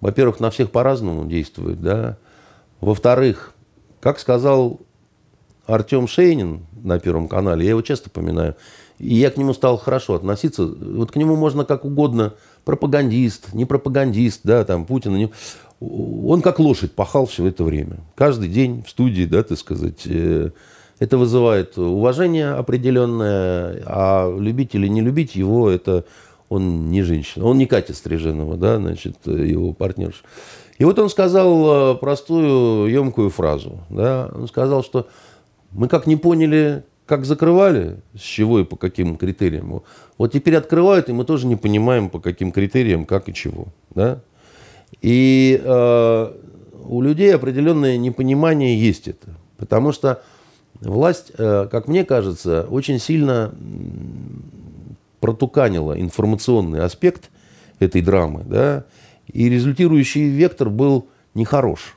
[0.00, 2.18] Во-первых, на всех по-разному действует, да.
[2.80, 3.54] Во-вторых,
[4.00, 4.80] как сказал
[5.66, 8.56] Артем Шейнин на Первом канале, я его часто поминаю,
[8.98, 10.66] и я к нему стал хорошо относиться.
[10.66, 12.34] Вот к нему можно как угодно,
[12.64, 15.16] пропагандист, не пропагандист, да, там, Путин.
[15.16, 15.30] Не...
[15.80, 17.98] Он как лошадь пахал все это время.
[18.14, 20.02] Каждый день в студии, да, так сказать.
[20.06, 20.50] Э,
[21.00, 26.04] это вызывает уважение определенное, а любить или не любить его, это
[26.48, 30.22] он не женщина, он не Катя Стриженова, да, значит, его партнерша.
[30.78, 33.80] И вот он сказал простую, емкую фразу.
[33.90, 34.30] Да?
[34.34, 35.06] Он сказал, что
[35.74, 39.82] мы как не поняли, как закрывали, с чего и по каким критериям.
[40.16, 43.66] Вот теперь открывают, и мы тоже не понимаем, по каким критериям, как и чего.
[43.94, 44.20] Да?
[45.02, 46.32] И э,
[46.84, 49.34] у людей определенное непонимание есть это.
[49.56, 50.22] Потому что
[50.80, 53.52] власть, э, как мне кажется, очень сильно
[55.20, 57.30] протуканила информационный аспект
[57.80, 58.44] этой драмы.
[58.44, 58.84] Да?
[59.32, 61.96] И результирующий вектор был нехорош.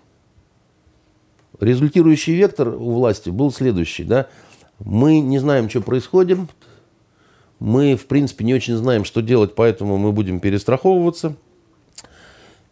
[1.59, 4.03] Результирующий вектор у власти был следующий.
[4.03, 4.27] Да?
[4.79, 6.39] Мы не знаем, что происходит.
[7.59, 11.35] Мы, в принципе, не очень знаем, что делать, поэтому мы будем перестраховываться.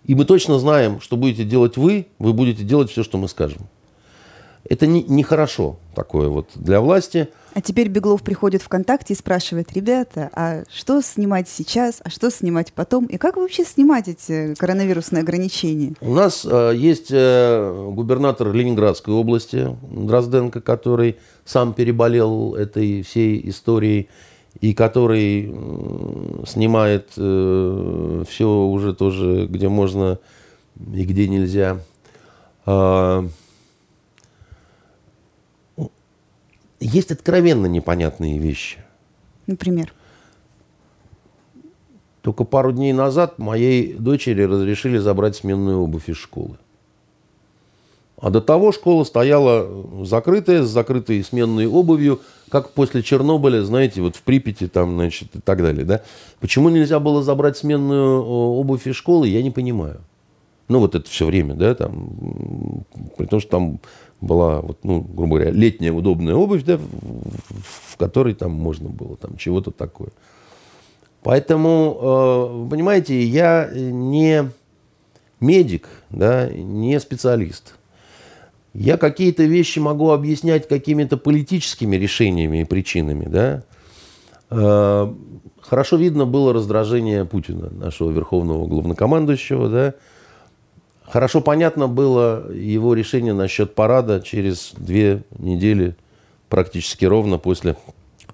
[0.03, 3.63] И мы точно знаем, что будете делать вы, вы будете делать все, что мы скажем.
[4.63, 9.18] Это нехорошо не, не такое вот для власти– а теперь Беглов приходит в ВКонтакте и
[9.18, 13.06] спрашивает, ребята, а что снимать сейчас, а что снимать потом?
[13.06, 15.94] И как вообще снимать эти коронавирусные ограничения?
[16.02, 21.15] У нас э, есть э, губернатор Ленинградской области Дрозденко, который
[21.45, 24.10] сам переболел этой всей историей
[24.60, 25.56] и который
[26.45, 30.19] снимает э, все уже тоже, где можно
[30.94, 31.77] и где нельзя.
[32.65, 33.26] Э,
[36.85, 38.77] есть откровенно непонятные вещи.
[39.47, 39.93] Например?
[42.21, 46.57] Только пару дней назад моей дочери разрешили забрать сменную обувь из школы.
[48.17, 49.67] А до того школа стояла
[50.05, 55.39] закрытая, с закрытой сменной обувью, как после Чернобыля, знаете, вот в Припяти там, значит, и
[55.39, 56.01] так далее, да.
[56.39, 60.01] Почему нельзя было забрать сменную обувь из школы, я не понимаю.
[60.67, 62.85] Ну, вот это все время, да, там,
[63.17, 63.79] при том, что там
[64.26, 69.15] была, вот, ну, грубо говоря, летняя удобная обувь, да, в, в которой там можно было
[69.18, 70.10] там чего-то такое.
[71.23, 74.49] Поэтому, э, понимаете, я не
[75.39, 77.76] медик, да, не специалист.
[78.73, 83.64] Я какие-то вещи могу объяснять какими-то политическими решениями и причинами, да.
[84.49, 85.14] Э,
[85.61, 89.93] хорошо видно было раздражение Путина, нашего верховного главнокомандующего, да,
[91.07, 95.95] Хорошо понятно было его решение насчет парада через две недели,
[96.49, 97.77] практически ровно после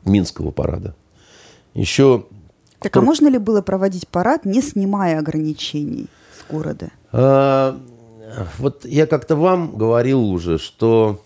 [0.06, 0.96] Минского парада.
[1.74, 2.26] Еще...
[2.80, 6.90] Так а можно ли было проводить парад, не снимая ограничений с города?
[7.12, 7.78] А,
[8.58, 11.22] вот я как-то вам говорил уже, что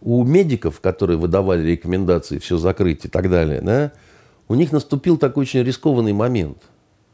[0.00, 3.92] у медиков, которые выдавали рекомендации все закрыть и так далее, да,
[4.48, 6.58] у них наступил такой очень рискованный момент–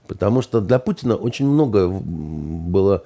[0.08, 3.04] Потому что для Путина очень много было,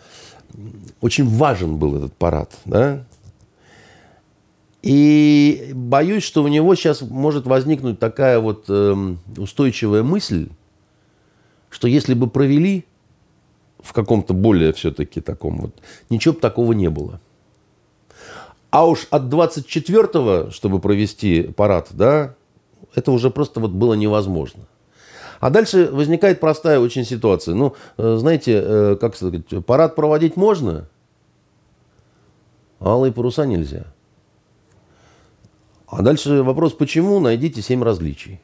[1.01, 2.53] очень важен был этот парад.
[2.65, 3.05] Да?
[4.83, 10.49] И боюсь, что у него сейчас может возникнуть такая вот э, устойчивая мысль,
[11.71, 12.85] что если бы провели
[13.81, 15.75] в каком-то более все-таки таком вот,
[16.09, 17.21] ничего бы такого не было.
[18.71, 22.37] А уж от 24-го, чтобы провести парад, да,
[22.95, 24.63] это уже просто вот было невозможно.
[25.43, 27.57] А дальше возникает простая очень ситуация.
[27.57, 30.89] Ну, э, знаете, э, как сказать, парад проводить можно,
[32.79, 33.87] а алые паруса нельзя.
[35.89, 38.41] А дальше вопрос, почему, найдите семь различий.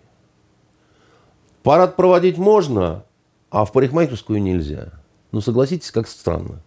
[1.62, 3.04] Парад проводить можно,
[3.48, 4.88] а в парикмахерскую нельзя.
[5.30, 6.64] Ну, согласитесь, как странно.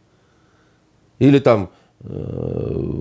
[1.19, 2.93] Или там э,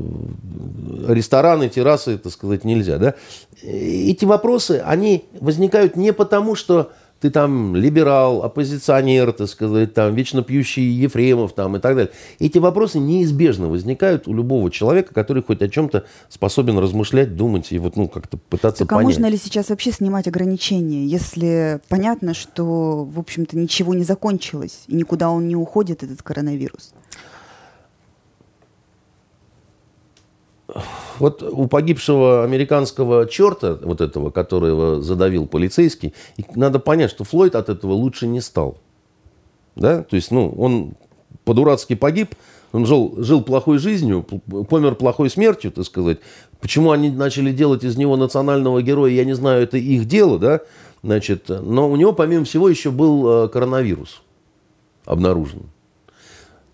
[1.06, 2.98] рестораны, террасы, так сказать, нельзя.
[2.98, 3.14] Да?
[3.62, 6.90] Эти вопросы, они возникают не потому, что
[7.20, 12.12] ты там либерал, оппозиционер, так сказать, там, вечно пьющий Ефремов там, и так далее.
[12.38, 17.78] Эти вопросы неизбежно возникают у любого человека, который хоть о чем-то способен размышлять, думать и
[17.78, 23.04] вот, ну, как-то пытаться так, а можно ли сейчас вообще снимать ограничения, если понятно, что,
[23.04, 26.94] в общем-то, ничего не закончилось, и никуда он не уходит, этот коронавирус?
[31.18, 36.14] Вот у погибшего американского черта, вот этого, которого задавил полицейский,
[36.54, 38.78] надо понять, что Флойд от этого лучше не стал.
[39.76, 40.02] Да?
[40.02, 40.94] То есть, ну, он
[41.44, 42.34] по-дурацки погиб,
[42.72, 44.24] он жил, жил плохой жизнью,
[44.68, 46.18] помер плохой смертью, так сказать.
[46.60, 50.60] Почему они начали делать из него национального героя, я не знаю, это их дело, да,
[51.02, 54.22] значит, но у него, помимо всего, еще был э, коронавирус
[55.04, 55.62] обнаружен.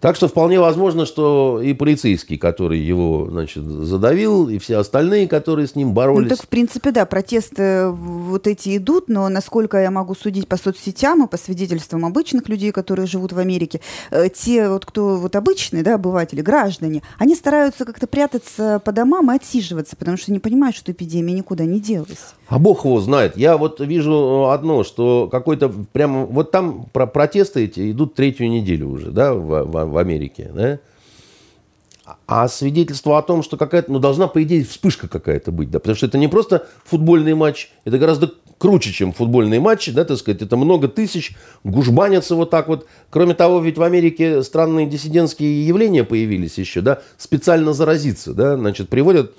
[0.00, 5.66] Так что вполне возможно, что и полицейский, который его, значит, задавил, и все остальные, которые
[5.66, 6.30] с ним боролись.
[6.30, 10.46] Ну, так, в принципе, да, протесты в вот эти идут, но насколько я могу судить
[10.48, 15.16] по соцсетям и по свидетельствам обычных людей, которые живут в Америке, э, те вот, кто
[15.16, 20.32] вот обычные, да, обыватели, граждане, они стараются как-то прятаться по домам и отсиживаться, потому что
[20.32, 22.34] не понимают, что эпидемия никуда не делась.
[22.48, 23.36] А бог его знает.
[23.36, 26.26] Я вот вижу одно, что какой-то прямо...
[26.26, 30.78] Вот там про протесты эти идут третью неделю уже, да, в, в, в Америке, да?
[32.26, 35.96] А свидетельство о том, что какая-то, ну, должна, по идее, вспышка какая-то быть, да, потому
[35.96, 40.42] что это не просто футбольный матч, это гораздо круче, чем футбольные матчи, да, так сказать,
[40.42, 42.86] это много тысяч, гужбанятся вот так вот.
[43.10, 48.88] Кроме того, ведь в Америке странные диссидентские явления появились еще, да, специально заразиться, да, значит,
[48.88, 49.34] приводят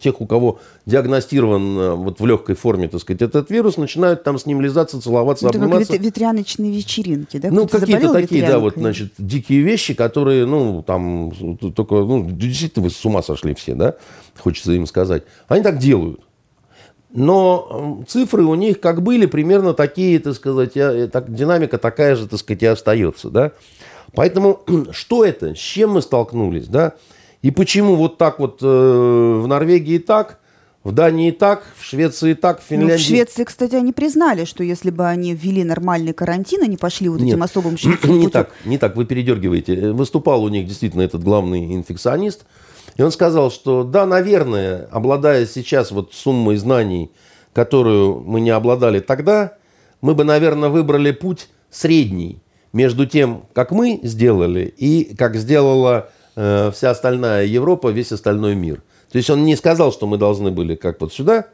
[0.00, 4.38] тех, у кого диагностирован э, вот в легкой форме, так сказать, этот вирус, начинают там
[4.38, 5.92] с ним лизаться, целоваться, это обниматься.
[5.92, 7.50] Как ветряночные вечеринки, да?
[7.50, 11.32] Ну, какие-то такие, да, вот, значит, дикие вещи, которые, ну, там,
[11.74, 13.96] только, ну, действительно вы с ума сошли все, да,
[14.38, 15.24] хочется им сказать.
[15.48, 16.20] Они так делают.
[17.12, 22.38] Но цифры у них как были, примерно такие, так сказать, так, динамика такая же, так
[22.38, 23.52] сказать, и остается, да.
[24.14, 24.60] Поэтому
[24.92, 26.94] что это, с чем мы столкнулись, да,
[27.42, 30.38] и почему вот так вот э, в Норвегии так,
[30.84, 32.92] в Дании так, в Швеции так, в Финляндии...
[32.92, 37.08] Ну, в Швеции, кстати, они признали, что если бы они ввели нормальный карантин, они пошли
[37.08, 39.92] вот Нет, этим особым шведским не так, не так, вы передергиваете.
[39.92, 42.44] Выступал у них действительно этот главный инфекционист,
[42.96, 47.10] и он сказал, что да, наверное, обладая сейчас вот суммой знаний,
[47.52, 49.54] которую мы не обладали тогда,
[50.00, 52.42] мы бы, наверное, выбрали путь средний
[52.72, 58.82] между тем, как мы сделали, и как сделала э, вся остальная Европа, весь остальной мир.
[59.10, 61.46] То есть он не сказал, что мы должны были как вот сюда,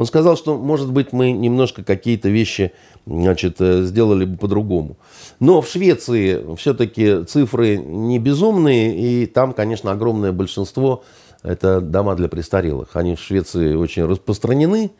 [0.00, 2.72] он сказал, что, может быть, мы немножко какие-то вещи
[3.04, 4.96] значит, э, сделали бы по-другому.
[5.40, 11.04] Но в Швеции все-таки цифры не безумные, и там, конечно, огромное большинство–
[11.42, 12.96] это дома для престарелых.
[12.96, 14.90] Они в Швеции очень распространены,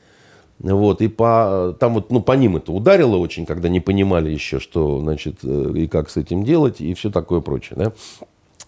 [0.59, 4.60] вот, и по, там вот, ну, по ним это ударило очень, когда не понимали еще,
[4.60, 7.93] что, значит, э, и как с этим делать, и все такое прочее, да.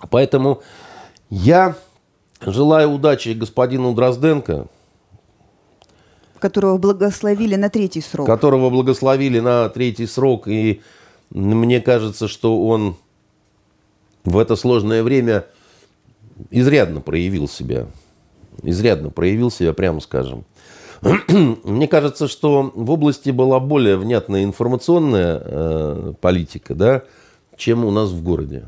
[0.08, 0.62] Поэтому
[1.28, 1.76] я
[2.40, 4.68] желаю удачи господину Дрозденко,
[6.42, 8.26] которого благословили на третий срок.
[8.26, 10.48] Которого благословили на третий срок.
[10.48, 10.82] И
[11.30, 12.96] мне кажется, что он
[14.24, 15.46] в это сложное время
[16.50, 17.86] изрядно проявил себя.
[18.62, 20.44] Изрядно проявил себя, прямо скажем.
[21.64, 27.02] Мне кажется, что в области была более внятная информационная э, политика, да,
[27.56, 28.64] чем у нас в городе.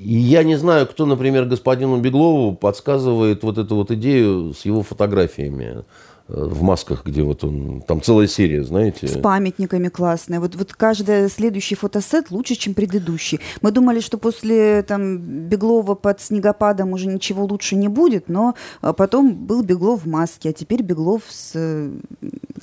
[0.00, 4.82] И я не знаю, кто, например, господину Беглову подсказывает вот эту вот идею с его
[4.82, 5.84] фотографиями
[6.32, 9.06] в масках, где вот он, там целая серия, знаете.
[9.08, 10.40] С памятниками классная.
[10.40, 13.40] Вот, вот каждый следующий фотосет лучше, чем предыдущий.
[13.62, 18.92] Мы думали, что после там Беглова под снегопадом уже ничего лучше не будет, но а,
[18.92, 21.90] потом был Беглов в маске, а теперь Беглов с э,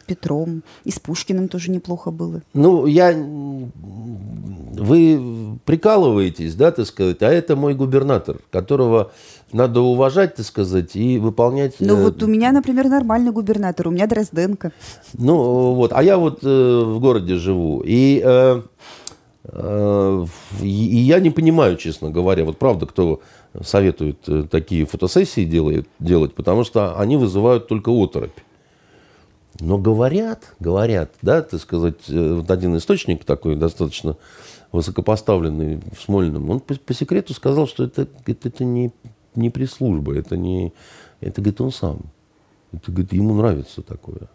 [0.06, 0.64] Петром.
[0.84, 2.42] И с Пушкиным тоже неплохо было.
[2.54, 3.14] Ну, я...
[4.80, 5.18] Вы
[5.68, 9.12] прикалываетесь, да, так сказать, а это мой губернатор, которого
[9.52, 11.76] надо уважать, так сказать, и выполнять...
[11.80, 12.04] Ну э...
[12.04, 14.72] вот у меня, например, нормальный губернатор, у меня Дрозденко.
[15.14, 18.62] Ну вот, а я вот э, в городе живу, и, э,
[19.44, 20.26] э,
[20.62, 23.20] и я не понимаю, честно говоря, вот правда, кто
[23.62, 28.40] советует э, такие фотосессии делает, делать, потому что они вызывают только оторопь.
[29.60, 34.16] Но говорят, говорят, да, так сказать, э, вот один источник такой достаточно
[34.72, 38.92] высокопоставленный в Смольном, он по, по секрету сказал, что это, это, это не
[39.38, 40.74] не пресс-служба, это не...
[41.22, 42.00] Это, говорит, он сам.
[42.74, 44.28] Это, говорит, ему нравится такое.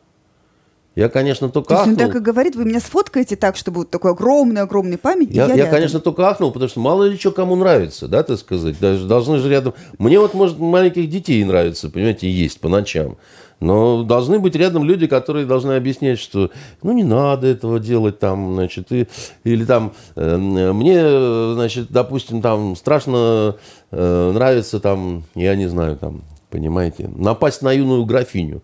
[0.95, 1.95] Я, конечно, только То ахнул.
[1.95, 5.55] он так и говорит, вы меня сфоткаете так, чтобы вот такой огромный-огромный памятник, я, я,
[5.55, 8.79] я конечно, только ахнул, потому что мало ли что кому нравится, да, так сказать.
[8.79, 9.75] Даже должны же рядом...
[9.99, 13.17] Мне вот, может, маленьких детей нравится, понимаете, есть по ночам.
[13.63, 16.51] Но должны быть рядом люди, которые должны объяснять, что
[16.83, 19.07] ну не надо этого делать там, значит, и,
[19.45, 23.57] или там э, мне, значит, допустим, там страшно
[23.93, 28.63] э, нравится там, я не знаю, там, понимаете, напасть на юную графиню,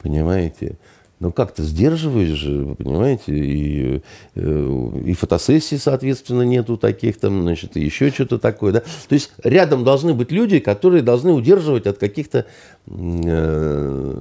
[0.00, 0.78] понимаете.
[1.20, 4.02] Ну, как-то сдерживаешь же, вы понимаете, и,
[4.36, 8.80] э, и фотосессий, соответственно, нету таких там, значит, и еще что-то такое, да.
[9.08, 12.46] То есть рядом должны быть люди, которые должны удерживать от каких-то
[12.86, 14.18] э,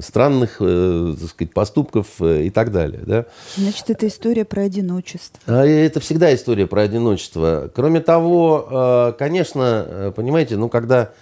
[0.00, 3.24] странных, э, так сказать, поступков э, и так далее, да.
[3.56, 5.40] Значит, это история про одиночество.
[5.46, 7.70] А это всегда история про одиночество.
[7.74, 11.12] Кроме того, э, конечно, понимаете, ну, когда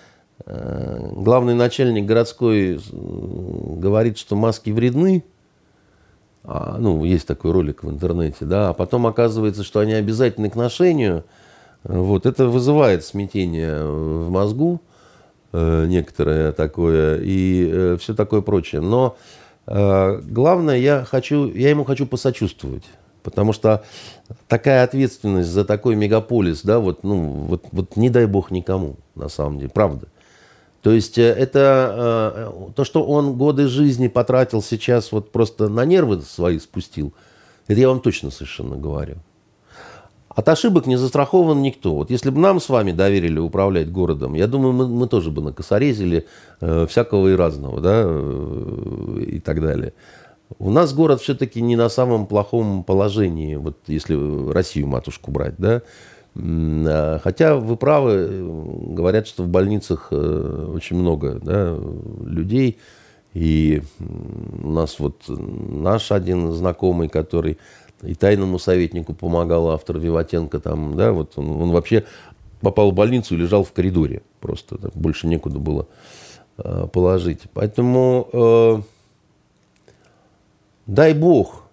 [0.47, 5.25] главный начальник городской э, говорит, что маски вредны,
[6.45, 10.57] а, ну, есть такой ролик в интернете, да, а потом оказывается, что они обязательны к
[10.57, 11.25] ношению,
[11.85, 14.81] вот, это вызывает смятение в мозгу,
[15.53, 18.81] э, некоторое такое, и э, все такое прочее.
[18.81, 19.17] Но
[19.69, 22.85] Э, главное, я, хочу, я ему хочу посочувствовать.
[23.23, 23.85] Потому что
[24.47, 29.29] такая ответственность за такой мегаполис, да, вот, ну, вот, вот не дай бог никому, на
[29.29, 30.07] самом деле, правда.
[30.83, 35.85] То есть э, это э, то, что он годы жизни потратил сейчас, вот просто на
[35.85, 37.13] нервы свои спустил,
[37.67, 39.17] это я вам точно совершенно говорю.
[40.29, 41.95] От ошибок не застрахован никто.
[41.97, 45.43] Вот если бы нам с вами доверили управлять городом, я думаю, мы, мы тоже бы
[45.43, 46.27] накосорезили
[46.61, 49.95] э, всякого и разного, да, э, и так далее.
[50.61, 55.83] У нас город все-таки не на самом плохом положении, вот если Россию матушку брать, да.
[56.41, 58.29] А, хотя вы правы,
[58.95, 61.77] говорят, что в больницах э, очень много да,
[62.25, 62.79] людей.
[63.35, 63.83] И
[64.63, 67.59] у нас вот наш один знакомый, который
[68.03, 72.05] и тайному советнику помогал, автор Виватенко, там, да, вот он, он вообще
[72.61, 74.23] попал в больницу и лежал в коридоре.
[74.41, 75.87] Просто так, больше некуда было
[76.59, 77.43] э, положить.
[77.53, 78.83] Поэтому э,
[80.87, 81.65] дай бог,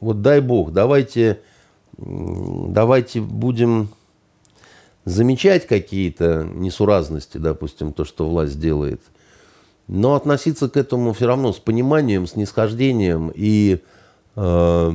[0.00, 1.40] вот дай бог, давайте,
[1.98, 3.88] давайте будем
[5.04, 9.00] замечать какие-то несуразности, допустим, то, что власть делает,
[9.88, 13.80] но относиться к этому все равно с пониманием, с нисхождением и,
[14.36, 14.92] э,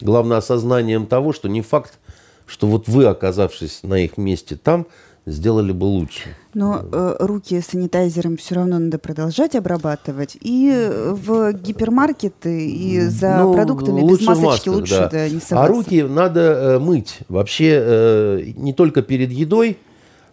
[0.00, 1.98] главное, осознанием того, что не факт,
[2.46, 4.86] что вот вы, оказавшись на их месте там,
[5.24, 6.36] сделали бы лучше.
[6.54, 10.36] Но э, руки санитайзером все равно надо продолжать обрабатывать.
[10.40, 15.08] И в гипермаркеты, и за ну, продуктами без масочки масках, лучше да.
[15.08, 15.62] Да, не соваться.
[15.62, 17.20] А руки надо э, мыть.
[17.28, 19.78] Вообще э, не только перед едой,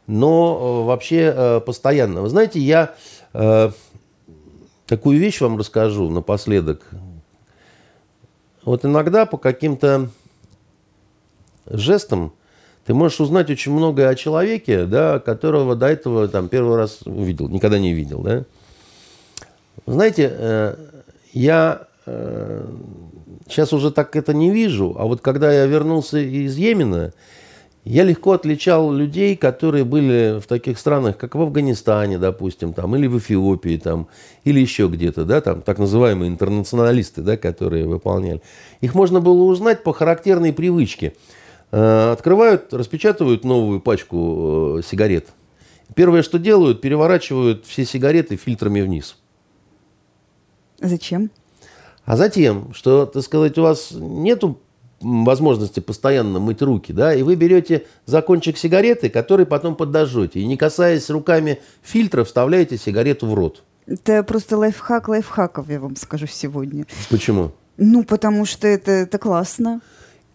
[0.08, 2.22] но э, вообще э, постоянно.
[2.22, 2.96] Вы знаете, я
[3.34, 3.72] э,
[4.88, 6.82] такую вещь вам расскажу напоследок.
[8.66, 10.10] Вот иногда по каким-то
[11.68, 12.34] жестам
[12.90, 17.48] ты можешь узнать очень многое о человеке, да, которого до этого там, первый раз увидел,
[17.48, 18.22] никогда не видел.
[18.22, 18.46] Да?
[19.86, 20.76] Знаете, э,
[21.32, 22.66] я э,
[23.48, 27.14] сейчас уже так это не вижу, а вот когда я вернулся из Йемена,
[27.84, 33.06] я легко отличал людей, которые были в таких странах, как в Афганистане, допустим, там, или
[33.06, 34.08] в Эфиопии, там,
[34.46, 38.42] или еще где-то, да, там, так называемые интернационалисты, да, которые выполняли.
[38.82, 41.38] Их можно было узнать по характерной привычке– Э,
[41.72, 45.28] открывают, распечатывают новую пачку э, сигарет.
[45.96, 49.18] Первое, что делают, переворачивают все сигареты фильтрами вниз.
[50.80, 51.30] Зачем?
[52.06, 54.60] А затем, что, так сказать, у вас нету
[55.02, 60.58] возможности постоянно мыть руки, да, и вы берете закончик сигареты, который потом подожжете, и не
[60.58, 63.64] касаясь руками фильтра, вставляете сигарету в рот.
[63.88, 66.86] Это просто лайфхак лайфхаков, я вам скажу сегодня.
[67.10, 67.52] Почему?
[67.78, 69.82] Ну, потому что это, это классно.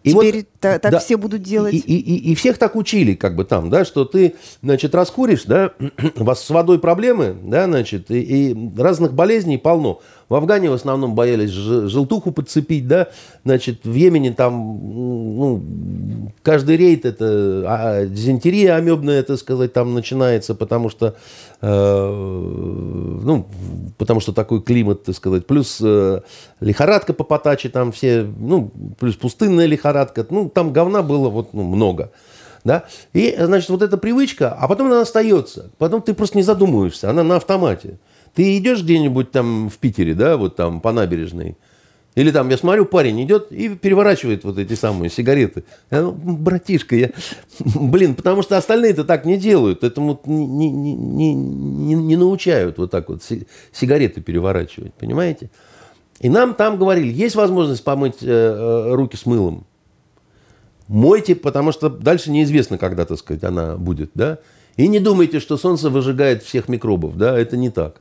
[0.05, 1.73] И Теперь вот, та, так да, все будут делать.
[1.73, 5.45] И, и, и, и всех так учили, как бы там, да, что ты, значит, раскуришь,
[5.45, 5.71] да,
[6.15, 10.01] у вас с водой проблемы, да, значит, и, и разных болезней полно.
[10.27, 13.09] В Афгане в основном боялись желтуху подцепить, да,
[13.43, 20.55] значит, в Йемене там, ну, каждый рейд это а, дизентерия амебная, это сказать, там начинается,
[20.55, 21.15] потому что,
[21.61, 23.45] э, ну,
[23.99, 26.21] потому что такой климат, так сказать, плюс э,
[26.59, 31.61] лихорадка по потаче, там все, ну, плюс пустынная лихорадка, ну, там говна было вот ну,
[31.61, 32.11] много.
[32.63, 32.85] Да?
[33.13, 35.69] И, значит, вот эта привычка, а потом она остается.
[35.77, 37.99] Потом ты просто не задумываешься, она на автомате.
[38.35, 41.57] Ты идешь где-нибудь там в Питере, да, вот там по набережной,
[42.15, 45.65] или там, я смотрю, парень идет и переворачивает вот эти самые сигареты.
[45.91, 47.11] Я, ну, братишка, я...
[47.59, 49.83] Блин, потому что остальные-то так не делают.
[49.83, 53.21] Этому не, не, не, не, не научают вот так вот
[53.73, 55.49] сигареты переворачивать, понимаете?
[56.21, 59.65] И нам там говорили, есть возможность помыть э, э, руки с мылом.
[60.87, 64.39] Мойте, потому что дальше неизвестно, когда, так сказать, она будет, да?
[64.77, 67.37] И не думайте, что солнце выжигает всех микробов, да?
[67.37, 67.99] Это не так.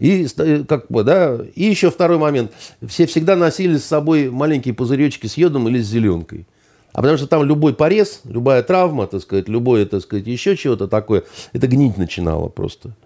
[0.00, 2.52] И, э, как бы, да, и еще второй момент.
[2.84, 6.46] Все всегда носили с собой маленькие пузыречки с йодом или с зеленкой.
[6.92, 10.88] А потому что там любой порез, любая травма, так сказать, любое, так сказать, еще чего-то
[10.88, 12.96] такое, это гнить начинало просто.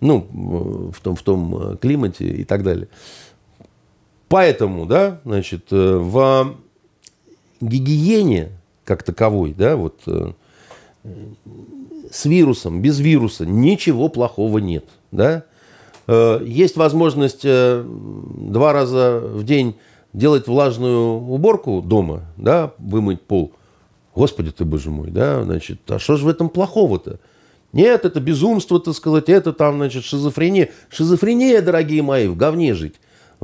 [0.00, 2.88] Ну, в том, в том э, климате и так далее.
[4.28, 6.56] Поэтому, да, значит, э, в
[7.60, 8.52] гигиене
[8.84, 10.02] как таковой, да, вот
[12.10, 15.44] с вирусом, без вируса ничего плохого нет, да.
[16.06, 19.76] Э, есть возможность э, два раза в день
[20.12, 23.52] делать влажную уборку дома, да, вымыть пол.
[24.14, 27.18] Господи ты, боже мой, да, значит, а что же в этом плохого-то?
[27.72, 30.70] Нет, это безумство, так сказать, это там, значит, шизофрения.
[30.88, 32.94] Шизофрения, дорогие мои, в говне жить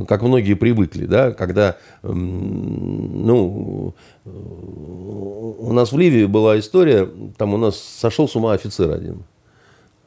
[0.07, 7.79] как многие привыкли, да, когда, ну, у нас в Ливии была история, там у нас
[7.79, 9.25] сошел с ума офицер один.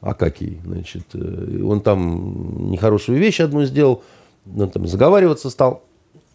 [0.04, 4.02] Акакий, значит, э, он там нехорошую вещь одну сделал,
[4.44, 5.82] ну, там, заговариваться стал.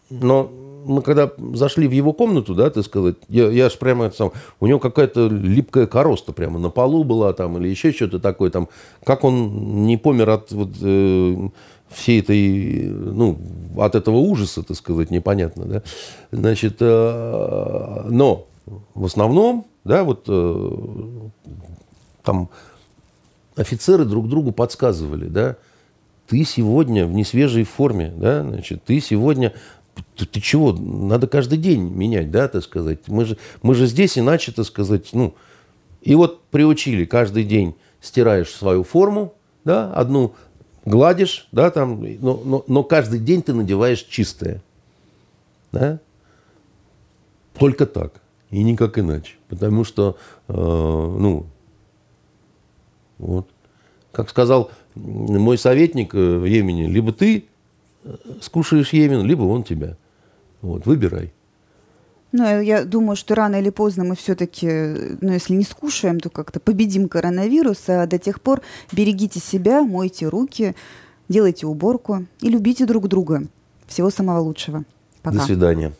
[0.09, 0.51] Но
[0.85, 4.65] мы когда зашли в его комнату, да, ты сказать, я, я ж прямо сам, у
[4.65, 8.69] него какая-то липкая короста прямо на полу была там или еще что-то такое там,
[9.03, 11.49] как он не помер от вот, э,
[11.89, 13.37] всей этой, ну,
[13.77, 15.83] от этого ужаса, так сказать, непонятно, да,
[16.31, 18.47] значит, э, но
[18.95, 20.71] в основном, да, вот э,
[22.23, 22.49] там
[23.59, 25.57] офицеры друг другу подсказывали, да,
[26.27, 29.53] ты сегодня в несвежей форме, да, значит, ты сегодня
[30.15, 32.99] ты, ты чего, надо каждый день менять, да, так сказать.
[33.07, 35.35] Мы же, мы же здесь иначе, так сказать, ну,
[36.01, 39.33] и вот приучили, каждый день стираешь свою форму,
[39.65, 40.35] да, одну
[40.85, 44.61] гладишь, да, там, но, но, но каждый день ты надеваешь чистое,
[45.73, 45.99] да,
[47.57, 48.21] только так
[48.51, 50.15] и никак иначе, потому что,
[50.47, 51.45] э, ну,
[53.19, 53.47] вот,
[54.11, 57.45] как сказал мой советник э, в Йемене, либо ты
[58.41, 59.97] скушаешь Йемен, либо он тебя.
[60.61, 61.31] Вот, выбирай.
[62.31, 64.67] Ну, я думаю, что рано или поздно мы все-таки,
[65.19, 70.27] ну, если не скушаем, то как-то победим коронавирус, а до тех пор берегите себя, мойте
[70.27, 70.75] руки,
[71.27, 73.43] делайте уборку и любите друг друга.
[73.87, 74.83] Всего самого лучшего.
[75.23, 75.39] Пока.
[75.39, 75.93] До свидания.